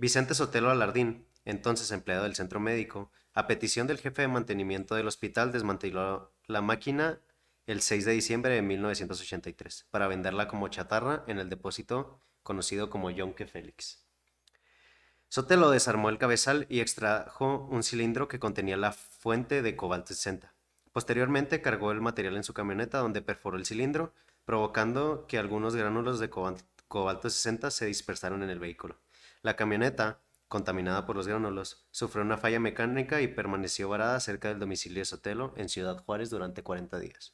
Vicente 0.00 0.34
Sotelo 0.34 0.70
Alardín, 0.70 1.26
entonces 1.44 1.90
empleado 1.90 2.22
del 2.22 2.36
centro 2.36 2.60
médico, 2.60 3.10
a 3.34 3.48
petición 3.48 3.88
del 3.88 3.98
jefe 3.98 4.22
de 4.22 4.28
mantenimiento 4.28 4.94
del 4.94 5.08
hospital, 5.08 5.50
desmanteló 5.50 6.32
la 6.46 6.60
máquina 6.60 7.18
el 7.66 7.80
6 7.82 8.04
de 8.04 8.12
diciembre 8.12 8.54
de 8.54 8.62
1983 8.62 9.88
para 9.90 10.06
venderla 10.06 10.46
como 10.46 10.68
chatarra 10.68 11.24
en 11.26 11.40
el 11.40 11.48
depósito 11.48 12.20
conocido 12.44 12.90
como 12.90 13.10
Yonke 13.10 13.46
Félix. 13.48 14.06
Sotelo 15.28 15.68
desarmó 15.68 16.10
el 16.10 16.18
cabezal 16.18 16.66
y 16.70 16.78
extrajo 16.78 17.66
un 17.68 17.82
cilindro 17.82 18.28
que 18.28 18.38
contenía 18.38 18.76
la 18.76 18.92
fuente 18.92 19.62
de 19.62 19.74
cobalto 19.74 20.14
60. 20.14 20.54
Posteriormente 20.92 21.60
cargó 21.60 21.90
el 21.90 22.00
material 22.00 22.36
en 22.36 22.44
su 22.44 22.54
camioneta 22.54 22.98
donde 22.98 23.20
perforó 23.20 23.56
el 23.58 23.66
cilindro, 23.66 24.14
provocando 24.44 25.26
que 25.26 25.38
algunos 25.38 25.74
gránulos 25.74 26.20
de 26.20 26.30
cobal- 26.30 26.62
cobalto 26.86 27.28
60 27.28 27.72
se 27.72 27.84
dispersaron 27.84 28.44
en 28.44 28.50
el 28.50 28.60
vehículo. 28.60 28.96
La 29.48 29.56
camioneta, 29.56 30.20
contaminada 30.46 31.06
por 31.06 31.16
los 31.16 31.26
gránulos, 31.26 31.86
sufrió 31.90 32.22
una 32.22 32.36
falla 32.36 32.60
mecánica 32.60 33.22
y 33.22 33.28
permaneció 33.28 33.88
varada 33.88 34.20
cerca 34.20 34.48
del 34.48 34.58
domicilio 34.58 34.98
de 34.98 35.06
Sotelo 35.06 35.54
en 35.56 35.70
Ciudad 35.70 35.96
Juárez 36.04 36.28
durante 36.28 36.62
40 36.62 36.98
días. 36.98 37.32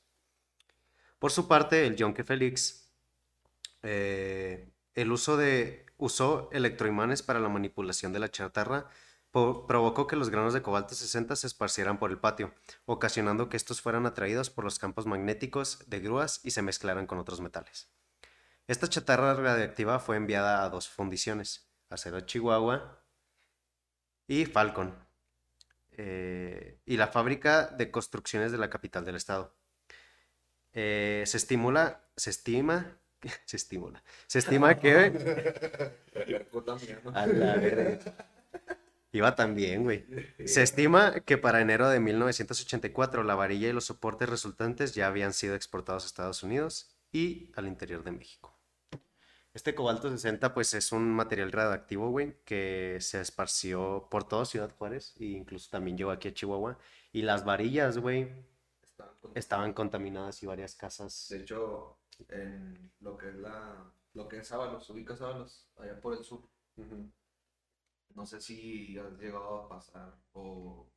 Por 1.18 1.32
su 1.32 1.48
parte, 1.48 1.88
el 1.88 1.96
Yonke 1.96 2.22
Félix, 2.22 2.88
eh, 3.82 4.70
el 4.94 5.10
uso 5.10 5.36
de 5.36 5.86
usó 5.96 6.48
electroimanes 6.52 7.24
para 7.24 7.40
la 7.40 7.48
manipulación 7.48 8.12
de 8.12 8.20
la 8.20 8.30
chatarra, 8.30 8.88
provocó 9.32 10.06
que 10.06 10.14
los 10.14 10.30
granos 10.30 10.54
de 10.54 10.62
cobalto 10.62 10.94
60 10.94 11.34
se 11.34 11.48
esparcieran 11.48 11.98
por 11.98 12.12
el 12.12 12.18
patio, 12.18 12.54
ocasionando 12.84 13.48
que 13.48 13.56
estos 13.56 13.80
fueran 13.80 14.06
atraídos 14.06 14.50
por 14.50 14.62
los 14.62 14.78
campos 14.78 15.04
magnéticos 15.06 15.80
de 15.88 15.98
grúas 15.98 16.42
y 16.44 16.52
se 16.52 16.62
mezclaran 16.62 17.08
con 17.08 17.18
otros 17.18 17.40
metales. 17.40 17.88
Esta 18.68 18.88
chatarra 18.88 19.34
radiactiva 19.34 19.98
fue 19.98 20.16
enviada 20.16 20.62
a 20.62 20.70
dos 20.70 20.88
fundiciones, 20.88 21.63
Acero 21.90 22.20
Chihuahua 22.20 23.02
y 24.26 24.46
Falcon, 24.46 24.94
eh, 25.92 26.78
y 26.86 26.96
la 26.96 27.08
fábrica 27.08 27.66
de 27.66 27.90
construcciones 27.90 28.52
de 28.52 28.58
la 28.58 28.70
capital 28.70 29.04
del 29.04 29.16
estado. 29.16 29.54
Eh, 30.72 31.22
se 31.26 31.36
estimula, 31.36 32.08
se 32.16 32.30
estima, 32.30 32.98
se 33.44 33.56
estimula, 33.56 34.02
se 34.26 34.40
estima 34.40 34.78
que 34.78 35.10
también, 36.64 37.00
a 37.14 37.26
la 37.26 37.56
verga. 37.56 37.98
Iba 39.12 39.36
tan 39.36 39.54
bien, 39.54 39.84
güey. 39.84 40.04
Se 40.44 40.64
estima 40.64 41.20
que 41.20 41.38
para 41.38 41.60
enero 41.60 41.88
de 41.88 42.00
1984 42.00 43.22
la 43.22 43.36
varilla 43.36 43.68
y 43.68 43.72
los 43.72 43.84
soportes 43.84 44.28
resultantes 44.28 44.92
ya 44.96 45.06
habían 45.06 45.32
sido 45.32 45.54
exportados 45.54 46.02
a 46.02 46.06
Estados 46.06 46.42
Unidos 46.42 46.96
y 47.12 47.52
al 47.54 47.68
interior 47.68 48.02
de 48.02 48.10
México. 48.10 48.53
Este 49.54 49.74
cobalto 49.74 50.10
60 50.10 50.52
pues 50.52 50.74
es 50.74 50.90
un 50.90 51.10
material 51.12 51.52
radioactivo, 51.52 52.10
güey, 52.10 52.36
que 52.44 52.98
se 53.00 53.20
esparció 53.20 54.08
por 54.10 54.24
toda 54.26 54.44
Ciudad 54.44 54.74
Juárez 54.76 55.14
e 55.20 55.26
incluso 55.26 55.70
también 55.70 55.96
llegó 55.96 56.10
aquí 56.10 56.28
a 56.28 56.34
Chihuahua. 56.34 56.76
Y 57.12 57.22
las 57.22 57.44
varillas, 57.44 57.98
güey, 57.98 58.28
Estaban 58.82 59.14
con- 59.20 59.32
estaban 59.36 59.72
contaminadas 59.72 60.42
y 60.42 60.46
varias 60.46 60.74
casas. 60.74 61.28
De 61.30 61.38
hecho, 61.38 61.98
en 62.28 62.92
lo 63.00 63.16
que 63.16 63.28
es 63.28 63.36
la. 63.36 63.92
Lo 64.14 64.28
que 64.28 64.38
es 64.38 64.46
Sábalos, 64.48 64.88
ubica 64.90 65.16
Sábalos, 65.16 65.68
allá 65.76 66.00
por 66.00 66.14
el 66.16 66.24
sur. 66.24 66.48
No 68.14 68.26
sé 68.26 68.40
si 68.40 68.96
has 68.98 69.12
llegado 69.18 69.58
a 69.64 69.68
pasar 69.68 70.16
o 70.32 70.88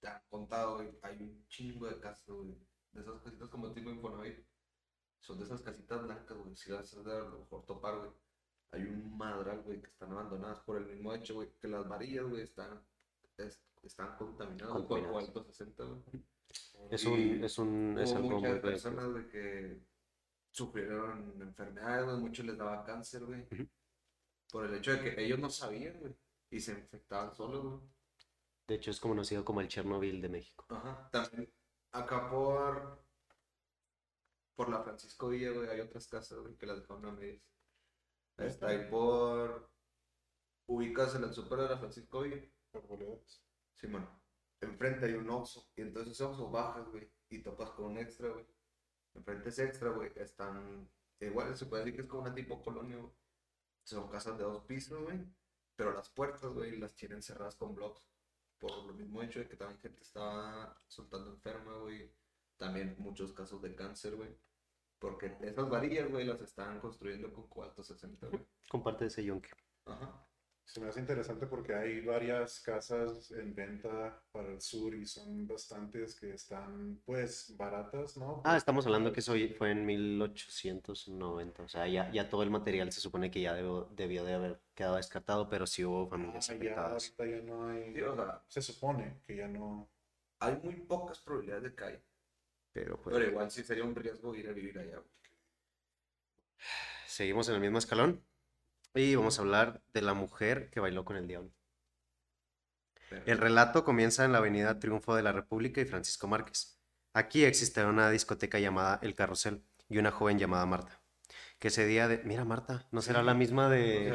te 0.00 0.08
han 0.08 0.22
contado, 0.30 0.76
güey. 0.76 0.88
Hay 1.02 1.16
un 1.22 1.46
chingo 1.48 1.86
de 1.86 2.00
casas, 2.00 2.26
güey. 2.26 2.54
De 2.92 3.00
esas 3.02 3.20
casitas 3.22 3.48
como 3.48 3.72
tipo 3.72 3.90
Infonavit. 3.90 4.38
Son 5.22 5.38
de 5.38 5.44
esas 5.44 5.62
casitas 5.62 6.02
blancas, 6.02 6.36
güey. 6.36 6.54
Si 6.56 6.70
las 6.70 6.92
has 6.94 7.04
de 7.04 7.12
a 7.12 7.20
lo 7.20 7.38
mejor 7.38 7.64
topar, 7.64 7.96
güey. 7.98 8.10
Hay 8.72 8.82
un 8.82 9.16
madral, 9.16 9.62
güey, 9.62 9.80
que 9.80 9.88
están 9.88 10.12
abandonadas 10.12 10.60
por 10.60 10.76
el 10.78 10.86
mismo 10.86 11.14
hecho, 11.14 11.34
güey. 11.34 11.48
Que 11.60 11.68
las 11.68 11.88
varillas, 11.88 12.24
güey, 12.28 12.42
están, 12.42 12.82
es- 13.38 13.62
están 13.82 14.16
contaminadas 14.16 14.72
güey, 14.72 14.86
Contaminadas. 14.86 15.30
cobalto 15.30 15.44
60, 15.52 15.84
güey. 15.84 16.02
Es 16.90 17.04
un, 17.06 17.44
es 17.44 17.58
un, 17.58 17.98
es 17.98 18.12
algo 18.12 18.30
muchas 18.30 18.60
personas, 18.60 19.08
güey, 19.10 19.28
que 19.28 19.80
sufrieron 20.50 21.40
enfermedades, 21.40 22.04
güey, 22.04 22.16
muchos 22.18 22.44
les 22.44 22.58
daba 22.58 22.84
cáncer, 22.84 23.24
güey. 23.24 23.42
Ujú. 23.52 23.68
Por 24.50 24.66
el 24.66 24.74
hecho 24.74 24.92
de 24.92 25.00
que 25.14 25.24
ellos 25.24 25.38
no 25.38 25.48
sabían, 25.48 25.98
güey, 26.00 26.14
y 26.50 26.60
se 26.60 26.72
infectaban 26.72 27.34
solos, 27.34 27.62
güey. 27.62 27.80
De 28.66 28.74
hecho, 28.76 28.90
es 28.90 29.00
conocido 29.00 29.44
como 29.44 29.60
el 29.60 29.68
Chernobyl 29.68 30.20
de 30.20 30.28
México. 30.28 30.66
Ajá. 30.68 31.08
También 31.10 31.52
acá 31.92 32.30
por, 32.30 33.02
por 34.54 34.68
la 34.68 34.82
Francisco 34.82 35.28
Villa, 35.28 35.50
güey, 35.50 35.68
hay 35.68 35.80
otras 35.80 36.06
casas, 36.08 36.38
güey, 36.38 36.56
que 36.56 36.66
las 36.66 36.80
dejaron 36.80 37.06
a 37.06 37.12
medias. 37.12 37.42
Está 38.38 38.68
ahí 38.68 38.88
por... 38.90 39.70
Ubicas 40.66 41.14
en 41.14 41.24
el 41.24 41.34
súper 41.34 41.60
de 41.60 41.68
la 41.68 41.78
Francisco 41.78 42.22
Villa. 42.22 42.42
Sí, 43.74 43.86
mano. 43.88 44.22
Enfrente 44.60 45.06
hay 45.06 45.14
un 45.14 45.28
Oxxo. 45.28 45.68
Y 45.76 45.82
entonces 45.82 46.12
ese 46.12 46.24
Oxxo 46.24 46.50
bajas, 46.50 46.88
güey. 46.88 47.10
Y 47.28 47.42
topas 47.42 47.70
con 47.70 47.86
un 47.86 47.98
extra, 47.98 48.28
güey. 48.28 48.46
Enfrente 49.14 49.48
ese 49.48 49.64
extra, 49.64 49.90
güey. 49.90 50.12
Están. 50.16 50.88
Igual 51.20 51.56
se 51.56 51.66
puede 51.66 51.84
decir 51.84 51.96
que 51.96 52.02
es 52.02 52.08
como 52.08 52.22
una 52.22 52.34
tipo 52.34 52.62
colonia, 52.62 52.96
güey. 52.96 53.12
Son 53.84 54.08
casas 54.08 54.38
de 54.38 54.44
dos 54.44 54.64
pisos, 54.64 55.02
güey. 55.02 55.18
Pero 55.76 55.92
las 55.92 56.08
puertas, 56.10 56.52
güey, 56.52 56.78
las 56.78 56.94
tienen 56.94 57.22
cerradas 57.22 57.56
con 57.56 57.74
blocks. 57.74 58.02
Por 58.58 58.84
lo 58.84 58.94
mismo 58.94 59.22
hecho 59.22 59.40
de 59.40 59.48
que 59.48 59.56
también 59.56 59.80
gente 59.80 60.02
estaba 60.02 60.80
soltando 60.86 61.30
enferma, 61.30 61.76
güey. 61.78 62.10
También 62.62 62.94
muchos 62.98 63.32
casos 63.32 63.60
de 63.60 63.74
cáncer, 63.74 64.14
güey. 64.14 64.28
Porque 65.00 65.36
esas 65.42 65.68
varillas, 65.68 66.08
güey, 66.08 66.24
las 66.24 66.40
estaban 66.40 66.78
construyendo 66.78 67.32
con 67.32 67.48
cobalto 67.48 67.82
60, 67.82 68.28
güey. 68.28 68.46
Comparte 68.68 69.06
ese 69.06 69.24
yunque. 69.24 69.50
Ajá. 69.84 70.24
Se 70.64 70.80
me 70.80 70.86
hace 70.86 71.00
interesante 71.00 71.48
porque 71.48 71.74
hay 71.74 72.02
varias 72.02 72.60
casas 72.60 73.32
en 73.32 73.52
venta 73.52 74.22
para 74.30 74.48
el 74.52 74.60
sur 74.60 74.94
y 74.94 75.04
son 75.04 75.44
bastantes 75.48 76.14
que 76.14 76.32
están 76.34 77.02
pues 77.04 77.52
baratas, 77.56 78.16
¿no? 78.16 78.42
Ah, 78.44 78.56
estamos 78.56 78.86
hablando 78.86 79.12
que 79.12 79.18
eso 79.18 79.34
fue 79.58 79.72
en 79.72 79.84
1890. 79.84 81.64
O 81.64 81.68
sea, 81.68 81.88
ya, 81.88 82.10
ya 82.12 82.28
todo 82.28 82.44
el 82.44 82.50
material 82.50 82.92
se 82.92 83.00
supone 83.00 83.28
que 83.32 83.40
ya 83.40 83.54
debió, 83.54 83.86
debió 83.96 84.24
de 84.24 84.34
haber 84.34 84.60
quedado 84.76 84.96
descartado, 84.96 85.48
pero 85.48 85.66
sí 85.66 85.84
hubo 85.84 86.06
familias 86.06 86.48
Ah, 86.48 86.52
ya 86.54 86.58
afectadas. 86.58 86.92
ahorita 87.18 87.26
ya 87.26 87.42
no 87.44 87.66
hay. 87.68 87.92
Sí, 87.92 88.00
o 88.02 88.14
sea, 88.14 88.42
Se 88.46 88.62
supone 88.62 89.20
que 89.26 89.34
ya 89.36 89.48
no. 89.48 89.88
hay 90.38 90.56
muy 90.62 90.76
pocas 90.76 91.18
probabilidades 91.18 91.64
de 91.64 91.74
que 91.74 91.84
haya. 91.84 92.02
Pero 92.72 93.00
pues, 93.00 93.14
Pero 93.16 93.28
igual 93.30 93.50
sí 93.50 93.62
sería 93.62 93.84
un 93.84 93.94
riesgo 93.94 94.34
ir 94.34 94.48
a 94.48 94.52
vivir 94.52 94.78
allá. 94.78 95.02
seguimos 97.06 97.48
en 97.48 97.56
el 97.56 97.60
mismo 97.60 97.78
escalón. 97.78 98.24
Y 98.94 99.14
vamos 99.14 99.38
a 99.38 99.42
hablar 99.42 99.82
de 99.94 100.02
la 100.02 100.14
mujer 100.14 100.68
que 100.70 100.80
bailó 100.80 101.04
con 101.04 101.16
el 101.16 101.26
diablo. 101.26 101.50
Pero- 103.08 103.22
El 103.26 103.38
relato 103.38 103.84
comienza 103.84 104.24
en 104.24 104.32
la 104.32 104.38
avenida 104.38 104.78
Triunfo 104.78 105.14
de 105.14 105.22
la 105.22 105.32
República 105.32 105.80
y 105.80 105.84
Francisco 105.86 106.26
Márquez. 106.28 106.78
Aquí 107.14 107.44
existía 107.44 107.86
una 107.86 108.10
discoteca 108.10 108.58
llamada 108.58 108.98
El 109.02 109.14
Carrusel 109.14 109.62
y 109.88 109.98
una 109.98 110.10
joven 110.10 110.38
llamada 110.38 110.64
Marta. 110.66 111.02
Que 111.58 111.68
ese 111.68 111.86
día 111.86 112.08
de... 112.08 112.18
Mira, 112.24 112.44
Marta, 112.44 112.86
¿no 112.90 113.02
será 113.02 113.22
la 113.22 113.34
misma 113.34 113.68
de... 113.68 114.10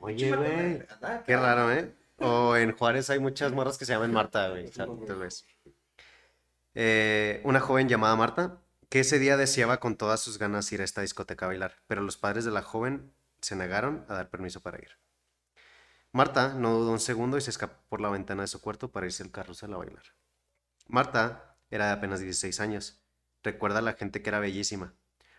Oye, 0.00 0.36
güey. 0.36 0.82
Qué 1.24 1.36
raro, 1.36 1.72
¿eh? 1.72 1.94
O 2.18 2.56
en 2.56 2.72
Juárez 2.72 3.10
hay 3.10 3.18
muchas 3.18 3.52
morras 3.52 3.78
que 3.78 3.84
se 3.84 3.92
llaman 3.92 4.12
Marta, 4.12 4.48
güey. 4.50 4.70
tal 4.70 5.18
vez. 5.18 5.44
Eh, 6.78 7.40
una 7.44 7.58
joven 7.58 7.88
llamada 7.88 8.16
Marta, 8.16 8.60
que 8.90 9.00
ese 9.00 9.18
día 9.18 9.38
deseaba 9.38 9.80
con 9.80 9.96
todas 9.96 10.20
sus 10.20 10.36
ganas 10.36 10.70
ir 10.72 10.82
a 10.82 10.84
esta 10.84 11.00
discoteca 11.00 11.46
a 11.46 11.48
bailar, 11.48 11.76
pero 11.86 12.02
los 12.02 12.18
padres 12.18 12.44
de 12.44 12.50
la 12.50 12.60
joven 12.60 13.14
se 13.40 13.56
negaron 13.56 14.04
a 14.08 14.14
dar 14.14 14.28
permiso 14.28 14.60
para 14.60 14.76
ir. 14.76 14.90
Marta 16.12 16.52
no 16.52 16.74
dudó 16.74 16.92
un 16.92 17.00
segundo 17.00 17.38
y 17.38 17.40
se 17.40 17.48
escapó 17.48 17.82
por 17.88 18.02
la 18.02 18.10
ventana 18.10 18.42
de 18.42 18.48
su 18.48 18.60
cuarto 18.60 18.92
para 18.92 19.06
irse 19.06 19.22
al 19.22 19.30
carrusel 19.30 19.72
a 19.72 19.78
bailar. 19.78 20.02
Marta 20.86 21.56
era 21.70 21.86
de 21.86 21.92
apenas 21.92 22.20
16 22.20 22.60
años. 22.60 23.02
Recuerda 23.42 23.78
a 23.78 23.82
la 23.82 23.94
gente 23.94 24.20
que 24.20 24.28
era 24.28 24.38
bellísima. 24.38 24.92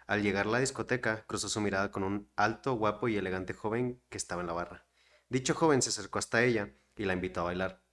Al 0.07 0.23
llegar 0.23 0.47
a 0.47 0.49
la 0.49 0.59
discoteca, 0.59 1.23
cruzó 1.27 1.49
su 1.49 1.61
mirada 1.61 1.91
con 1.91 2.03
un 2.03 2.31
alto, 2.35 2.73
guapo 2.73 3.09
y 3.09 3.15
elegante 3.17 3.53
joven 3.53 4.01
que 4.09 4.17
estaba 4.17 4.41
en 4.41 4.47
la 4.47 4.53
barra. 4.53 4.87
Dicho 5.29 5.53
joven 5.53 5.83
se 5.83 5.89
acercó 5.89 6.17
hasta 6.17 6.43
ella 6.43 6.73
y 6.95 7.05
la 7.05 7.13
invitó 7.13 7.41
a 7.41 7.45
bailar. 7.45 7.83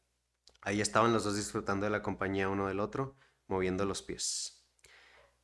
Ahí 0.63 0.81
estaban 0.81 1.13
los 1.13 1.25
dos 1.25 1.37
disfrutando 1.37 1.85
de 1.85 1.91
la 1.91 2.03
compañía 2.03 2.49
uno 2.49 2.69
del 2.69 2.81
otro, 2.81 3.17
moviendo 3.49 3.85
los 3.85 4.03
pies. 4.03 4.65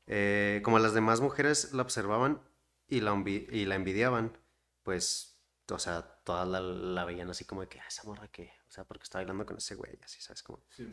Eh, 0.07 0.61
como 0.65 0.79
las 0.79 0.95
demás 0.95 1.21
mujeres 1.21 1.73
la 1.73 1.83
observaban 1.83 2.43
y 2.89 3.01
la, 3.01 3.15
y 3.27 3.65
la 3.67 3.75
envidiaban, 3.77 4.37
pues, 4.83 5.41
o 5.71 5.79
sea, 5.79 6.03
todas 6.25 6.49
la, 6.49 6.61
la 6.61 7.05
veían 7.05 7.31
así 7.31 7.45
como 7.45 7.61
de 7.61 7.69
que, 7.69 7.79
"Ah, 7.81 7.85
esa 7.89 8.03
morra 8.05 8.29
que, 8.29 8.53
o 8.69 8.71
sea, 8.73 8.85
porque 8.85 9.05
está 9.05 9.19
bailando 9.19 9.47
con 9.47 9.57
ese 9.59 9.75
güey, 9.77 9.99
así, 10.03 10.21
¿sabes? 10.21 10.43
Como, 10.43 10.63
Sí. 10.71 10.89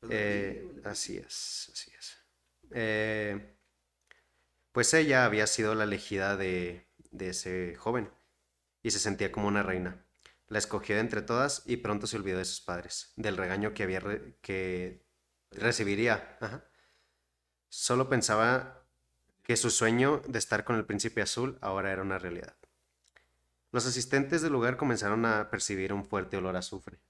Pues, 0.00 0.12
eh, 0.14 0.62
güey. 0.72 0.84
así 0.86 1.18
es, 1.18 1.70
así 1.72 1.92
es. 1.98 2.16
Eh, 2.70 3.56
pues 4.72 4.94
ella 4.94 5.24
había 5.24 5.46
sido 5.46 5.74
la 5.74 5.84
elegida 5.84 6.36
de, 6.36 6.88
de 7.10 7.28
ese 7.30 7.74
joven 7.76 8.10
y 8.82 8.92
se 8.92 8.98
sentía 8.98 9.30
como 9.32 9.48
una 9.48 9.62
reina. 9.62 10.06
La 10.46 10.58
escogió 10.58 10.94
de 10.94 11.00
entre 11.02 11.22
todas 11.22 11.62
y 11.66 11.76
pronto 11.78 12.06
se 12.06 12.16
olvidó 12.16 12.38
de 12.38 12.44
sus 12.44 12.60
padres, 12.60 13.12
del 13.16 13.36
regaño 13.36 13.74
que 13.74 13.82
había 13.82 14.00
re- 14.00 14.38
que 14.40 15.04
recibiría. 15.50 16.36
Ajá. 16.40 16.64
Solo 17.68 18.08
pensaba 18.08 18.84
que 19.42 19.56
su 19.56 19.70
sueño 19.70 20.22
de 20.26 20.38
estar 20.38 20.64
con 20.64 20.76
el 20.76 20.84
príncipe 20.84 21.22
azul 21.22 21.58
ahora 21.60 21.92
era 21.92 22.02
una 22.02 22.18
realidad. 22.18 22.56
Los 23.72 23.86
asistentes 23.86 24.42
del 24.42 24.52
lugar 24.52 24.76
comenzaron 24.76 25.24
a 25.26 25.50
percibir 25.50 25.92
un 25.92 26.04
fuerte 26.04 26.36
olor 26.36 26.56
a 26.56 26.60
azufre 26.60 27.00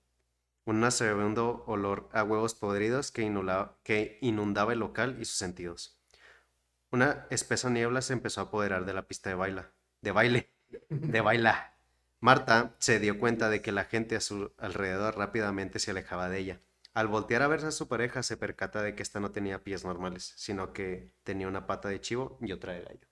un 0.65 0.81
nauseabundo 0.81 1.65
olor 1.67 2.09
a 2.13 2.23
huevos 2.23 2.55
podridos 2.55 3.11
que 3.11 3.23
inundaba, 3.23 4.73
el 4.73 4.79
local 4.79 5.17
y 5.21 5.25
sus 5.25 5.37
sentidos. 5.37 5.99
Una 6.93 7.27
espesa 7.31 7.71
niebla 7.71 8.03
se 8.03 8.13
empezó 8.13 8.41
a 8.41 8.45
apoderar 8.45 8.85
de 8.85 8.95
la 8.95 9.07
pista 9.07 9.31
de 9.31 9.37
baila, 9.37 9.71
de 10.01 10.13
baile, 10.13 10.51
de 10.89 11.21
baila. 11.21 11.75
Marta 12.21 12.75
se 12.79 13.01
dio 13.01 13.19
cuenta 13.19 13.49
de 13.49 13.63
que 13.63 13.73
la 13.73 13.85
gente 13.85 14.17
a 14.17 14.21
su 14.21 14.53
alrededor 14.59 15.17
rápidamente 15.17 15.79
se 15.79 15.93
alejaba 15.93 16.29
de 16.29 16.39
ella. 16.39 16.61
Al 16.95 17.09
voltear 17.09 17.43
a 17.43 17.49
ver 17.49 17.65
a 17.65 17.71
su 17.71 17.89
pareja 17.89 18.23
se 18.23 18.37
percata 18.37 18.83
de 18.83 18.95
que 18.95 19.03
ésta 19.03 19.21
no 19.21 19.31
tenía 19.31 19.63
pies 19.63 19.85
normales, 19.85 20.33
sino 20.37 20.73
que 20.73 21.13
tenía 21.23 21.49
una 21.49 21.67
pata 21.67 21.89
de 21.89 22.01
chivo 22.01 22.39
y 22.41 22.53
otra 22.53 22.73
de 22.73 22.83
gallo. 22.83 23.09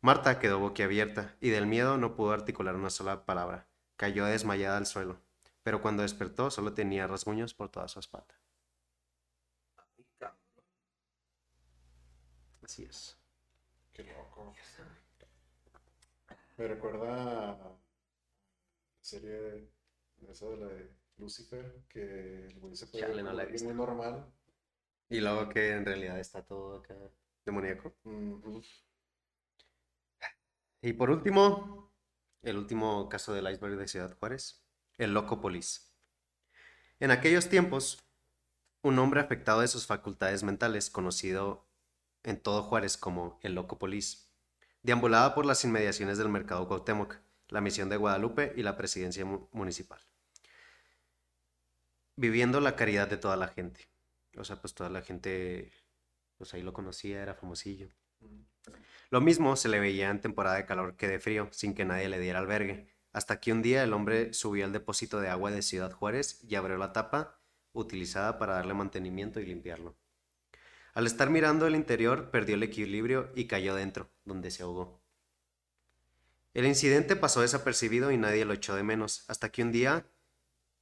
Marta 0.00 0.38
quedó 0.38 0.58
boquiabierta 0.58 1.36
y 1.40 1.50
del 1.50 1.66
miedo 1.66 1.96
no 1.98 2.16
pudo 2.16 2.32
articular 2.32 2.74
una 2.74 2.90
sola 2.90 3.24
palabra. 3.24 3.68
Cayó 3.96 4.24
desmayada 4.26 4.76
al 4.76 4.86
suelo 4.86 5.24
pero 5.64 5.80
cuando 5.80 6.02
despertó 6.02 6.50
solo 6.50 6.74
tenía 6.74 7.08
rasguños 7.08 7.54
por 7.54 7.70
toda 7.70 7.88
su 7.88 7.98
espalda. 7.98 8.38
Así 12.62 12.84
es. 12.84 13.16
Qué 13.92 14.04
loco. 14.04 14.54
Me 16.58 16.68
recuerda 16.68 17.52
a 17.52 17.56
la 17.56 17.76
serie 19.00 19.70
esa 20.28 20.46
de 20.46 20.56
la 20.56 20.66
de 20.66 20.90
Lucifer, 21.18 21.82
que 21.88 22.46
el 22.46 22.60
güey 22.60 22.76
se 22.76 22.86
puede 22.86 23.02
Chale, 23.02 23.16
ver 23.16 23.24
no 23.24 23.30
como 23.30 23.36
la 23.36 23.42
he 23.42 23.46
alguien 23.46 23.52
visto. 23.52 23.68
muy 23.68 23.74
normal. 23.74 24.32
Y 25.08 25.20
luego 25.20 25.48
que 25.48 25.70
en 25.72 25.84
realidad 25.86 26.18
está 26.18 26.42
todo 26.44 26.76
acá 26.78 26.94
demoníaco. 27.44 27.94
Y 30.82 30.92
por 30.92 31.10
último, 31.10 31.92
el 32.42 32.58
último 32.58 33.08
caso 33.08 33.32
del 33.32 33.50
iceberg 33.50 33.76
de 33.78 33.88
Ciudad 33.88 34.16
Juárez, 34.18 34.64
el 34.98 35.14
Loco 35.14 35.40
Polis. 35.40 35.94
En 37.00 37.10
aquellos 37.10 37.48
tiempos, 37.48 38.04
un 38.82 38.98
hombre 38.98 39.20
afectado 39.20 39.60
de 39.60 39.68
sus 39.68 39.86
facultades 39.86 40.42
mentales, 40.42 40.90
conocido 40.90 41.68
en 42.22 42.40
todo 42.40 42.62
Juárez 42.62 42.96
como 42.96 43.38
el 43.42 43.54
Loco 43.54 43.78
Polis, 43.78 44.30
deambulaba 44.82 45.34
por 45.34 45.46
las 45.46 45.64
inmediaciones 45.64 46.18
del 46.18 46.28
mercado 46.28 46.68
Cuauhtémoc, 46.68 47.16
la 47.48 47.60
misión 47.60 47.88
de 47.88 47.96
Guadalupe 47.96 48.52
y 48.56 48.62
la 48.62 48.76
presidencia 48.76 49.24
mu- 49.24 49.48
municipal, 49.52 50.00
viviendo 52.16 52.60
la 52.60 52.76
caridad 52.76 53.08
de 53.08 53.16
toda 53.16 53.36
la 53.36 53.48
gente. 53.48 53.88
O 54.36 54.44
sea, 54.44 54.60
pues 54.60 54.74
toda 54.74 54.90
la 54.90 55.02
gente, 55.02 55.72
pues 56.36 56.54
ahí 56.54 56.62
lo 56.62 56.72
conocía, 56.72 57.22
era 57.22 57.34
famosillo. 57.34 57.88
Lo 59.10 59.20
mismo 59.20 59.56
se 59.56 59.68
le 59.68 59.80
veía 59.80 60.10
en 60.10 60.20
temporada 60.20 60.56
de 60.56 60.66
calor 60.66 60.96
que 60.96 61.08
de 61.08 61.20
frío, 61.20 61.48
sin 61.52 61.74
que 61.74 61.84
nadie 61.84 62.08
le 62.08 62.18
diera 62.18 62.38
albergue, 62.38 62.88
hasta 63.12 63.38
que 63.38 63.52
un 63.52 63.62
día 63.62 63.84
el 63.84 63.92
hombre 63.92 64.32
subió 64.32 64.64
al 64.64 64.72
depósito 64.72 65.20
de 65.20 65.28
agua 65.28 65.50
de 65.50 65.62
Ciudad 65.62 65.92
Juárez 65.92 66.40
y 66.42 66.54
abrió 66.56 66.76
la 66.76 66.92
tapa 66.92 67.38
utilizada 67.72 68.38
para 68.38 68.54
darle 68.54 68.74
mantenimiento 68.74 69.40
y 69.40 69.46
limpiarlo. 69.46 69.96
Al 70.94 71.06
estar 71.06 71.28
mirando 71.28 71.66
el 71.66 71.74
interior, 71.74 72.30
perdió 72.30 72.54
el 72.54 72.62
equilibrio 72.62 73.30
y 73.34 73.46
cayó 73.46 73.74
dentro, 73.74 74.10
donde 74.24 74.50
se 74.50 74.62
ahogó. 74.62 75.02
El 76.54 76.66
incidente 76.66 77.16
pasó 77.16 77.40
desapercibido 77.40 78.12
y 78.12 78.16
nadie 78.16 78.44
lo 78.44 78.54
echó 78.54 78.76
de 78.76 78.84
menos, 78.84 79.24
hasta 79.28 79.50
que 79.50 79.62
un 79.62 79.72
día, 79.72 80.06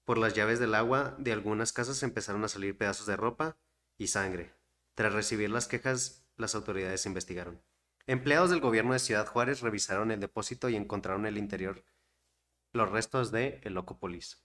por 0.05 0.19
las 0.19 0.35
llaves 0.35 0.59
del 0.59 0.75
agua 0.75 1.15
de 1.19 1.33
algunas 1.33 1.73
casas 1.73 2.03
empezaron 2.03 2.45
a 2.45 2.49
salir 2.49 2.77
pedazos 2.77 3.07
de 3.07 3.17
ropa 3.17 3.57
y 3.99 4.09
sangre. 4.09 4.55
Tras 4.95 5.13
recibir 5.13 5.51
las 5.51 5.69
quejas, 5.69 6.27
las 6.37 6.55
autoridades 6.55 7.07
investigaron. 7.07 7.63
Empleados 8.07 8.51
del 8.51 8.61
gobierno 8.61 8.93
de 8.93 8.99
Ciudad 8.99 9.27
Juárez 9.27 9.61
revisaron 9.61 10.11
el 10.11 10.21
depósito 10.21 10.69
y 10.69 10.77
encontraron 10.77 11.23
en 11.23 11.35
el 11.35 11.39
interior 11.39 11.85
los 12.73 12.91
restos 12.91 13.31
de 13.31 13.61
El 13.65 13.75
Loco 13.75 13.99
Polis. 13.99 14.43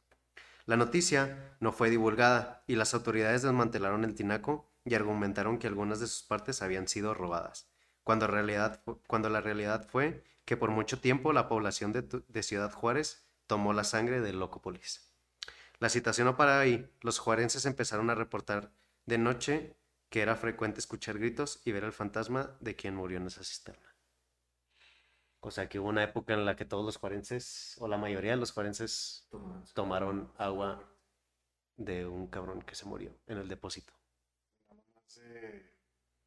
La 0.65 0.75
noticia 0.75 1.55
no 1.61 1.71
fue 1.71 1.89
divulgada 1.89 2.63
y 2.67 2.75
las 2.75 2.93
autoridades 2.93 3.41
desmantelaron 3.41 4.03
el 4.03 4.15
tinaco 4.15 4.69
y 4.83 4.95
argumentaron 4.95 5.59
que 5.59 5.67
algunas 5.67 5.99
de 5.99 6.07
sus 6.07 6.23
partes 6.23 6.61
habían 6.61 6.89
sido 6.89 7.13
robadas, 7.13 7.69
cuando, 8.03 8.27
la 8.27 9.41
realidad 9.41 9.87
fue 9.89 10.23
que 10.45 10.57
por 10.57 10.71
mucho 10.71 10.99
tiempo 10.99 11.31
la 11.31 11.47
población 11.47 11.93
de, 11.93 12.01
de 12.01 12.43
Ciudad 12.43 12.71
Juárez 12.71 13.29
tomó 13.47 13.71
la 13.71 13.85
sangre 13.85 14.19
del 14.19 14.39
Loco 14.39 14.61
Polis. 14.61 15.06
La 15.79 15.89
situación 15.89 16.25
no 16.25 16.37
para 16.37 16.59
ahí, 16.59 16.89
los 17.01 17.19
juarenses 17.19 17.65
empezaron 17.65 18.09
a 18.09 18.15
reportar 18.15 18.71
de 19.05 19.17
noche 19.17 19.75
que 20.09 20.21
era 20.21 20.35
frecuente 20.35 20.79
escuchar 20.79 21.19
gritos 21.19 21.61
y 21.65 21.71
ver 21.71 21.85
al 21.85 21.93
fantasma 21.93 22.57
de 22.61 22.75
quien 22.75 22.95
murió 22.95 23.17
en 23.17 23.27
esa 23.27 23.43
cisterna. 23.43 23.95
O 25.39 25.51
sea 25.51 25.69
que 25.69 25.79
hubo 25.79 25.89
una 25.89 26.03
época 26.03 26.33
en 26.33 26.45
la 26.45 26.55
que 26.55 26.65
todos 26.65 26.83
los 26.83 26.97
juarenses, 26.97 27.75
o 27.79 27.87
la 27.87 27.97
mayoría 27.97 28.31
de 28.31 28.37
los 28.37 28.51
juarenses, 28.51 29.27
Toma. 29.29 29.63
tomaron 29.73 30.31
agua 30.37 30.83
de 31.75 32.07
un 32.07 32.27
cabrón 32.27 32.61
que 32.63 32.75
se 32.75 32.85
murió 32.85 33.15
en 33.27 33.37
el 33.37 33.47
depósito. 33.47 33.93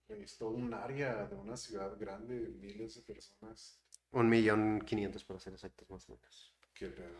Es 0.08 0.38
todo 0.38 0.50
un 0.50 0.72
área 0.74 1.26
de 1.26 1.36
una 1.36 1.56
ciudad 1.56 1.96
grande, 1.98 2.34
miles 2.60 2.94
de 2.96 3.02
personas. 3.02 3.80
Un 4.12 4.28
millón 4.28 4.80
quinientos 4.80 5.24
para 5.24 5.38
ser 5.38 5.52
exactos 5.52 5.88
más 5.88 6.08
o 6.08 6.14
menos. 6.14 6.52
Qué 6.74 6.88
pedo. 6.88 7.14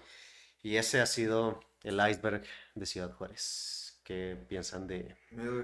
Y 0.63 0.77
ese 0.77 1.01
ha 1.01 1.07
sido 1.07 1.61
el 1.83 2.01
iceberg 2.09 2.45
de 2.75 2.87
Ciudad 2.87 3.13
Juárez. 3.13 4.01
¿Qué 4.05 4.37
piensan 4.49 4.87
de...? 4.87 5.17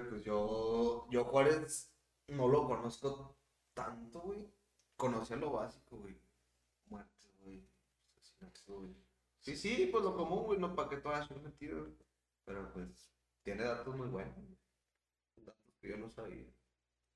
Pues 0.09 0.23
yo, 0.23 1.07
yo 1.09 1.25
Juárez 1.25 1.91
no 2.27 2.47
lo 2.47 2.65
conozco 2.67 3.37
tanto, 3.73 4.21
güey. 4.21 4.47
Conocía 4.95 5.35
lo 5.35 5.51
básico, 5.51 5.97
güey. 5.97 6.17
Muertes, 6.85 7.37
güey. 7.43 7.67
Asesinatos, 8.17 8.63
güey. 8.65 8.95
Sí, 9.39 9.55
sí, 9.55 9.89
pues 9.91 10.03
lo 10.03 10.15
común, 10.15 10.43
güey. 10.45 10.59
No 10.59 10.75
para 10.75 10.89
que 10.89 10.97
todas 10.97 11.27
son 11.27 11.43
mentiras, 11.43 11.79
güey. 11.79 11.95
Pero 12.45 12.71
pues 12.73 13.11
tiene 13.43 13.63
datos 13.63 13.95
muy 13.95 14.07
buenos. 14.07 14.35
Datos 15.37 15.75
que 15.81 15.89
yo 15.89 15.97
no 15.97 16.09
sabía. 16.09 16.45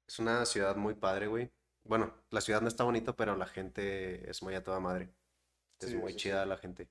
Es 0.07 0.19
una 0.19 0.45
ciudad 0.45 0.75
muy 0.75 0.93
padre, 0.95 1.27
güey. 1.27 1.51
Bueno, 1.83 2.13
la 2.29 2.41
ciudad 2.41 2.61
no 2.61 2.67
está 2.67 2.83
bonita, 2.83 3.15
pero 3.15 3.35
la 3.35 3.47
gente 3.47 4.29
es 4.29 4.43
muy 4.43 4.53
a 4.55 4.63
toda 4.63 4.79
madre. 4.79 5.13
Es 5.79 5.89
Sí, 5.89 5.95
muy 5.95 6.13
sí. 6.13 6.19
chida 6.19 6.45
la 6.45 6.57
gente. 6.57 6.89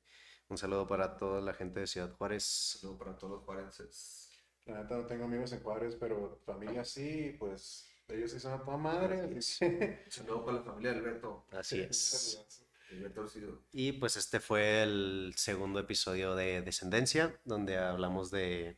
Un 0.50 0.58
saludo 0.58 0.86
para 0.86 1.16
toda 1.16 1.40
la 1.40 1.54
gente 1.54 1.80
de 1.80 1.86
Ciudad 1.86 2.12
Juárez. 2.12 2.42
Saludo 2.80 2.98
para 2.98 3.16
todos 3.16 3.34
los 3.34 3.42
juarenses. 3.44 4.30
La 4.66 4.82
neta 4.82 4.96
no 4.96 5.06
tengo 5.06 5.24
amigos 5.24 5.52
en 5.52 5.62
Juárez, 5.62 5.96
pero 5.98 6.40
familia 6.44 6.84
sí, 6.84 7.36
pues 7.38 7.88
ellos 8.08 8.32
sí 8.32 8.40
son 8.40 8.54
a 8.54 8.64
toda 8.64 8.76
madre. 8.76 9.30
que- 9.30 9.40
Saludo 10.10 10.44
para 10.44 10.58
la 10.58 10.62
familia 10.64 10.92
de 10.92 10.98
Alberto. 10.98 11.46
Así 11.52 11.80
Un 11.80 11.90
es. 11.90 12.44
Alberto 12.90 13.20
Orsido. 13.20 13.62
Y 13.72 13.92
pues 13.92 14.16
este 14.16 14.40
fue 14.40 14.82
el 14.82 15.32
segundo 15.36 15.78
episodio 15.78 16.34
de 16.34 16.62
Descendencia, 16.62 17.40
donde 17.44 17.78
hablamos 17.78 18.30
de 18.32 18.76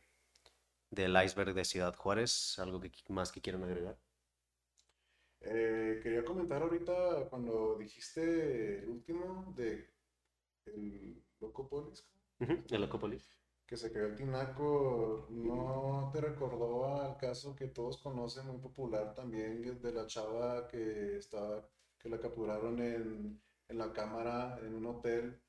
del 0.91 1.15
iceberg 1.23 1.55
de 1.55 1.65
Ciudad 1.65 1.95
Juárez. 1.95 2.59
¿Algo 2.59 2.79
que, 2.79 2.91
más 3.09 3.31
que 3.31 3.41
quieran 3.41 3.63
agregar? 3.63 3.97
Eh, 5.41 5.99
quería 6.03 6.23
comentar 6.23 6.61
ahorita 6.61 7.27
cuando 7.31 7.75
dijiste 7.79 8.83
el 8.83 8.89
último 8.89 9.51
de 9.57 9.89
el 10.67 11.21
Loco 11.43 11.67
Polis, 11.69 12.05
Ujú, 12.39 12.63
El 12.69 12.81
Locópolis. 12.81 13.27
que 13.65 13.77
se 13.77 13.91
creó 13.91 14.07
el 14.07 14.15
Tinaco, 14.15 15.27
¿no 15.29 16.09
te 16.13 16.21
recordó 16.21 16.85
al 17.01 17.17
caso 17.17 17.55
que 17.55 17.67
todos 17.67 17.97
conocen, 17.97 18.47
muy 18.47 18.57
popular 18.59 19.13
también, 19.13 19.81
de 19.81 19.91
la 19.91 20.05
chava 20.05 20.67
que 20.67 21.17
estaba, 21.17 21.67
que 21.99 22.09
la 22.09 22.19
capturaron 22.19 22.79
en, 22.81 23.41
en 23.69 23.77
la 23.77 23.91
cámara 23.91 24.59
en 24.61 24.75
un 24.75 24.85
hotel, 24.85 25.39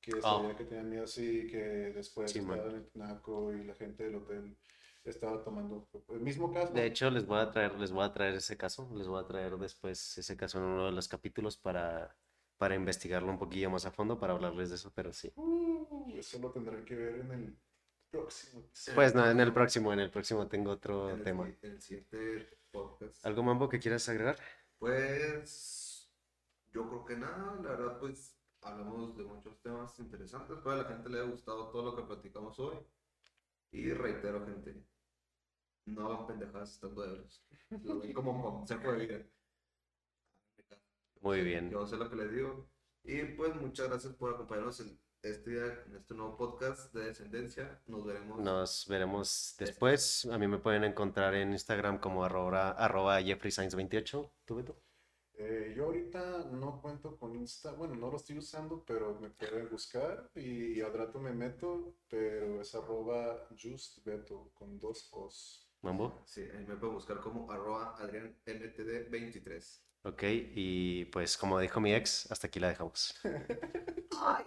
que 0.00 0.12
Ah. 0.22 0.38
veía 0.40 0.56
que 0.56 0.64
tenía 0.64 0.84
miedo 0.84 1.04
así, 1.04 1.46
que 1.48 1.58
después 1.94 2.30
Sí, 2.32 2.40
man. 2.40 2.56
estaba 2.56 2.70
en 2.70 2.76
el 2.76 2.86
Tinaco 2.86 3.52
y 3.52 3.64
la 3.64 3.74
gente 3.74 4.04
del 4.04 4.16
hotel 4.16 4.56
estaba 5.04 5.42
tomando 5.42 5.88
el 6.10 6.20
mismo 6.20 6.52
caso? 6.52 6.74
De 6.74 6.86
hecho, 6.86 7.10
les 7.10 7.26
voy 7.26 7.38
a 7.40 7.50
traer, 7.50 7.74
les 7.78 7.92
voy 7.92 8.04
a 8.04 8.12
traer 8.12 8.34
ese 8.34 8.56
caso. 8.56 8.88
Les 8.94 9.06
voy 9.08 9.22
a 9.22 9.26
traer 9.26 9.56
después 9.56 10.18
ese 10.18 10.36
caso 10.36 10.58
en 10.58 10.64
uno 10.64 10.86
de 10.86 10.92
los 10.92 11.08
capítulos 11.08 11.56
para, 11.56 12.14
para 12.58 12.74
investigarlo 12.74 13.30
un 13.30 13.38
poquillo 13.38 13.70
más 13.70 13.86
a 13.86 13.90
fondo, 13.90 14.18
para 14.18 14.32
hablarles 14.32 14.70
de 14.70 14.76
eso, 14.76 14.92
pero 14.94 15.12
sí. 15.12 15.32
Uh, 15.36 16.10
eso 16.16 16.38
lo 16.38 16.50
tendrán 16.50 16.84
que 16.84 16.94
ver 16.94 17.20
en 17.20 17.30
el 17.30 17.58
próximo. 18.10 18.62
Pues 18.94 19.14
no, 19.14 19.28
en 19.28 19.40
el 19.40 19.52
próximo, 19.52 19.92
en 19.92 20.00
el 20.00 20.10
próximo 20.10 20.48
tengo 20.48 20.70
otro 20.70 21.10
En 21.10 21.18
el, 21.18 21.22
tema. 21.22 21.48
en 21.62 21.70
el 21.72 21.80
siguiente 21.80 22.58
podcast. 22.70 23.24
¿Algo, 23.26 23.42
Mambo, 23.42 23.68
que 23.68 23.78
quieras 23.78 24.08
agregar? 24.08 24.36
Pues 24.78 26.10
yo 26.72 26.88
creo 26.88 27.04
que 27.04 27.16
nada, 27.16 27.54
la 27.62 27.70
verdad 27.70 27.98
pues 27.98 28.36
hablamos 28.62 29.16
de 29.16 29.24
muchos 29.24 29.60
temas 29.62 29.98
interesantes, 29.98 30.56
espero 30.56 30.72
a 30.74 30.82
la 30.82 30.84
gente 30.84 31.08
le 31.08 31.20
haya 31.20 31.30
gustado 31.30 31.70
todo 31.70 31.84
lo 31.84 31.96
que 31.96 32.02
platicamos 32.02 32.58
hoy. 32.58 32.76
Y 33.72 33.90
reitero, 33.92 34.44
gente, 34.46 34.82
no 35.86 36.06
hagan 36.12 36.26
pendejadas 36.26 36.72
estando 36.72 37.04
ebrios. 37.04 37.44
Lo 37.82 37.96
doy 37.96 38.12
como 38.12 38.42
consejo 38.42 38.92
de 38.92 39.06
vida. 39.06 39.26
Muy 41.20 41.42
bien. 41.42 41.70
Yo 41.70 41.86
sé 41.86 41.96
lo 41.96 42.08
que 42.08 42.16
les 42.16 42.32
digo. 42.32 42.68
Y 43.04 43.22
pues 43.22 43.54
muchas 43.56 43.88
gracias 43.88 44.14
por 44.14 44.34
acompañarnos 44.34 44.80
en 44.80 44.98
este 45.22 45.50
día, 45.50 45.82
en 45.86 45.96
este 45.96 46.14
nuevo 46.14 46.36
podcast 46.36 46.92
de 46.94 47.06
Descendencia. 47.06 47.80
Nos 47.86 48.04
veremos. 48.04 48.40
Nos 48.40 48.86
veremos 48.88 49.54
después. 49.58 50.26
A 50.26 50.38
mí 50.38 50.46
me 50.46 50.58
pueden 50.58 50.84
encontrar 50.84 51.34
en 51.34 51.52
Instagram 51.52 51.98
como 51.98 52.24
arroba, 52.24 52.70
arroba 52.70 53.20
jeffreysainz28. 53.20 54.30
¿Tú, 54.44 54.56
Beto? 54.56 54.76
Eh, 55.38 55.74
yo 55.76 55.84
ahorita 55.84 56.46
no 56.52 56.80
cuento 56.80 57.18
con 57.18 57.36
Insta, 57.36 57.72
bueno, 57.72 57.94
no 57.94 58.10
lo 58.10 58.16
estoy 58.16 58.38
usando, 58.38 58.82
pero 58.86 59.20
me 59.20 59.28
pueden 59.28 59.68
buscar 59.68 60.30
y 60.34 60.80
al 60.80 60.94
rato 60.94 61.20
me 61.20 61.32
meto, 61.32 61.94
pero 62.08 62.62
es 62.62 62.74
arroba 62.74 63.46
justbeto 63.50 64.50
con 64.54 64.78
dos 64.78 65.10
os. 65.12 65.68
¿Mambo? 65.82 66.22
Sí, 66.24 66.40
ahí 66.40 66.64
me 66.66 66.76
pueden 66.76 66.94
buscar 66.94 67.20
como 67.20 67.50
arroba 67.52 67.96
adrianntd23. 67.98 69.82
Ok, 70.06 70.22
y 70.54 71.04
pues 71.06 71.36
como 71.36 71.58
dijo 71.58 71.80
mi 71.80 71.92
ex, 71.92 72.30
hasta 72.30 72.46
aquí 72.46 72.60
la 72.60 72.68
dejamos. 72.68 73.12